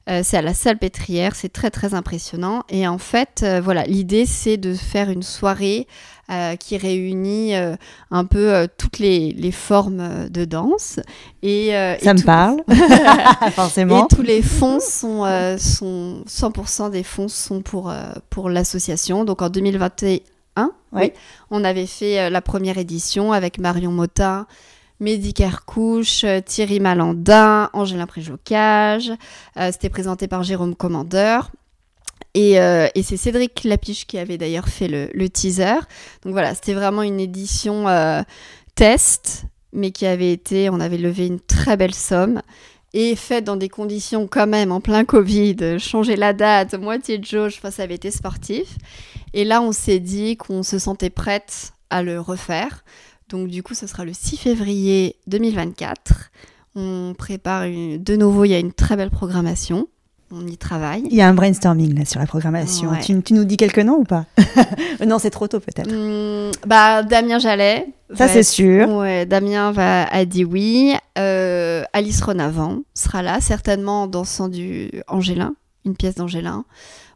Euh, 0.09 0.21
c'est 0.23 0.37
à 0.37 0.41
la 0.41 0.55
salle 0.55 0.79
pétrière, 0.79 1.35
c'est 1.35 1.53
très 1.53 1.69
très 1.69 1.93
impressionnant. 1.93 2.63
Et 2.69 2.87
en 2.87 2.97
fait, 2.97 3.41
euh, 3.43 3.61
voilà, 3.63 3.83
l'idée 3.83 4.25
c'est 4.25 4.57
de 4.57 4.73
faire 4.73 5.11
une 5.11 5.21
soirée 5.21 5.85
euh, 6.31 6.55
qui 6.55 6.75
réunit 6.77 7.53
un 8.09 8.25
peu 8.25 8.67
toutes 8.77 8.97
les, 8.99 9.31
les 9.33 9.51
formes 9.51 10.29
de 10.29 10.45
danse. 10.45 10.99
Et, 11.43 11.67
et 11.67 11.97
Ça 12.01 12.13
me 12.13 12.19
tout- 12.19 12.25
parle, 12.25 12.61
forcément. 13.51 14.05
et 14.05 14.15
tous 14.15 14.21
les 14.21 14.41
fonds 14.41 14.79
sont, 14.79 15.25
sont 15.59 16.23
100% 16.27 16.89
des 16.91 17.03
fonds 17.03 17.27
sont 17.27 17.61
pour, 17.61 17.93
pour 18.29 18.49
l'association. 18.49 19.25
Donc 19.25 19.41
en 19.41 19.49
2021, 19.49 20.21
Oui. 20.57 20.71
oui, 20.93 21.11
on 21.49 21.63
avait 21.63 21.85
fait 21.85 22.29
la 22.29 22.41
première 22.41 22.77
édition 22.77 23.33
avec 23.33 23.59
Marion 23.59 23.91
Motin, 23.91 24.47
Mehdi 25.01 25.33
Kerkouche, 25.33 26.23
euh, 26.23 26.41
Thierry 26.41 26.79
Malandin, 26.79 27.69
Angélin 27.73 28.05
Préjocage. 28.05 29.11
Euh, 29.57 29.69
C'était 29.71 29.89
présenté 29.89 30.27
par 30.27 30.43
Jérôme 30.43 30.75
Commandeur. 30.75 31.51
Et, 32.35 32.61
euh, 32.61 32.87
et 32.95 33.03
c'est 33.03 33.17
Cédric 33.17 33.63
Lapiche 33.65 34.05
qui 34.05 34.17
avait 34.17 34.37
d'ailleurs 34.37 34.69
fait 34.69 34.87
le, 34.87 35.27
teaser. 35.27 35.79
Donc 36.23 36.31
voilà, 36.31 36.55
c'était 36.55 36.75
vraiment 36.75 37.01
une 37.01 37.19
édition 37.19 37.87
test, 38.75 39.43
mais 39.73 39.91
qui 39.91 40.05
avait 40.05 40.31
été, 40.31 40.69
on 40.69 40.79
avait 40.79 40.97
levé 40.97 41.27
une 41.27 41.41
très 41.41 41.75
belle 41.75 41.93
somme 41.93 42.41
et 42.93 43.15
faite 43.15 43.43
dans 43.43 43.57
des 43.57 43.69
conditions 43.69 44.27
quand 44.27 44.47
même 44.47 44.71
en 44.71 44.81
plein 44.81 45.03
Covid, 45.03 45.79
changer 45.79 46.15
la 46.15 46.31
date, 46.33 46.73
moitié 46.75 47.17
de 47.17 47.25
jauge, 47.25 47.55
enfin, 47.57 47.71
ça 47.71 47.83
avait 47.83 47.95
été 47.95 48.11
sportif. 48.11 48.77
Et 49.33 49.43
là, 49.43 49.61
on 49.61 49.71
s'est 49.71 49.99
dit 49.99 50.37
qu'on 50.37 50.63
se 50.63 50.77
sentait 50.77 51.09
prête 51.09 51.73
à 51.89 52.03
le 52.03 52.19
refaire. 52.19 52.83
Donc 53.31 53.47
du 53.47 53.63
coup, 53.63 53.73
ce 53.73 53.87
sera 53.87 54.05
le 54.05 54.13
6 54.13 54.37
février 54.37 55.15
2024. 55.27 56.31
On 56.75 57.13
prépare 57.17 57.63
une- 57.63 58.01
de 58.01 58.15
nouveau, 58.15 58.45
il 58.45 58.49
y 58.49 58.53
a 58.53 58.59
une 58.59 58.71
très 58.73 58.95
belle 58.95 59.09
programmation. 59.09 59.87
On 60.33 60.47
y 60.47 60.55
travaille. 60.57 61.03
Il 61.11 61.13
y 61.13 61.21
a 61.21 61.27
un 61.27 61.33
brainstorming 61.33 61.97
là 61.97 62.05
sur 62.05 62.19
la 62.21 62.25
programmation. 62.25 62.89
Ouais. 62.91 63.01
Tu, 63.01 63.21
tu 63.21 63.33
nous 63.33 63.43
dis 63.43 63.57
quelques 63.57 63.79
noms 63.79 63.97
ou 63.97 64.03
pas 64.05 64.25
Non, 65.05 65.19
c'est 65.19 65.29
trop 65.29 65.47
tôt 65.49 65.59
peut-être. 65.59 65.91
Hum, 65.91 66.51
bah, 66.65 67.03
Damien 67.03 67.37
Jallet. 67.39 67.87
Ça 68.13 68.27
c'est 68.29 68.43
sûr. 68.43 68.87
Ouais, 68.89 69.25
Damien 69.25 69.71
va, 69.73 70.03
a 70.07 70.23
dit 70.25 70.45
oui. 70.45 70.93
Euh, 71.17 71.83
Alice 71.91 72.21
Renavant 72.21 72.79
sera 72.93 73.21
là, 73.21 73.41
certainement 73.41 74.03
en 74.03 74.07
dansant 74.07 74.47
du 74.47 74.89
Angélin, 75.07 75.55
une 75.85 75.95
pièce 75.97 76.15
d'Angélin. 76.15 76.63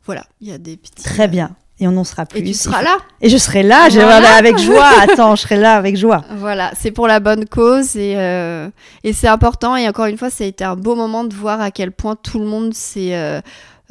Voilà, 0.05 0.26
il 0.41 0.49
y 0.49 0.51
a 0.51 0.57
des 0.57 0.76
petits. 0.78 1.03
Très 1.03 1.28
bien. 1.30 1.55
Et 1.80 1.88
on 1.89 1.97
en 1.97 2.05
sera 2.05 2.26
plus. 2.26 2.39
Et 2.39 2.43
tu 2.43 2.53
seras 2.53 2.82
là. 2.82 2.97
Et 3.19 3.28
je 3.28 3.38
serai 3.38 3.61
là, 3.61 3.89
Voilà. 3.89 4.36
avec 4.36 4.57
joie. 4.57 4.89
Attends, 5.01 5.36
je 5.36 5.41
serai 5.41 5.57
là 5.57 5.76
avec 5.76 5.97
joie. 5.97 6.23
Voilà, 6.38 6.71
c'est 6.80 6.91
pour 6.91 7.05
la 7.07 7.19
bonne 7.19 7.45
cause 7.47 7.97
et, 7.97 8.13
euh, 8.15 8.69
et 9.03 9.11
c'est 9.11 9.28
important. 9.28 9.76
Et 9.76 9.86
encore 9.88 10.05
une 10.05 10.17
fois, 10.17 10.30
ça 10.30 10.45
a 10.45 10.47
été 10.47 10.63
un 10.63 10.78
beau 10.78 10.95
moment 10.95 11.26
de 11.26 11.34
voir 11.36 11.59
à 11.59 11.71
quel 11.71 11.91
point 11.91 12.15
tout 12.15 12.39
le 12.39 12.45
monde 12.45 12.73
s'est. 12.73 13.13
euh, 13.15 13.41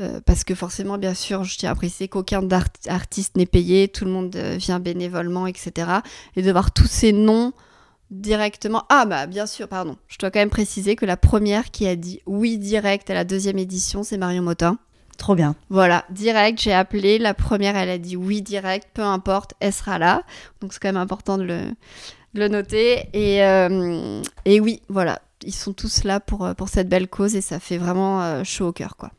euh, 0.01 0.19
parce 0.27 0.43
que 0.45 0.55
forcément, 0.55 0.97
bien 0.99 1.15
sûr, 1.15 1.45
je 1.45 1.57
tiens 1.59 1.71
à 1.71 1.75
préciser 1.75 2.09
qu'aucun 2.09 2.41
artiste 2.89 3.37
n'est 3.37 3.47
payé, 3.47 3.87
tout 3.89 4.05
le 4.07 4.11
monde 4.11 4.35
vient 4.35 4.81
bénévolement, 4.81 5.47
etc. 5.47 5.73
Et 6.37 6.43
de 6.43 6.51
voir 6.51 6.73
tous 6.73 6.87
ces 6.89 7.13
noms 7.13 7.53
directement. 8.11 8.85
Ah, 8.89 9.05
bah, 9.07 9.27
bien 9.27 9.47
sûr, 9.47 9.69
pardon. 9.69 9.97
Je 10.09 10.19
dois 10.19 10.31
quand 10.31 10.41
même 10.41 10.51
préciser 10.51 10.97
que 10.97 11.07
la 11.07 11.17
première 11.17 11.71
qui 11.71 11.87
a 11.87 11.97
dit 11.97 12.21
oui 12.27 12.59
direct 12.59 13.09
à 13.11 13.15
la 13.15 13.25
deuxième 13.25 13.59
édition, 13.59 14.03
c'est 14.03 14.17
Marion 14.17 14.43
Motin. 14.43 14.79
Trop 15.17 15.35
bien. 15.35 15.55
Voilà, 15.71 16.05
direct, 16.11 16.61
j'ai 16.61 16.73
appelé. 16.73 17.19
La 17.19 17.35
première, 17.35 17.77
elle 17.77 17.91
a 17.91 17.99
dit 17.99 18.17
oui 18.17 18.43
direct, 18.43 18.89
peu 18.95 19.03
importe, 19.03 19.55
elle 19.61 19.73
sera 19.73 19.99
là. 19.99 20.23
Donc 20.61 20.73
c'est 20.73 20.81
quand 20.81 20.89
même 20.89 20.97
important 20.97 21.39
de 21.39 21.45
le, 21.45 21.61
de 22.35 22.41
le 22.41 22.49
noter. 22.49 23.09
Et, 23.13 23.43
euh, 23.45 24.23
et 24.45 24.61
oui, 24.61 24.83
voilà, 24.89 25.21
ils 25.45 25.55
sont 25.55 25.73
tous 25.73 26.05
là 26.05 26.21
pour, 26.21 26.45
euh, 26.45 26.55
pour 26.55 26.69
cette 26.69 26.89
belle 26.89 27.09
cause 27.09 27.37
et 27.37 27.41
ça 27.41 27.61
fait 27.61 27.79
vraiment 27.79 28.23
euh, 28.23 28.45
chaud 28.45 28.69
au 28.69 28.73
cœur, 28.73 28.97
quoi. 28.97 29.11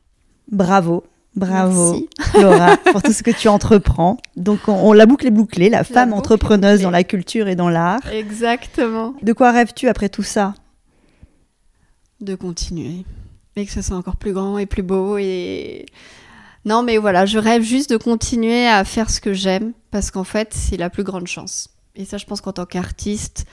Bravo. 0.51 1.03
Bravo, 1.35 1.91
Merci. 1.91 2.09
Laura, 2.41 2.77
pour 2.77 3.03
tout 3.03 3.11
ce 3.11 3.21
que 3.21 3.31
tu 3.31 3.49
entreprends. 3.49 4.17
Donc, 4.37 4.69
on, 4.69 4.73
on 4.73 4.93
la 4.93 5.05
boucle 5.05 5.27
est 5.27 5.31
bouclée, 5.31 5.69
la 5.69 5.83
femme 5.83 6.13
entrepreneuse 6.13 6.81
dans 6.81 6.91
la 6.91 7.03
culture 7.03 7.49
et 7.49 7.57
dans 7.57 7.67
l'art. 7.67 7.99
Exactement. 8.09 9.13
De 9.21 9.33
quoi 9.33 9.51
rêves-tu 9.51 9.89
après 9.89 10.07
tout 10.07 10.23
ça? 10.23 10.53
De 12.21 12.35
continuer. 12.35 13.03
Et 13.55 13.65
que 13.65 13.71
ce 13.71 13.81
soit 13.81 13.95
encore 13.95 14.17
plus 14.17 14.33
grand 14.33 14.57
et 14.57 14.65
plus 14.65 14.83
beau 14.83 15.17
et 15.17 15.85
Non, 16.65 16.83
mais 16.83 16.97
voilà, 16.97 17.25
je 17.25 17.37
rêve 17.37 17.63
juste 17.63 17.89
de 17.89 17.97
continuer 17.97 18.67
à 18.67 18.83
faire 18.83 19.09
ce 19.09 19.21
que 19.21 19.33
j'aime 19.33 19.73
parce 19.91 20.11
qu'en 20.11 20.23
fait, 20.23 20.53
c'est 20.53 20.77
la 20.77 20.89
plus 20.89 21.03
grande 21.03 21.27
chance. 21.27 21.69
Et 21.95 22.05
ça, 22.05 22.17
je 22.17 22.25
pense 22.25 22.41
qu'en 22.41 22.51
tant 22.51 22.65
qu'artiste, 22.65 23.45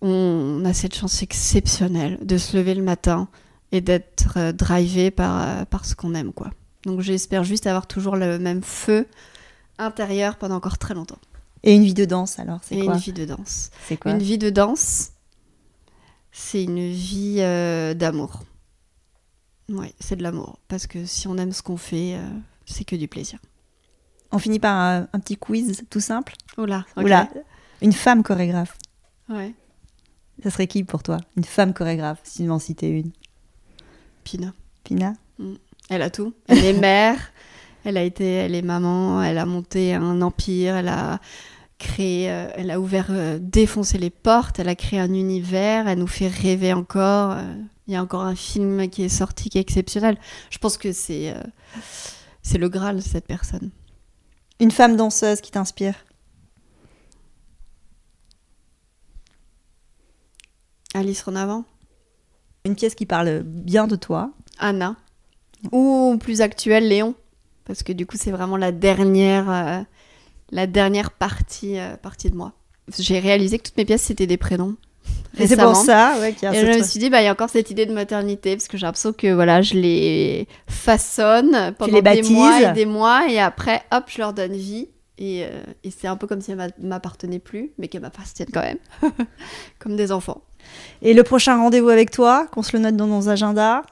on 0.00 0.62
a 0.64 0.72
cette 0.72 0.94
chance 0.94 1.22
exceptionnelle 1.22 2.18
de 2.22 2.38
se 2.38 2.56
lever 2.56 2.74
le 2.74 2.82
matin 2.82 3.28
et 3.72 3.80
d'être 3.80 4.34
euh, 4.36 4.52
drivé 4.52 5.10
par, 5.10 5.42
euh, 5.42 5.64
par 5.64 5.84
ce 5.84 5.94
qu'on 5.94 6.14
aime, 6.14 6.32
quoi. 6.32 6.50
Donc 6.84 7.00
j'espère 7.00 7.44
juste 7.44 7.66
avoir 7.66 7.86
toujours 7.86 8.16
le 8.16 8.38
même 8.38 8.62
feu 8.62 9.06
intérieur 9.78 10.36
pendant 10.36 10.56
encore 10.56 10.78
très 10.78 10.94
longtemps. 10.94 11.18
Et 11.64 11.74
une 11.74 11.82
vie 11.82 11.94
de 11.94 12.04
danse, 12.04 12.38
alors, 12.38 12.60
c'est 12.62 12.78
quoi 12.78 12.94
une 12.94 13.00
vie 13.00 13.12
de 13.12 13.24
danse. 13.24 13.70
C'est 13.86 13.96
quoi 13.96 14.12
Une 14.12 14.22
vie 14.22 14.38
de 14.38 14.50
danse, 14.50 15.10
c'est 16.30 16.62
une 16.62 16.88
vie 16.88 17.38
euh, 17.38 17.94
d'amour. 17.94 18.44
Ouais, 19.68 19.92
c'est 20.00 20.16
de 20.16 20.22
l'amour. 20.22 20.58
Parce 20.68 20.86
que 20.86 21.04
si 21.04 21.28
on 21.28 21.36
aime 21.36 21.52
ce 21.52 21.62
qu'on 21.62 21.76
fait, 21.76 22.14
euh, 22.14 22.28
c'est 22.64 22.84
que 22.84 22.96
du 22.96 23.08
plaisir. 23.08 23.38
On 24.32 24.38
finit 24.38 24.58
par 24.58 24.74
un, 24.76 25.08
un 25.12 25.20
petit 25.20 25.36
quiz 25.36 25.82
tout 25.90 26.00
simple. 26.00 26.34
Oula. 26.56 26.84
Oula, 26.96 27.28
une 27.80 27.92
femme 27.92 28.22
chorégraphe. 28.22 28.76
Ouais, 29.28 29.54
Ça 30.42 30.50
serait 30.50 30.66
qui 30.66 30.84
pour 30.84 31.02
toi? 31.02 31.18
Une 31.36 31.44
femme 31.44 31.74
chorégraphe, 31.74 32.20
si 32.24 32.42
tu 32.42 32.48
m'en 32.48 32.58
citais 32.58 32.90
une. 32.90 33.10
Pina. 34.24 34.52
Pina? 34.84 35.14
Elle 35.90 36.02
a 36.02 36.10
tout. 36.10 36.32
Elle 36.48 36.64
est 36.64 36.72
mère, 36.78 37.18
elle 37.84 37.96
a 37.96 38.02
été, 38.02 38.24
elle 38.24 38.54
est 38.54 38.62
maman, 38.62 39.22
elle 39.22 39.38
a 39.38 39.46
monté 39.46 39.94
un 39.94 40.20
empire, 40.22 40.76
elle 40.76 40.88
a 40.88 41.20
créé, 41.78 42.30
euh, 42.30 42.50
elle 42.54 42.70
a 42.70 42.80
ouvert, 42.80 43.06
euh, 43.10 43.38
défoncé 43.40 43.98
les 43.98 44.10
portes, 44.10 44.58
elle 44.58 44.68
a 44.68 44.74
créé 44.74 44.98
un 44.98 45.12
univers, 45.12 45.88
elle 45.88 45.98
nous 45.98 46.06
fait 46.06 46.28
rêver 46.28 46.72
encore. 46.72 47.36
Il 47.88 47.94
y 47.94 47.96
a 47.96 48.02
encore 48.02 48.20
un 48.20 48.36
film 48.36 48.90
qui 48.90 49.02
est 49.02 49.08
sorti 49.08 49.48
qui 49.48 49.56
est 49.56 49.62
exceptionnel. 49.62 50.18
Je 50.50 50.58
pense 50.58 50.76
que 50.76 50.92
c'est, 50.92 51.32
euh, 51.34 51.42
c'est 52.42 52.58
le 52.58 52.68
Graal 52.68 53.00
cette 53.02 53.26
personne. 53.26 53.70
Une 54.60 54.70
femme 54.70 54.94
danseuse 54.94 55.40
qui 55.40 55.50
t'inspire 55.50 55.94
Alice 60.94 61.22
Renavant, 61.22 61.64
Une 62.64 62.74
pièce 62.74 62.94
qui 62.94 63.06
parle 63.06 63.42
bien 63.42 63.86
de 63.86 63.96
toi 63.96 64.32
Anna, 64.58 64.96
ou 65.72 66.18
plus 66.20 66.40
actuelle 66.42 66.88
Léon, 66.88 67.14
parce 67.64 67.82
que 67.82 67.92
du 67.92 68.04
coup 68.04 68.16
c'est 68.18 68.32
vraiment 68.32 68.56
la 68.56 68.72
dernière, 68.72 69.50
euh, 69.50 69.82
la 70.50 70.66
dernière 70.66 71.10
partie, 71.10 71.78
euh, 71.78 71.96
partie 71.96 72.30
de 72.30 72.36
moi. 72.36 72.52
J'ai 72.98 73.18
réalisé 73.18 73.58
que 73.58 73.64
toutes 73.64 73.76
mes 73.76 73.84
pièces 73.84 74.02
c'était 74.02 74.26
des 74.26 74.38
prénoms. 74.38 74.76
Et 75.38 75.46
c'est 75.46 75.56
pour 75.56 75.76
ça 75.76 76.14
ouais, 76.20 76.32
qu'il 76.32 76.44
y 76.44 76.46
a 76.46 76.54
Et 76.54 76.60
je 76.72 76.78
me 76.78 76.82
suis 76.84 76.98
dit, 76.98 77.10
bah, 77.10 77.20
il 77.20 77.24
y 77.24 77.28
a 77.28 77.32
encore 77.32 77.50
cette 77.50 77.70
idée 77.70 77.86
de 77.86 77.92
maternité, 77.92 78.56
parce 78.56 78.68
que 78.68 78.76
j'ai 78.78 78.86
l'impression 78.86 79.12
que 79.12 79.32
voilà, 79.32 79.62
je 79.62 79.74
les 79.74 80.48
façonne 80.66 81.74
pendant 81.78 81.92
les 81.94 82.02
des 82.02 82.22
mois 82.22 82.62
et 82.62 82.72
des 82.72 82.86
mois, 82.86 83.28
et 83.30 83.38
après, 83.38 83.82
hop, 83.92 84.04
je 84.08 84.18
leur 84.18 84.32
donne 84.32 84.52
vie. 84.52 84.88
Et, 85.20 85.44
euh, 85.44 85.48
et 85.82 85.90
c'est 85.90 86.06
un 86.06 86.16
peu 86.16 86.26
comme 86.28 86.40
si 86.40 86.52
elles 86.52 86.56
m'a- 86.56 86.68
m'appartenaient 86.80 87.40
plus, 87.40 87.72
mais 87.76 87.88
qu'elles 87.88 88.02
m'appartiennent 88.02 88.48
quand 88.54 88.62
même. 88.62 88.78
comme 89.80 89.96
des 89.96 90.12
enfants. 90.12 90.42
Et 91.02 91.12
le 91.12 91.22
prochain 91.24 91.56
rendez-vous 91.56 91.88
avec 91.88 92.10
toi, 92.10 92.46
qu'on 92.52 92.62
se 92.62 92.76
le 92.76 92.82
note 92.82 92.96
dans 92.96 93.06
nos 93.06 93.28
agendas? 93.28 93.82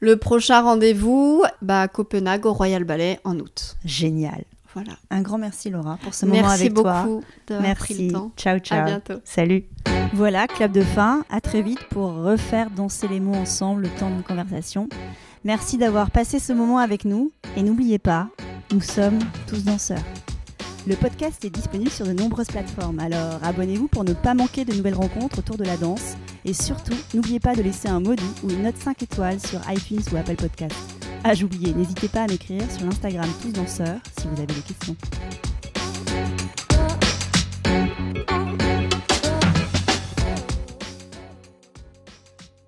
Le 0.00 0.16
prochain 0.16 0.60
rendez-vous, 0.62 1.42
bah, 1.62 1.82
à 1.82 1.88
Copenhague, 1.88 2.46
au 2.46 2.52
Royal 2.52 2.84
Ballet, 2.84 3.18
en 3.24 3.38
août. 3.38 3.76
Génial. 3.84 4.44
Voilà. 4.76 4.92
Un 5.08 5.22
grand 5.22 5.38
merci 5.38 5.70
Laura 5.70 5.98
pour 6.02 6.12
ce 6.12 6.26
moment 6.26 6.42
Merci 6.42 6.60
avec 6.64 6.74
toi. 6.74 7.02
beaucoup 7.02 7.24
d'avoir 7.46 7.74
pris 7.76 7.94
Merci. 7.94 8.06
le 8.08 8.12
temps. 8.12 8.30
Ciao, 8.36 8.58
ciao. 8.58 8.80
À 8.80 8.84
bientôt. 8.84 9.14
Salut. 9.24 9.64
Voilà, 10.12 10.46
clap 10.46 10.70
de 10.70 10.82
fin. 10.82 11.24
À 11.30 11.40
très 11.40 11.62
vite 11.62 11.82
pour 11.88 12.12
refaire 12.12 12.68
danser 12.68 13.08
les 13.08 13.18
mots 13.18 13.34
ensemble 13.34 13.84
le 13.84 13.88
temps 13.88 14.10
d'une 14.10 14.22
conversation. 14.22 14.86
Merci 15.44 15.78
d'avoir 15.78 16.10
passé 16.10 16.38
ce 16.38 16.52
moment 16.52 16.76
avec 16.76 17.06
nous. 17.06 17.32
Et 17.56 17.62
n'oubliez 17.62 17.98
pas, 17.98 18.28
nous 18.70 18.82
sommes 18.82 19.18
tous 19.46 19.64
danseurs. 19.64 20.02
Le 20.86 20.94
podcast 20.94 21.42
est 21.46 21.50
disponible 21.50 21.90
sur 21.90 22.06
de 22.06 22.12
nombreuses 22.12 22.46
plateformes, 22.48 23.00
alors 23.00 23.40
abonnez-vous 23.42 23.88
pour 23.88 24.04
ne 24.04 24.12
pas 24.12 24.34
manquer 24.34 24.64
de 24.64 24.74
nouvelles 24.74 24.94
rencontres 24.94 25.38
autour 25.38 25.56
de 25.56 25.64
la 25.64 25.76
danse. 25.78 26.16
Et 26.44 26.52
surtout, 26.52 26.94
n'oubliez 27.14 27.40
pas 27.40 27.54
de 27.56 27.62
laisser 27.62 27.88
un 27.88 27.98
mot 28.00 28.14
doux 28.14 28.34
ou 28.44 28.50
une 28.50 28.62
note 28.62 28.76
5 28.76 29.02
étoiles 29.02 29.40
sur 29.40 29.58
iTunes 29.70 30.02
ou 30.12 30.16
Apple 30.16 30.36
Podcast. 30.36 30.95
Ah, 31.24 31.34
j'oubliais, 31.34 31.72
n'hésitez 31.72 32.08
pas 32.08 32.22
à 32.22 32.26
m'écrire 32.26 32.62
sur 32.70 32.84
l'Instagram 32.86 33.28
Tous 33.42 33.52
Danseurs 33.52 33.98
si 34.18 34.28
vous 34.28 34.36
avez 34.36 34.46
des 34.46 34.60
questions. 34.60 34.96